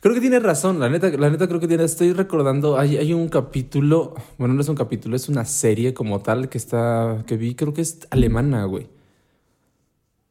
Creo 0.00 0.14
que 0.14 0.20
tiene 0.20 0.40
razón, 0.40 0.80
la 0.80 0.88
neta, 0.88 1.10
la 1.10 1.28
neta 1.28 1.46
creo 1.46 1.60
que 1.60 1.68
tiene. 1.68 1.84
Estoy 1.84 2.12
recordando, 2.14 2.78
hay, 2.78 2.96
hay 2.96 3.12
un 3.12 3.28
capítulo, 3.28 4.14
bueno, 4.38 4.54
no 4.54 4.62
es 4.62 4.68
un 4.68 4.76
capítulo, 4.76 5.14
es 5.14 5.28
una 5.28 5.44
serie 5.44 5.92
como 5.92 6.20
tal 6.20 6.48
que 6.48 6.56
está, 6.58 7.22
que 7.26 7.36
vi, 7.36 7.54
creo 7.54 7.74
que 7.74 7.82
es 7.82 8.06
alemana, 8.10 8.64
güey. 8.64 8.88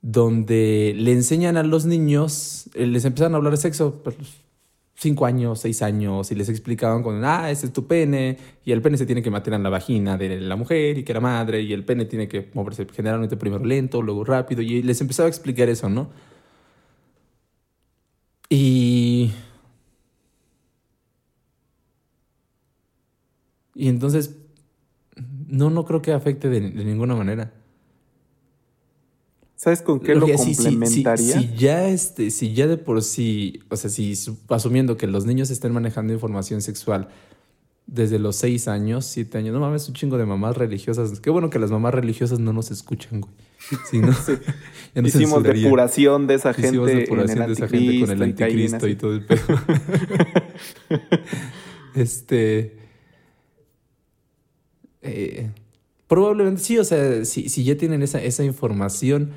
Donde 0.01 0.93
le 0.97 1.11
enseñan 1.11 1.57
a 1.57 1.63
los 1.63 1.85
niños, 1.85 2.69
eh, 2.73 2.87
les 2.87 3.05
empiezan 3.05 3.33
a 3.33 3.37
hablar 3.37 3.51
de 3.51 3.57
sexo, 3.57 4.01
pues, 4.03 4.15
cinco 4.95 5.25
años, 5.25 5.59
seis 5.61 5.81
años, 5.81 6.31
y 6.31 6.35
les 6.35 6.49
explicaban 6.49 7.03
con, 7.03 7.23
ah, 7.23 7.51
ese 7.51 7.67
es 7.67 7.73
tu 7.73 7.85
pene, 7.85 8.37
y 8.65 8.71
el 8.71 8.81
pene 8.81 8.97
se 8.97 9.05
tiene 9.05 9.21
que 9.21 9.31
meter 9.31 9.53
en 9.53 9.63
la 9.63 9.69
vagina 9.69 10.17
de 10.17 10.39
la 10.41 10.55
mujer 10.55 10.97
y 10.97 11.03
que 11.03 11.13
la 11.13 11.21
madre, 11.21 11.61
y 11.61 11.73
el 11.73 11.85
pene 11.85 12.05
tiene 12.05 12.27
que 12.27 12.49
moverse 12.53 12.87
generalmente 12.91 13.37
primero 13.37 13.63
lento, 13.63 14.01
luego 14.01 14.23
rápido, 14.23 14.61
y 14.61 14.81
les 14.83 14.99
empezaba 15.01 15.27
a 15.27 15.29
explicar 15.29 15.69
eso, 15.69 15.89
¿no? 15.89 16.09
Y 18.49 19.31
Y 23.79 23.87
entonces, 23.87 24.35
no, 25.47 25.69
no 25.69 25.85
creo 25.85 26.01
que 26.01 26.11
afecte 26.11 26.49
de, 26.49 26.59
de 26.59 26.83
ninguna 26.83 27.15
manera. 27.15 27.53
¿Sabes 29.55 29.81
con 29.81 30.01
qué 30.01 30.15
lo 30.15 30.27
sí, 30.27 30.33
sí, 30.37 30.55
sí, 30.55 30.63
complementaría? 30.63 31.39
Si, 31.39 31.55
ya 31.55 31.87
este, 31.87 32.29
si 32.29 32.53
ya 32.53 32.67
de 32.67 32.75
por 32.75 33.01
sí, 33.01 33.61
o 33.69 33.77
sea, 33.77 33.89
si 33.89 34.17
su- 34.17 34.37
asumiendo 34.49 34.97
que 34.97 35.07
los 35.07 35.25
niños 35.25 35.49
estén 35.49 35.71
manejando 35.71 36.11
información 36.11 36.61
sexual 36.61 37.07
desde 37.87 38.19
los 38.19 38.35
seis 38.35 38.67
años, 38.67 39.05
siete 39.05 39.37
años, 39.37 39.53
no 39.53 39.61
mames, 39.61 39.87
un 39.87 39.95
chingo 39.95 40.17
de 40.17 40.25
mamás 40.25 40.57
religiosas. 40.57 41.17
Qué 41.21 41.29
bueno 41.29 41.49
que 41.49 41.57
las 41.57 41.71
mamás 41.71 41.93
religiosas 41.93 42.39
no 42.39 42.51
nos 42.51 42.71
escuchan, 42.71 43.21
güey. 43.21 43.33
Sí, 43.89 43.99
¿no? 43.99 44.13
No 44.93 45.07
Hicimos 45.07 45.41
depuración 45.41 46.27
de 46.27 46.33
esa 46.33 46.53
gente. 46.53 46.67
Hicimos 46.67 46.87
depuración 46.87 47.47
de 47.47 47.53
esa 47.53 47.67
gente 47.69 47.99
con 48.01 48.11
el 48.11 48.23
anticristo 48.23 48.89
y, 48.89 48.95
todo 48.95 49.13
el 49.13 49.25
pedo. 49.25 49.39
este. 51.95 52.78
Eh, 55.01 55.49
probablemente 56.07 56.61
sí, 56.61 56.77
o 56.77 56.83
sea, 56.83 57.25
si, 57.25 57.49
si 57.49 57.63
ya 57.63 57.77
tienen 57.77 58.01
esa, 58.01 58.21
esa 58.21 58.43
información, 58.43 59.31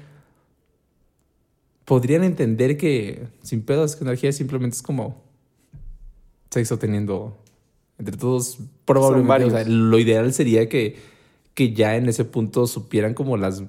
podrían 1.84 2.24
entender 2.24 2.76
que 2.76 3.28
sin 3.42 3.62
pedos 3.62 3.96
que 3.96 4.04
energía 4.04 4.32
simplemente 4.32 4.76
es 4.76 4.82
como 4.82 5.22
sexo 6.50 6.78
teniendo 6.78 7.36
entre 7.98 8.16
todos. 8.16 8.58
Probablemente, 8.84 9.44
o 9.44 9.50
sea, 9.50 9.64
lo 9.64 9.98
ideal 9.98 10.32
sería 10.32 10.68
que, 10.68 10.96
que 11.54 11.72
ya 11.72 11.96
en 11.96 12.08
ese 12.08 12.24
punto 12.24 12.66
supieran 12.66 13.14
como 13.14 13.36
las 13.36 13.62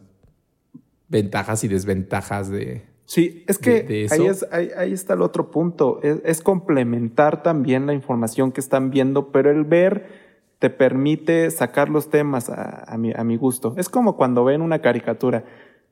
ventajas 1.07 1.63
y 1.63 1.67
desventajas 1.67 2.49
de. 2.49 2.83
Sí, 3.05 3.43
es 3.47 3.57
que 3.57 4.07
ahí, 4.09 4.25
es, 4.25 4.45
ahí, 4.51 4.93
está 4.93 5.13
el 5.13 5.21
otro 5.21 5.51
punto. 5.51 5.99
Es, 6.01 6.41
complementar 6.41 7.43
también 7.43 7.85
la 7.85 7.93
información 7.93 8.51
que 8.51 8.61
están 8.61 8.89
viendo, 8.89 9.31
pero 9.31 9.51
el 9.51 9.65
ver 9.65 10.22
te 10.63 10.69
permite 10.69 11.51
sacar 11.51 11.89
los 11.89 12.09
temas 12.09 12.49
a, 12.49 12.95
mi, 12.97 13.11
a 13.13 13.25
mi 13.25 13.35
gusto. 13.35 13.73
Es 13.75 13.89
como 13.89 14.15
cuando 14.15 14.45
ven 14.45 14.61
una 14.61 14.79
caricatura. 14.79 15.43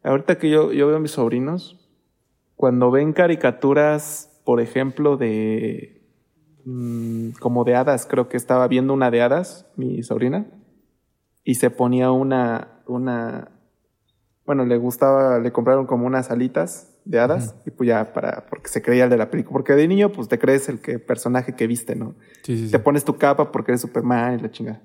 Ahorita 0.02 0.38
que 0.38 0.50
yo, 0.50 0.72
yo 0.72 0.88
veo 0.88 0.96
a 0.96 1.00
mis 1.02 1.12
sobrinos, 1.12 1.92
cuando 2.56 2.90
ven 2.90 3.12
caricaturas, 3.12 4.42
por 4.46 4.62
ejemplo, 4.62 5.18
de 5.18 6.08
mm, 6.64 7.32
como 7.42 7.66
de 7.66 7.76
hadas, 7.76 8.06
creo 8.06 8.30
que 8.30 8.38
estaba 8.38 8.66
viendo 8.70 8.94
una 8.94 9.12
de 9.12 9.22
hadas, 9.22 9.70
mi 9.76 10.04
sobrina, 10.04 10.46
y 11.44 11.56
se 11.56 11.70
ponía 11.70 12.12
una, 12.12 12.82
una, 12.88 13.52
bueno, 14.46 14.64
le 14.64 14.78
gustaba, 14.78 15.40
le 15.40 15.52
compraron 15.52 15.86
como 15.86 16.08
unas 16.08 16.32
alitas 16.32 16.91
de 17.06 17.20
hadas 17.20 17.56
y 17.66 17.72
pues 17.72 17.88
ya 17.88 18.14
para, 18.14 18.46
porque 18.48 18.70
se 18.70 18.82
creía 18.82 19.06
el 19.06 19.10
de 19.10 19.18
la 19.18 19.30
película, 19.30 19.54
porque 19.54 19.74
de 19.74 19.88
niño 19.88 20.12
pues 20.12 20.28
te 20.28 20.38
crees 20.38 20.70
el 20.70 20.80
que, 20.80 21.00
personaje 21.00 21.56
que 21.56 21.68
viste, 21.68 21.96
¿no? 21.96 22.16
Sí, 22.44 22.66
sí, 22.66 22.72
te 22.72 22.80
pones 22.80 23.04
tu 23.04 23.18
capa 23.18 23.52
porque 23.52 23.72
eres 23.72 23.82
Superman 23.82 24.40
y 24.40 24.42
la 24.42 24.52
chingada. 24.52 24.82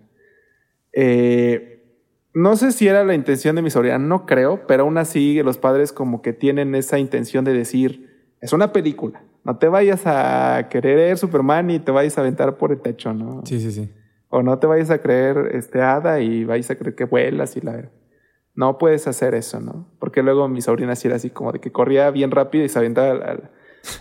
Eh, 0.93 1.85
no 2.33 2.57
sé 2.57 2.73
si 2.73 2.89
era 2.89 3.05
la 3.05 3.15
intención 3.15 3.57
de 3.57 3.63
mi 3.63 3.71
sobrina, 3.71 3.99
no 3.99 4.27
creo, 4.27 4.67
pero 4.67 4.85
aún 4.85 4.99
así 4.99 5.43
los 5.43 5.59
padres 5.59 5.93
como 5.93 6.23
que 6.23 6.33
tienen 6.33 6.75
esa 6.75 6.99
intención 6.99 7.45
de 7.45 7.53
decir, 7.53 8.31
es 8.41 8.53
una 8.53 8.73
película, 8.73 9.23
no 9.45 9.59
te 9.59 9.69
vayas 9.69 10.03
a 10.07 10.69
querer 10.71 11.17
Superman 11.19 11.71
y 11.71 11.79
te 11.79 11.93
vayas 11.93 12.19
a 12.19 12.23
aventar 12.23 12.57
por 12.57 12.73
el 12.73 12.81
techo, 12.81 13.13
¿no? 13.13 13.43
Sí, 13.45 13.61
sí, 13.61 13.73
sí. 13.73 13.91
O 14.29 14.43
no 14.43 14.59
te 14.59 14.67
vayas 14.67 14.91
a 14.91 14.99
creer 14.99 15.51
este 15.53 15.81
hada 15.81 16.21
y 16.21 16.45
vayas 16.45 16.71
a 16.71 16.77
creer 16.77 16.95
que 16.95 17.05
vuelas 17.05 17.57
y 17.57 17.61
la 17.61 17.89
no 18.57 18.79
puedes 18.79 19.07
hacer 19.07 19.35
eso, 19.35 19.61
¿no? 19.61 19.87
Porque 20.01 20.23
luego 20.23 20.49
mi 20.49 20.63
sobrina 20.63 20.97
sí 20.97 21.07
era 21.07 21.17
así 21.17 21.29
como 21.29 21.53
de 21.53 21.61
que 21.61 21.71
corría 21.71 22.11
bien 22.11 22.31
rápido 22.31 22.65
y 22.65 22.71
se 22.71 22.79
aventaba 22.79 23.37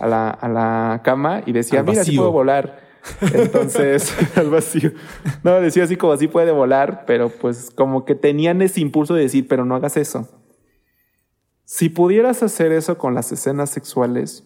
a, 0.00 0.06
la, 0.06 0.30
a 0.30 0.48
la, 0.48 1.02
cama 1.04 1.42
y 1.44 1.52
decía, 1.52 1.82
mira, 1.82 2.02
sí 2.02 2.16
puedo 2.16 2.32
volar. 2.32 2.80
Entonces, 3.20 4.12
al 4.36 4.48
vacío. 4.48 4.92
No, 5.44 5.60
decía 5.60 5.84
así 5.84 5.96
como 5.96 6.14
así 6.14 6.26
puede 6.26 6.52
volar, 6.52 7.04
pero 7.06 7.28
pues 7.28 7.70
como 7.70 8.06
que 8.06 8.14
tenían 8.14 8.62
ese 8.62 8.80
impulso 8.80 9.14
de 9.14 9.22
decir, 9.22 9.46
pero 9.46 9.66
no 9.66 9.76
hagas 9.76 9.98
eso. 9.98 10.26
Si 11.64 11.90
pudieras 11.90 12.42
hacer 12.42 12.72
eso 12.72 12.96
con 12.96 13.14
las 13.14 13.30
escenas 13.32 13.68
sexuales, 13.68 14.42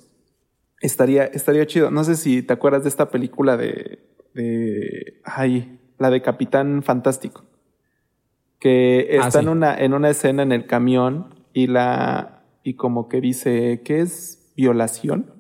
estaría, 0.81 1.25
estaría 1.25 1.67
chido. 1.67 1.93
No 1.93 2.03
sé 2.03 2.17
si 2.17 2.43
te 2.43 2.53
acuerdas 2.53 2.83
de 2.83 2.89
esta 2.89 3.11
película 3.11 3.57
de, 3.57 4.01
de, 4.35 5.21
ay, 5.25 5.79
la 5.99 6.11
de 6.11 6.21
Capitán 6.21 6.83
Fantástico 6.83 7.50
que 8.61 9.19
ah, 9.21 9.27
está 9.27 9.41
en, 9.41 9.49
una, 9.49 9.75
en 9.77 9.95
una 9.95 10.11
escena 10.11 10.43
en 10.43 10.53
el 10.53 10.67
camión 10.67 11.35
y 11.53 11.67
la 11.67 12.45
y 12.63 12.75
como 12.75 13.09
que 13.09 13.21
dice 13.21 13.83
¿qué 13.85 14.01
es 14.01 14.53
violación 14.57 15.33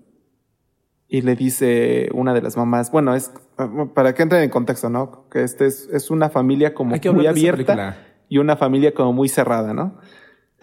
y 1.06 1.20
le 1.20 1.36
dice 1.36 2.08
una 2.14 2.34
de 2.34 2.42
las 2.42 2.56
mamás 2.56 2.90
bueno 2.90 3.14
es 3.14 3.30
para 3.94 4.14
que 4.14 4.22
entren 4.22 4.42
en 4.42 4.50
contexto 4.50 4.90
no 4.90 5.28
que 5.30 5.44
este 5.44 5.66
es, 5.66 5.88
es 5.92 6.10
una 6.10 6.30
familia 6.30 6.74
como 6.74 6.96
muy 6.96 7.26
abierta 7.26 7.98
y 8.28 8.38
una 8.38 8.56
familia 8.56 8.92
como 8.94 9.12
muy 9.12 9.28
cerrada 9.28 9.74
no 9.74 10.00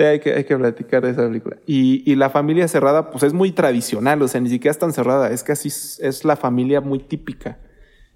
hay 0.06 0.20
que, 0.20 0.34
hay 0.34 0.44
que 0.44 0.56
platicar 0.56 1.04
de 1.04 1.12
esa 1.12 1.24
película. 1.24 1.58
Y, 1.66 2.04
y, 2.10 2.16
la 2.16 2.30
familia 2.30 2.68
cerrada, 2.68 3.10
pues 3.10 3.24
es 3.24 3.34
muy 3.34 3.52
tradicional, 3.52 4.22
o 4.22 4.28
sea, 4.28 4.40
ni 4.42 4.50
siquiera 4.50 4.72
es 4.72 4.78
tan 4.78 4.94
cerrada, 4.94 5.32
es 5.32 5.44
que 5.44 5.54
así 5.54 5.70
es 5.70 6.24
la 6.24 6.36
familia 6.36 6.82
muy 6.82 7.00
típica. 7.00 7.58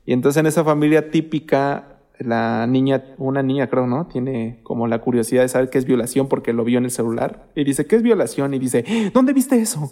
Y 0.05 0.13
entonces 0.13 0.39
en 0.39 0.45
esa 0.45 0.63
familia 0.63 1.11
típica, 1.11 1.90
la 2.23 2.67
niña, 2.67 3.03
una 3.17 3.43
niña 3.43 3.67
creo, 3.67 3.87
¿no? 3.87 4.07
Tiene 4.07 4.59
como 4.63 4.87
la 4.87 4.99
curiosidad 4.99 5.41
de 5.41 5.49
saber 5.49 5.69
qué 5.69 5.77
es 5.77 5.85
violación 5.85 6.27
porque 6.27 6.53
lo 6.53 6.63
vio 6.63 6.77
en 6.77 6.85
el 6.85 6.91
celular. 6.91 7.49
Y 7.55 7.63
dice, 7.63 7.85
¿qué 7.85 7.95
es 7.95 8.03
violación? 8.03 8.53
Y 8.53 8.59
dice, 8.59 8.83
¿dónde 9.13 9.33
viste 9.33 9.59
eso? 9.59 9.91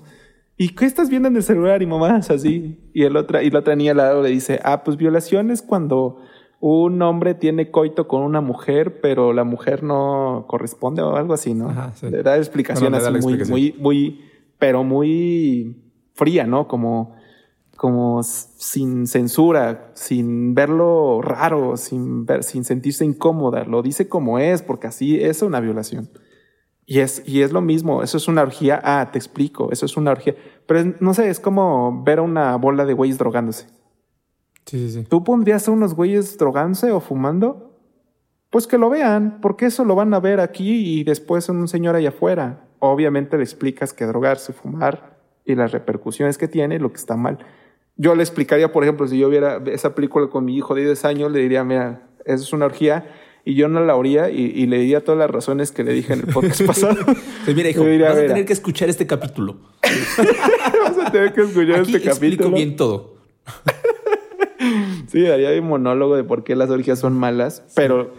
¿Y 0.57 0.75
qué 0.75 0.85
estás 0.85 1.09
viendo 1.09 1.29
en 1.29 1.35
el 1.35 1.43
celular? 1.43 1.81
Y 1.81 1.85
mamá 1.85 2.17
es 2.17 2.29
así. 2.29 2.79
Y, 2.93 3.03
el 3.03 3.15
otra, 3.15 3.43
y 3.43 3.49
la 3.49 3.59
otra 3.59 3.75
niña 3.75 3.91
al 3.91 3.97
lado 3.97 4.21
le 4.21 4.29
dice, 4.29 4.59
ah, 4.63 4.83
pues 4.83 4.97
violación 4.97 5.51
es 5.51 5.61
cuando 5.61 6.19
un 6.59 7.01
hombre 7.01 7.33
tiene 7.33 7.71
coito 7.71 8.07
con 8.07 8.21
una 8.23 8.41
mujer, 8.41 8.99
pero 9.01 9.31
la 9.31 9.45
mujer 9.45 9.83
no 9.83 10.45
corresponde 10.47 11.01
o 11.01 11.15
algo 11.15 11.33
así, 11.33 11.53
¿no? 11.53 11.73
Le 12.01 12.23
da 12.23 12.37
explicación 12.37 12.93
así 12.93 13.11
muy, 13.21 13.37
muy, 13.45 13.75
muy, 13.79 14.21
pero 14.57 14.83
muy 14.83 15.77
fría, 16.13 16.45
¿no? 16.45 16.67
Como 16.67 17.15
como 17.79 18.23
sin 18.23 19.07
censura, 19.07 19.91
sin 19.93 20.53
verlo 20.53 21.21
raro, 21.21 21.77
sin, 21.77 22.25
ver, 22.25 22.43
sin 22.43 22.65
sentirse 22.65 23.05
incómoda. 23.05 23.63
Lo 23.63 23.81
dice 23.81 24.09
como 24.09 24.37
es, 24.37 24.61
porque 24.61 24.87
así 24.87 25.23
es 25.23 25.41
una 25.41 25.61
violación. 25.61 26.09
Y 26.85 26.99
es, 26.99 27.23
y 27.25 27.41
es 27.41 27.53
lo 27.53 27.61
mismo, 27.61 28.03
eso 28.03 28.17
es 28.17 28.27
una 28.27 28.41
orgía. 28.41 28.81
Ah, 28.83 29.11
te 29.13 29.17
explico, 29.17 29.71
eso 29.71 29.85
es 29.85 29.95
una 29.95 30.11
orgía. 30.11 30.35
Pero 30.67 30.93
no 30.99 31.13
sé, 31.13 31.29
es 31.29 31.39
como 31.39 32.03
ver 32.03 32.19
a 32.19 32.23
una 32.23 32.53
bola 32.57 32.83
de 32.83 32.91
güeyes 32.91 33.17
drogándose. 33.17 33.67
Sí, 34.65 34.77
sí, 34.77 34.91
sí. 34.91 35.03
¿Tú 35.05 35.23
pondrías 35.23 35.65
a 35.69 35.71
unos 35.71 35.93
güeyes 35.93 36.37
drogándose 36.37 36.91
o 36.91 36.99
fumando? 36.99 37.79
Pues 38.49 38.67
que 38.67 38.77
lo 38.77 38.89
vean, 38.89 39.39
porque 39.39 39.67
eso 39.67 39.85
lo 39.85 39.95
van 39.95 40.13
a 40.13 40.19
ver 40.19 40.41
aquí 40.41 40.99
y 40.99 41.05
después 41.05 41.47
en 41.47 41.55
un 41.55 41.69
señor 41.69 41.95
allá 41.95 42.09
afuera. 42.09 42.67
Obviamente 42.79 43.37
le 43.37 43.43
explicas 43.43 43.93
que 43.93 44.05
drogarse, 44.05 44.51
fumar 44.51 45.17
y 45.45 45.55
las 45.55 45.71
repercusiones 45.71 46.37
que 46.37 46.49
tiene, 46.49 46.77
lo 46.77 46.91
que 46.91 46.97
está 46.97 47.15
mal 47.15 47.39
yo 47.99 48.15
le 48.15 48.23
explicaría, 48.23 48.71
por 48.71 48.83
ejemplo, 48.83 49.07
si 49.07 49.19
yo 49.19 49.29
viera 49.29 49.61
esa 49.67 49.93
película 49.93 50.27
con 50.27 50.45
mi 50.45 50.55
hijo 50.55 50.73
de 50.73 50.85
10 50.85 51.03
años, 51.03 51.31
le 51.33 51.39
diría, 51.39 51.65
mira, 51.65 52.07
eso 52.25 52.43
es 52.43 52.53
una 52.53 52.65
orgía, 52.65 53.13
y 53.43 53.55
yo 53.55 53.67
no 53.67 53.83
la 53.83 53.97
oría 53.97 54.29
y, 54.29 54.65
le 54.67 54.77
diría 54.77 55.03
todas 55.03 55.19
las 55.19 55.29
razones 55.29 55.73
que 55.73 55.83
le 55.83 55.91
dije 55.91 56.13
en 56.13 56.21
el 56.21 56.27
podcast 56.27 56.61
pasado. 56.65 56.95
Pues 57.43 57.55
mira, 57.57 57.69
hijo, 57.69 57.83
vas 58.01 58.17
a 58.17 58.21
tener 58.21 58.45
que 58.45 58.53
escuchar 58.53 58.87
este 58.87 59.05
capítulo. 59.05 59.57
vas 59.83 61.07
a 61.07 61.11
tener 61.11 61.33
que 61.33 61.41
escuchar 61.41 61.81
este 61.81 61.99
capítulo. 61.99 62.11
explico 62.11 62.51
bien 62.51 62.77
todo. 62.77 63.15
sí, 65.07 65.21
daría 65.23 65.51
un 65.59 65.67
monólogo 65.67 66.15
de 66.15 66.23
por 66.23 66.45
qué 66.45 66.55
las 66.55 66.69
orgías 66.69 66.99
son 66.99 67.13
malas, 67.13 67.65
pero 67.75 68.13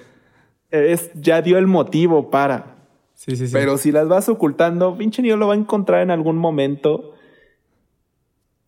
es, 0.71 1.11
ya 1.15 1.41
dio 1.41 1.57
el 1.57 1.67
motivo 1.67 2.31
para. 2.31 2.77
Sí, 3.15 3.35
sí, 3.35 3.47
sí. 3.47 3.53
Pero 3.55 3.79
si 3.79 3.93
las 3.93 4.09
vas 4.09 4.29
ocultando, 4.29 4.99
pinche 4.99 5.23
niño 5.23 5.39
lo 5.39 5.47
va 5.47 5.55
a 5.55 5.57
encontrar 5.57 6.03
en 6.03 6.11
algún 6.11 6.37
momento 6.37 7.15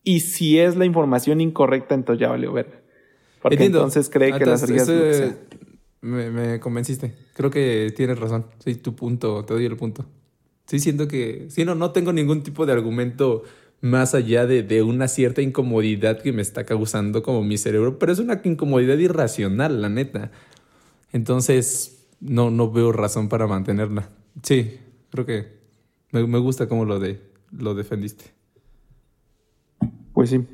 y 0.04 0.20
si 0.20 0.58
es 0.58 0.76
la 0.76 0.84
información 0.84 1.40
incorrecta, 1.40 1.94
entonces 1.94 2.20
ya 2.20 2.28
valió 2.28 2.52
ver. 2.52 2.82
Porque 3.40 3.64
entonces 3.64 4.08
cree 4.08 4.32
que 4.32 4.46
las 4.46 4.62
orgías... 4.62 4.88
me, 6.00 6.30
me, 6.30 6.60
convenciste. 6.60 7.14
Creo 7.34 7.50
que 7.50 7.92
tienes 7.96 8.18
razón. 8.18 8.46
Sí, 8.64 8.74
tu 8.76 8.94
punto, 8.94 9.44
te 9.44 9.54
doy 9.54 9.66
el 9.66 9.76
punto. 9.76 10.04
Sí, 10.66 10.78
siento 10.78 11.08
que... 11.08 11.46
Sí, 11.50 11.64
no, 11.64 11.74
no 11.74 11.90
tengo 11.90 12.12
ningún 12.12 12.42
tipo 12.42 12.66
de 12.66 12.72
argumento 12.72 13.42
más 13.80 14.14
allá 14.14 14.46
de, 14.46 14.62
de, 14.62 14.82
una 14.82 15.08
cierta 15.08 15.42
incomodidad 15.42 16.22
que 16.22 16.32
me 16.32 16.40
está 16.40 16.64
causando 16.64 17.22
como 17.22 17.42
mi 17.42 17.58
cerebro, 17.58 17.98
pero 17.98 18.12
es 18.12 18.20
una 18.20 18.40
incomodidad 18.44 18.96
irracional, 18.96 19.82
la 19.82 19.88
neta. 19.88 20.30
Entonces, 21.12 22.06
no, 22.20 22.50
no 22.50 22.70
veo 22.70 22.92
razón 22.92 23.28
para 23.28 23.48
mantenerla. 23.48 24.08
Sí, 24.42 24.78
creo 25.10 25.26
que 25.26 25.46
me, 26.12 26.24
me 26.26 26.38
gusta 26.38 26.68
cómo 26.68 26.84
lo, 26.84 27.00
de, 27.00 27.20
lo 27.50 27.74
defendiste. 27.74 28.41
Pues 30.22 30.30
sí. 30.30 30.46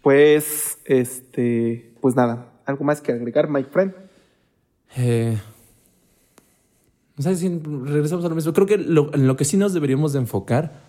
Pues, 0.00 0.78
este, 0.84 1.92
pues 2.00 2.14
nada. 2.14 2.52
¿Algo 2.66 2.84
más 2.84 3.00
que 3.00 3.10
agregar, 3.10 3.50
my 3.50 3.64
friend? 3.64 3.92
Eh, 4.96 5.36
no 7.16 7.24
sé 7.24 7.34
si 7.34 7.48
regresamos 7.48 8.24
a 8.24 8.28
lo 8.28 8.36
mismo. 8.36 8.52
Creo 8.52 8.68
que 8.68 8.78
lo, 8.78 9.12
en 9.12 9.26
lo 9.26 9.36
que 9.36 9.44
sí 9.44 9.56
nos 9.56 9.74
deberíamos 9.74 10.12
de 10.12 10.20
enfocar 10.20 10.82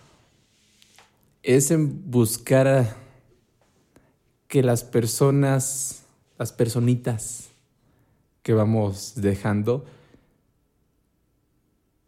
es 1.42 1.72
en 1.72 2.12
buscar 2.12 2.98
que 4.48 4.62
las 4.62 4.84
personas, 4.84 6.04
las 6.38 6.52
personitas 6.54 7.50
que 8.44 8.54
vamos 8.54 9.14
dejando, 9.16 9.86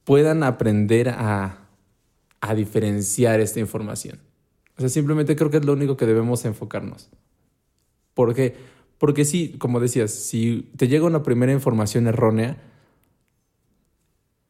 puedan 0.04 0.44
aprender 0.44 1.10
a 1.10 1.58
diferenciar 2.56 3.40
esta 3.40 3.60
información. 3.60 4.20
O 4.82 4.84
sea, 4.84 4.90
simplemente 4.90 5.36
creo 5.36 5.52
que 5.52 5.58
es 5.58 5.66
lo 5.66 5.74
único 5.74 5.96
que 5.96 6.08
debemos 6.08 6.44
enfocarnos. 6.46 7.10
¿Por 8.16 8.34
qué? 8.34 8.56
Porque 8.98 9.26
sí, 9.26 9.56
como 9.60 9.80
decías, 9.80 10.12
si 10.12 10.72
te 10.76 10.88
llega 10.88 11.06
una 11.06 11.22
primera 11.22 11.52
información 11.52 12.08
errónea 12.08 12.58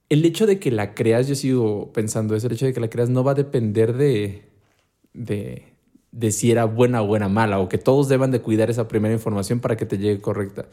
el 0.07 0.25
hecho 0.25 0.45
de 0.45 0.59
que 0.59 0.71
la 0.71 0.93
creas, 0.93 1.27
yo 1.27 1.35
sigo 1.35 1.91
pensando 1.93 2.35
eso, 2.35 2.47
el 2.47 2.53
hecho 2.53 2.65
de 2.65 2.73
que 2.73 2.79
la 2.79 2.89
creas 2.89 3.09
no 3.09 3.23
va 3.23 3.31
a 3.31 3.35
depender 3.35 3.93
de, 3.93 4.43
de, 5.13 5.73
de 6.11 6.31
si 6.31 6.51
era 6.51 6.65
buena 6.65 7.01
o 7.01 7.07
buena 7.07 7.29
mala, 7.29 7.59
o 7.59 7.69
que 7.69 7.77
todos 7.77 8.09
deban 8.09 8.31
de 8.31 8.41
cuidar 8.41 8.69
esa 8.69 8.87
primera 8.89 9.13
información 9.13 9.61
para 9.61 9.77
que 9.77 9.85
te 9.85 9.97
llegue 9.97 10.19
correcta. 10.21 10.65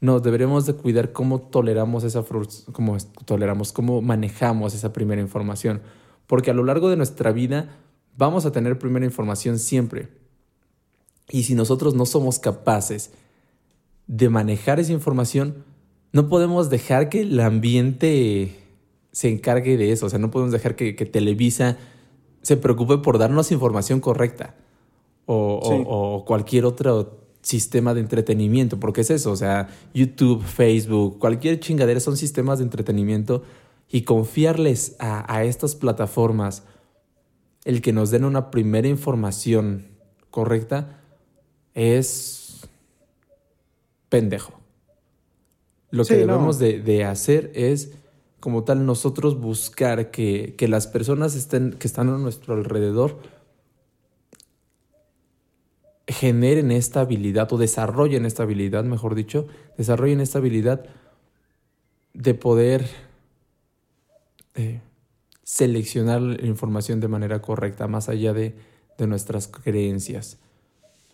No, 0.00 0.20
deberemos 0.20 0.64
de 0.66 0.72
cuidar 0.72 1.12
cómo 1.12 1.40
toleramos 1.40 2.04
esa 2.04 2.24
cómo 2.72 2.96
toleramos, 3.26 3.72
cómo 3.72 4.00
manejamos 4.02 4.74
esa 4.74 4.92
primera 4.92 5.20
información. 5.20 5.82
Porque 6.26 6.50
a 6.50 6.54
lo 6.54 6.64
largo 6.64 6.88
de 6.88 6.96
nuestra 6.96 7.32
vida 7.32 7.76
vamos 8.16 8.46
a 8.46 8.52
tener 8.52 8.78
primera 8.78 9.06
información 9.06 9.58
siempre. 9.58 10.08
Y 11.30 11.44
si 11.44 11.54
nosotros 11.54 11.94
no 11.94 12.06
somos 12.06 12.38
capaces 12.38 13.12
de 14.06 14.28
manejar 14.28 14.80
esa 14.80 14.92
información, 14.92 15.64
no 16.12 16.28
podemos 16.28 16.70
dejar 16.70 17.08
que 17.08 17.20
el 17.20 17.38
ambiente 17.40 18.56
se 19.12 19.28
encargue 19.28 19.76
de 19.76 19.92
eso. 19.92 20.06
O 20.06 20.08
sea, 20.10 20.18
no 20.18 20.30
podemos 20.30 20.52
dejar 20.52 20.76
que, 20.76 20.92
Televisa 20.92 21.78
se 22.42 22.56
preocupe 22.56 22.98
por 22.98 23.18
darnos 23.18 23.52
información 23.52 24.00
correcta 24.00 24.54
o, 25.26 25.60
o, 25.86 26.24
cualquier 26.24 26.64
otro 26.64 27.20
sistema 27.42 27.94
de 27.94 28.00
entretenimiento, 28.00 28.80
porque 28.80 29.02
es 29.02 29.10
eso, 29.10 29.30
o 29.30 29.36
sea, 29.36 29.68
YouTube, 29.94 30.42
Facebook, 30.42 31.18
cualquier 31.18 31.60
chingadera 31.60 32.00
son 32.00 32.16
sistemas 32.16 32.58
de 32.58 32.64
entretenimiento 32.64 33.42
y 33.88 34.02
confiarles 34.02 34.96
a, 34.98 35.32
a 35.32 35.44
estas 35.44 35.74
plataformas 35.74 36.64
el 37.70 37.82
que 37.82 37.92
nos 37.92 38.10
den 38.10 38.24
una 38.24 38.50
primera 38.50 38.88
información 38.88 39.86
correcta 40.30 41.00
es 41.74 42.68
pendejo. 44.08 44.60
Lo 45.92 46.04
que 46.04 46.16
debemos 46.16 46.58
de, 46.58 47.04
hacer 47.04 47.52
es, 47.54 47.92
como 48.40 48.64
tal, 48.64 48.86
nosotros 48.86 49.40
buscar 49.40 50.10
que, 50.10 50.56
las 50.68 50.88
personas 50.88 51.36
estén, 51.36 51.72
que 51.72 51.86
están 51.86 52.08
a 52.08 52.18
nuestro 52.18 52.54
alrededor 52.54 53.18
generen 56.08 56.72
esta 56.72 57.02
habilidad 57.02 57.52
o 57.52 57.56
desarrollen 57.56 58.26
esta 58.26 58.42
habilidad, 58.42 58.82
mejor 58.82 59.14
dicho, 59.14 59.46
desarrollen 59.78 60.20
esta 60.20 60.38
habilidad 60.38 60.86
de 62.14 62.34
poder 62.34 62.88
eh, 64.56 64.80
seleccionar 65.50 66.22
la 66.22 66.46
información 66.46 67.00
de 67.00 67.08
manera 67.08 67.42
correcta, 67.42 67.88
más 67.88 68.08
allá 68.08 68.32
de, 68.32 68.54
de 68.96 69.06
nuestras 69.08 69.48
creencias. 69.48 70.38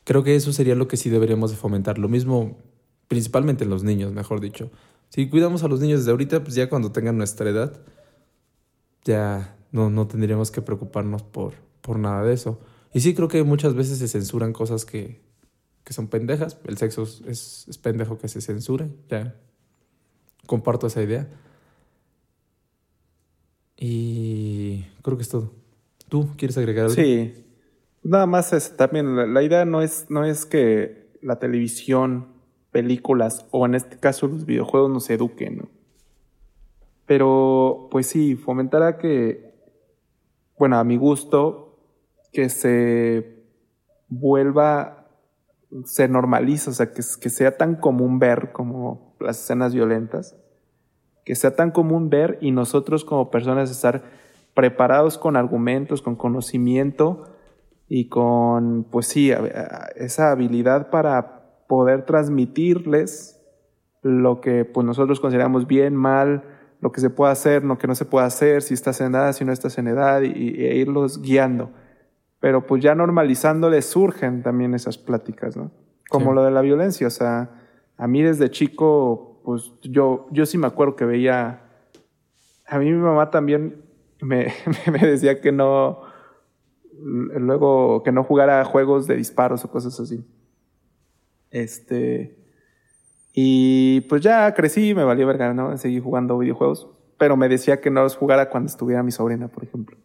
Creo 0.04 0.24
que 0.24 0.36
eso 0.36 0.52
sería 0.52 0.74
lo 0.74 0.88
que 0.88 0.98
sí 0.98 1.08
deberíamos 1.08 1.50
de 1.50 1.56
fomentar. 1.56 1.96
Lo 1.96 2.10
mismo 2.10 2.58
principalmente 3.08 3.64
en 3.64 3.70
los 3.70 3.82
niños, 3.82 4.12
mejor 4.12 4.40
dicho. 4.40 4.70
Si 5.08 5.30
cuidamos 5.30 5.62
a 5.62 5.68
los 5.68 5.80
niños 5.80 6.00
desde 6.00 6.10
ahorita, 6.10 6.44
pues 6.44 6.54
ya 6.54 6.68
cuando 6.68 6.92
tengan 6.92 7.16
nuestra 7.16 7.48
edad, 7.48 7.80
ya 9.04 9.56
no, 9.72 9.88
no 9.88 10.06
tendríamos 10.06 10.50
que 10.50 10.60
preocuparnos 10.60 11.22
por, 11.22 11.54
por 11.80 11.98
nada 11.98 12.22
de 12.22 12.34
eso. 12.34 12.60
Y 12.92 13.00
sí 13.00 13.14
creo 13.14 13.28
que 13.28 13.42
muchas 13.42 13.74
veces 13.74 13.98
se 13.98 14.06
censuran 14.06 14.52
cosas 14.52 14.84
que, 14.84 15.22
que 15.82 15.94
son 15.94 16.08
pendejas. 16.08 16.58
El 16.64 16.76
sexo 16.76 17.04
es, 17.04 17.66
es 17.66 17.78
pendejo 17.78 18.18
que 18.18 18.28
se 18.28 18.42
censure. 18.42 18.90
Ya 19.08 19.34
comparto 20.46 20.88
esa 20.88 21.02
idea. 21.02 21.26
Y 23.76 24.84
creo 25.02 25.16
que 25.16 25.22
es 25.22 25.28
todo. 25.28 25.52
¿Tú 26.08 26.28
quieres 26.36 26.56
agregar 26.56 26.84
algo? 26.84 26.94
Sí. 26.94 27.34
Nada 28.02 28.26
más 28.26 28.52
es 28.52 28.76
también 28.76 29.34
la, 29.34 29.42
idea 29.42 29.64
no 29.64 29.82
es, 29.82 30.06
no 30.08 30.24
es 30.24 30.46
que 30.46 31.10
la 31.22 31.38
televisión, 31.38 32.28
películas 32.70 33.46
o 33.50 33.66
en 33.66 33.74
este 33.74 33.98
caso 33.98 34.28
los 34.28 34.46
videojuegos 34.46 34.90
nos 34.90 35.10
eduquen, 35.10 35.68
Pero 37.06 37.88
pues 37.90 38.06
sí, 38.06 38.36
fomentará 38.36 38.98
que, 38.98 39.54
bueno, 40.58 40.78
a 40.78 40.84
mi 40.84 40.96
gusto, 40.96 41.78
que 42.32 42.48
se 42.48 43.44
vuelva, 44.08 45.08
se 45.84 46.06
normalice, 46.06 46.70
o 46.70 46.72
sea, 46.72 46.92
que, 46.92 47.02
que 47.20 47.30
sea 47.30 47.56
tan 47.56 47.74
común 47.76 48.18
ver 48.18 48.52
como 48.52 49.16
las 49.18 49.42
escenas 49.42 49.74
violentas, 49.74 50.36
que 51.26 51.34
sea 51.34 51.54
tan 51.54 51.70
común 51.70 52.08
ver 52.08 52.38
y 52.40 52.52
nosotros 52.52 53.04
como 53.04 53.30
personas 53.30 53.70
estar 53.70 54.04
preparados 54.54 55.18
con 55.18 55.36
argumentos, 55.36 56.00
con 56.00 56.16
conocimiento, 56.16 57.36
y 57.88 58.08
con, 58.08 58.84
pues 58.90 59.06
sí, 59.06 59.32
esa 59.94 60.30
habilidad 60.30 60.90
para 60.90 61.64
poder 61.68 62.04
transmitirles 62.04 63.40
lo 64.02 64.40
que 64.40 64.64
pues 64.64 64.86
nosotros 64.86 65.20
consideramos 65.20 65.66
bien, 65.66 65.94
mal, 65.94 66.44
lo 66.80 66.92
que 66.92 67.00
se 67.00 67.10
puede 67.10 67.32
hacer, 67.32 67.64
lo 67.64 67.78
que 67.78 67.86
no 67.86 67.94
se 67.94 68.04
puede 68.04 68.26
hacer, 68.26 68.62
si 68.62 68.74
estás 68.74 69.00
en 69.00 69.14
edad, 69.14 69.32
si 69.32 69.44
no 69.44 69.52
estás 69.52 69.78
en 69.78 69.88
edad, 69.88 70.22
y, 70.22 70.64
e 70.64 70.76
irlos 70.76 71.22
guiando. 71.22 71.70
Pero 72.40 72.66
pues 72.66 72.82
ya 72.82 72.94
normalizándoles 72.94 73.86
surgen 73.86 74.42
también 74.42 74.74
esas 74.74 74.98
pláticas, 74.98 75.56
¿no? 75.56 75.70
Como 76.10 76.32
lo 76.32 76.44
de 76.44 76.52
la 76.52 76.60
violencia, 76.60 77.06
o 77.08 77.10
sea, 77.10 77.50
a 77.96 78.06
mí 78.06 78.22
desde 78.22 78.50
chico, 78.50 79.35
pues 79.46 79.70
yo, 79.82 80.26
yo 80.32 80.44
sí 80.44 80.58
me 80.58 80.66
acuerdo 80.66 80.96
que 80.96 81.04
veía, 81.04 81.62
a 82.66 82.78
mí 82.80 82.86
mi 82.90 82.98
mamá 82.98 83.30
también 83.30 83.80
me, 84.20 84.52
me 84.90 84.98
decía 84.98 85.40
que 85.40 85.52
no, 85.52 86.00
luego 86.98 88.02
que 88.02 88.10
no 88.10 88.24
jugara 88.24 88.64
juegos 88.64 89.06
de 89.06 89.14
disparos 89.14 89.64
o 89.64 89.70
cosas 89.70 90.00
así. 90.00 90.26
Este. 91.52 92.36
Y 93.32 94.00
pues 94.08 94.20
ya 94.20 94.52
crecí, 94.52 94.96
me 94.96 95.04
valió 95.04 95.28
verga, 95.28 95.54
¿no? 95.54 95.78
Seguí 95.78 96.00
jugando 96.00 96.38
videojuegos. 96.38 96.88
Pero 97.16 97.36
me 97.36 97.48
decía 97.48 97.80
que 97.80 97.88
no 97.88 98.02
los 98.02 98.16
jugara 98.16 98.50
cuando 98.50 98.66
estuviera 98.66 99.04
mi 99.04 99.12
sobrina, 99.12 99.46
por 99.46 99.62
ejemplo. 99.62 99.96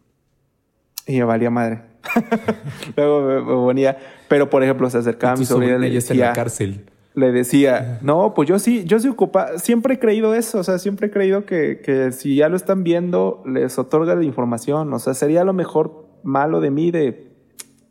Y 1.08 1.18
me 1.18 1.24
valía 1.24 1.50
madre. 1.50 1.82
luego 2.96 3.22
me, 3.24 3.42
ponía. 3.42 3.98
Pero 4.30 4.52
por 4.52 4.62
ejemplo, 4.62 4.88
se 4.92 5.00
acercaba 5.00 5.34
a 5.34 5.38
mi 5.38 5.46
sobrina, 5.46 5.88
y 5.88 5.98
está 5.98 6.14
en 6.14 6.20
la 6.20 6.34
cárcel. 6.34 6.91
Le 7.14 7.32
decía, 7.32 8.00
no, 8.02 8.34
pues 8.34 8.48
yo 8.48 8.58
sí, 8.58 8.86
yo 8.86 9.00
sí 9.00 9.10
ocupa, 9.10 9.58
siempre 9.58 9.96
he 9.96 10.00
creído 10.00 10.34
eso, 10.34 10.60
o 10.60 10.64
sea, 10.64 10.80
siempre 10.80 11.08
he 11.08 11.12
creído 11.12 11.46
que, 11.46 11.82
que 11.84 12.14
si 12.14 12.36
ya 12.38 12.48
lo 12.48 12.56
están 12.56 12.84
viendo, 12.84 13.44
les 13.46 13.78
otorga 13.78 14.16
la 14.16 14.24
información, 14.24 14.94
o 14.94 15.00
sea, 15.00 15.14
sería 15.14 15.44
lo 15.44 15.52
mejor 15.52 16.08
malo 16.24 16.62
de 16.62 16.72
mí 16.72 16.90
de, 16.90 17.32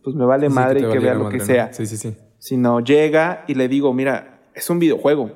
pues 0.02 0.16
me 0.16 0.24
vale 0.24 0.48
madre 0.48 0.80
que, 0.80 0.98
vea 0.98 1.14
lo 1.14 1.28
que 1.28 1.40
sea. 1.40 1.72
Sí, 1.72 1.86
sí, 1.86 1.96
sí. 1.96 2.16
Sino 2.38 2.80
llega 2.80 3.44
y 3.46 3.54
le 3.54 3.68
digo, 3.68 3.92
mira, 3.92 4.40
es 4.54 4.70
un 4.70 4.78
videojuego. 4.78 5.30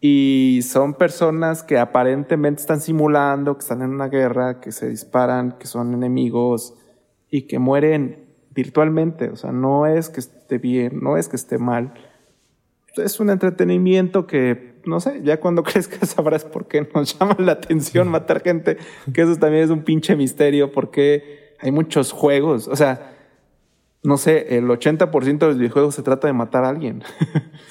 Y 0.00 0.60
son 0.62 0.94
personas 0.94 1.62
que 1.62 1.78
aparentemente 1.78 2.60
están 2.60 2.80
simulando, 2.80 3.54
que 3.54 3.60
están 3.60 3.80
en 3.80 3.90
una 3.90 4.08
guerra, 4.08 4.60
que 4.60 4.70
se 4.72 4.88
disparan, 4.88 5.56
que 5.58 5.66
son 5.66 5.94
enemigos 5.94 6.74
y 7.30 7.42
que 7.42 7.58
mueren 7.58 8.26
virtualmente. 8.50 9.30
O 9.30 9.36
sea, 9.36 9.52
no 9.52 9.86
es 9.86 10.10
que 10.10 10.20
esté 10.20 10.58
bien, 10.58 11.00
no 11.00 11.16
es 11.16 11.28
que 11.28 11.36
esté 11.36 11.58
mal. 11.58 11.94
Es 12.96 13.20
un 13.20 13.30
entretenimiento 13.30 14.26
que, 14.26 14.80
no 14.86 15.00
sé, 15.00 15.20
ya 15.22 15.40
cuando 15.40 15.62
crezcas 15.64 16.10
sabrás 16.10 16.44
por 16.44 16.68
qué 16.68 16.88
nos 16.94 17.18
llama 17.18 17.36
la 17.38 17.52
atención 17.52 18.08
matar 18.08 18.42
gente, 18.42 18.76
que 19.12 19.22
eso 19.22 19.36
también 19.36 19.64
es 19.64 19.70
un 19.70 19.82
pinche 19.82 20.16
misterio, 20.16 20.72
porque 20.72 21.54
hay 21.60 21.72
muchos 21.72 22.12
juegos. 22.12 22.68
O 22.68 22.76
sea, 22.76 23.14
no 24.02 24.18
sé, 24.18 24.58
el 24.58 24.66
80% 24.66 25.38
de 25.38 25.46
los 25.46 25.58
videojuegos 25.58 25.94
se 25.94 26.02
trata 26.02 26.26
de 26.26 26.34
matar 26.34 26.64
a 26.64 26.68
alguien. 26.68 27.02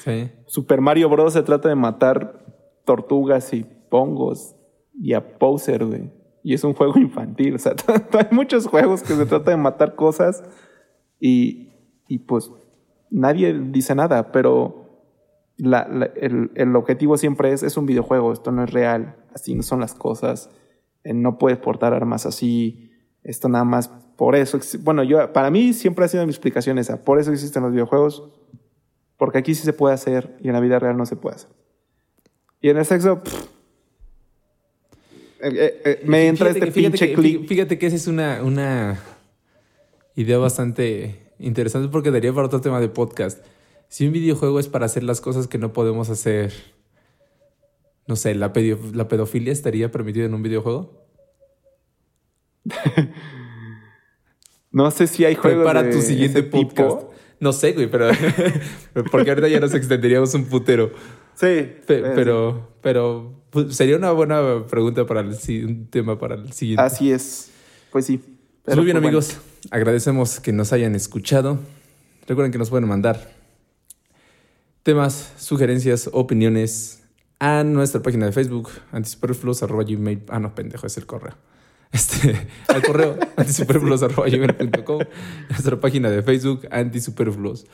Sí. 0.03 0.29
Super 0.47 0.81
Mario 0.81 1.07
Bros. 1.07 1.31
se 1.31 1.43
trata 1.43 1.69
de 1.69 1.75
matar 1.75 2.43
tortugas 2.83 3.53
y 3.53 3.65
pongos 3.89 4.53
y 4.93 5.13
a 5.13 5.37
Poser, 5.37 5.85
güey. 5.85 6.11
Y 6.43 6.53
es 6.53 6.63
un 6.65 6.73
juego 6.73 6.99
infantil. 6.99 7.55
O 7.55 7.57
sea, 7.57 7.73
hay 8.19 8.27
muchos 8.31 8.67
juegos 8.67 9.01
que 9.01 9.13
se 9.13 9.25
trata 9.25 9.51
de 9.51 9.55
matar 9.55 9.95
cosas 9.95 10.43
y, 11.21 11.71
y 12.09 12.19
pues 12.19 12.51
nadie 13.09 13.53
dice 13.53 13.95
nada, 13.95 14.33
pero 14.33 14.82
el, 15.57 16.51
el, 16.55 16.75
objetivo 16.75 17.17
siempre 17.17 17.53
es, 17.53 17.63
es 17.63 17.77
un 17.77 17.85
videojuego, 17.85 18.33
esto 18.33 18.51
no 18.51 18.63
es 18.63 18.71
real, 18.71 19.15
así 19.33 19.55
no 19.55 19.63
son 19.63 19.79
las 19.79 19.93
cosas, 19.93 20.49
eh, 21.03 21.13
no 21.13 21.37
puedes 21.37 21.57
portar 21.59 21.93
armas 21.93 22.25
así, 22.25 22.91
esto 23.23 23.49
nada 23.49 23.63
más 23.63 23.89
por 24.17 24.35
eso. 24.35 24.59
Bueno, 24.81 25.03
yo, 25.03 25.31
para 25.33 25.49
mí 25.49 25.73
siempre 25.73 26.05
ha 26.05 26.07
sido 26.07 26.25
mi 26.25 26.31
explicación 26.31 26.77
esa. 26.77 27.03
Por 27.03 27.19
eso 27.19 27.31
existen 27.31 27.63
los 27.63 27.71
videojuegos. 27.71 28.23
Porque 29.17 29.37
aquí 29.37 29.55
sí 29.55 29.63
se 29.63 29.73
puede 29.73 29.93
hacer 29.93 30.35
y 30.41 30.47
en 30.47 30.53
la 30.53 30.59
vida 30.59 30.79
real 30.79 30.97
no 30.97 31.05
se 31.05 31.15
puede 31.15 31.37
hacer. 31.37 31.49
Y 32.61 32.69
en 32.69 32.77
el 32.77 32.85
sexo, 32.85 33.21
eh, 35.41 35.51
eh, 35.53 35.81
eh, 35.85 36.01
me 36.05 36.27
entra 36.27 36.49
este 36.49 36.71
pinche 36.71 37.13
clip. 37.13 37.47
Fíjate 37.47 37.77
que 37.77 37.87
esa 37.87 37.95
es 37.95 38.07
una, 38.07 38.41
una 38.43 38.99
idea 40.15 40.37
bastante 40.37 41.33
interesante 41.39 41.89
porque 41.89 42.11
daría 42.11 42.33
para 42.33 42.47
otro 42.47 42.61
tema 42.61 42.79
de 42.79 42.89
podcast. 42.89 43.45
Si 43.93 44.07
un 44.07 44.11
videojuego 44.11 44.59
es 44.59 44.69
para 44.69 44.87
hacer 44.87 45.03
las 45.03 45.21
cosas 45.21 45.45
que 45.45 45.59
no 45.59 45.71
podemos 45.71 46.09
hacer, 46.09 46.51
no 48.07 48.15
sé, 48.15 48.33
la, 48.33 48.51
la 48.91 49.07
pedofilia 49.07 49.53
estaría 49.53 49.91
permitida 49.91 50.25
en 50.25 50.33
un 50.33 50.41
videojuego. 50.41 51.05
no 54.71 54.89
sé 54.89 55.05
si 55.05 55.25
hay 55.25 55.35
juegos 55.35 55.63
para 55.63 55.91
tu 55.91 56.01
siguiente 56.01 56.41
podcast. 56.41 57.03
No 57.39 57.53
sé, 57.53 57.73
güey, 57.73 57.85
pero 57.85 58.09
porque 59.11 59.29
ahorita 59.29 59.47
ya 59.47 59.59
nos 59.59 59.75
extenderíamos 59.75 60.33
un 60.33 60.45
putero. 60.45 60.91
Sí. 61.35 61.73
pero, 61.85 62.73
Pero 62.81 63.43
pues, 63.51 63.75
sería 63.75 63.95
una 63.95 64.11
buena 64.11 64.65
pregunta 64.65 65.05
para 65.05 65.19
el, 65.19 65.37
un 65.67 65.85
tema 65.85 66.17
para 66.17 66.33
el 66.33 66.51
siguiente. 66.51 66.81
Así 66.81 67.11
es. 67.11 67.51
Pues 67.91 68.07
sí. 68.07 68.19
Pero, 68.65 68.77
Muy 68.77 68.85
bien, 68.85 68.97
pues, 68.97 69.05
amigos. 69.05 69.37
Agradecemos 69.69 70.39
que 70.39 70.51
nos 70.51 70.73
hayan 70.73 70.95
escuchado. 70.95 71.59
Recuerden 72.27 72.51
que 72.51 72.57
nos 72.57 72.71
pueden 72.71 72.89
mandar 72.89 73.42
temas, 74.83 75.33
sugerencias, 75.37 76.09
opiniones 76.13 77.03
a 77.39 77.63
nuestra 77.63 78.01
página 78.01 78.25
de 78.25 78.31
Facebook, 78.31 78.69
antisuperfluos, 78.91 79.63
arroba 79.63 79.83
gmail. 79.83 80.23
Ah, 80.29 80.39
no, 80.39 80.53
pendejo, 80.55 80.87
es 80.87 80.97
el 80.97 81.05
correo. 81.05 81.35
Este, 81.93 82.35
al 82.69 82.81
correo 82.81 83.19
antisuperfluos, 83.37 84.01
arroba 84.01 84.27
gmail.com, 84.27 84.99
nuestra 85.49 85.79
página 85.79 86.09
de 86.09 86.23
Facebook, 86.23 86.67
antisuperfluos. 86.71 87.67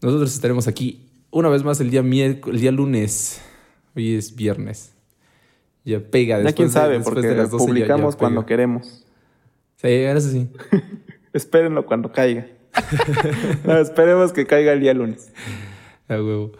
Nosotros 0.00 0.32
estaremos 0.32 0.68
aquí 0.68 1.08
una 1.32 1.48
vez 1.48 1.64
más 1.64 1.80
el 1.80 1.90
día 1.90 2.00
el 2.00 2.60
día 2.60 2.70
lunes. 2.70 3.40
Hoy 3.96 4.14
es 4.14 4.36
viernes. 4.36 4.92
Ya 5.84 5.98
pega. 5.98 6.36
Ya 6.38 6.44
después 6.44 6.54
quién 6.54 6.68
de- 6.68 6.72
sabe, 6.74 6.94
después 6.94 7.14
porque 7.14 7.28
de 7.28 7.34
las 7.36 7.50
12 7.50 7.64
ya- 7.64 7.66
ya 7.66 7.66
publicamos 7.74 8.14
cuando 8.14 8.46
queremos. 8.46 9.04
Sí, 9.82 9.88
eso 9.88 10.30
sí. 10.30 10.48
Espérenlo 11.32 11.86
cuando 11.86 12.12
caiga. 12.12 12.46
no, 13.64 13.78
esperemos 13.78 14.32
que 14.32 14.46
caiga 14.46 14.72
el 14.74 14.78
día 14.80 14.94
lunes. 14.94 15.32
A 16.08 16.14
huevo. 16.14 16.52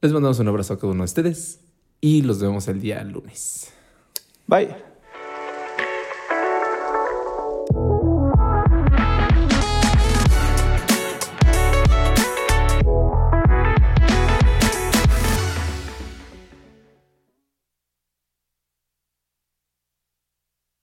Les 0.00 0.12
mandamos 0.12 0.38
un 0.38 0.48
abrazo 0.48 0.74
a 0.74 0.78
cada 0.78 0.92
uno 0.92 1.02
de 1.02 1.06
ustedes 1.06 1.60
y 2.00 2.22
los 2.22 2.40
vemos 2.40 2.68
el 2.68 2.80
día 2.80 3.02
lunes. 3.04 3.72
Bye. 4.46 4.87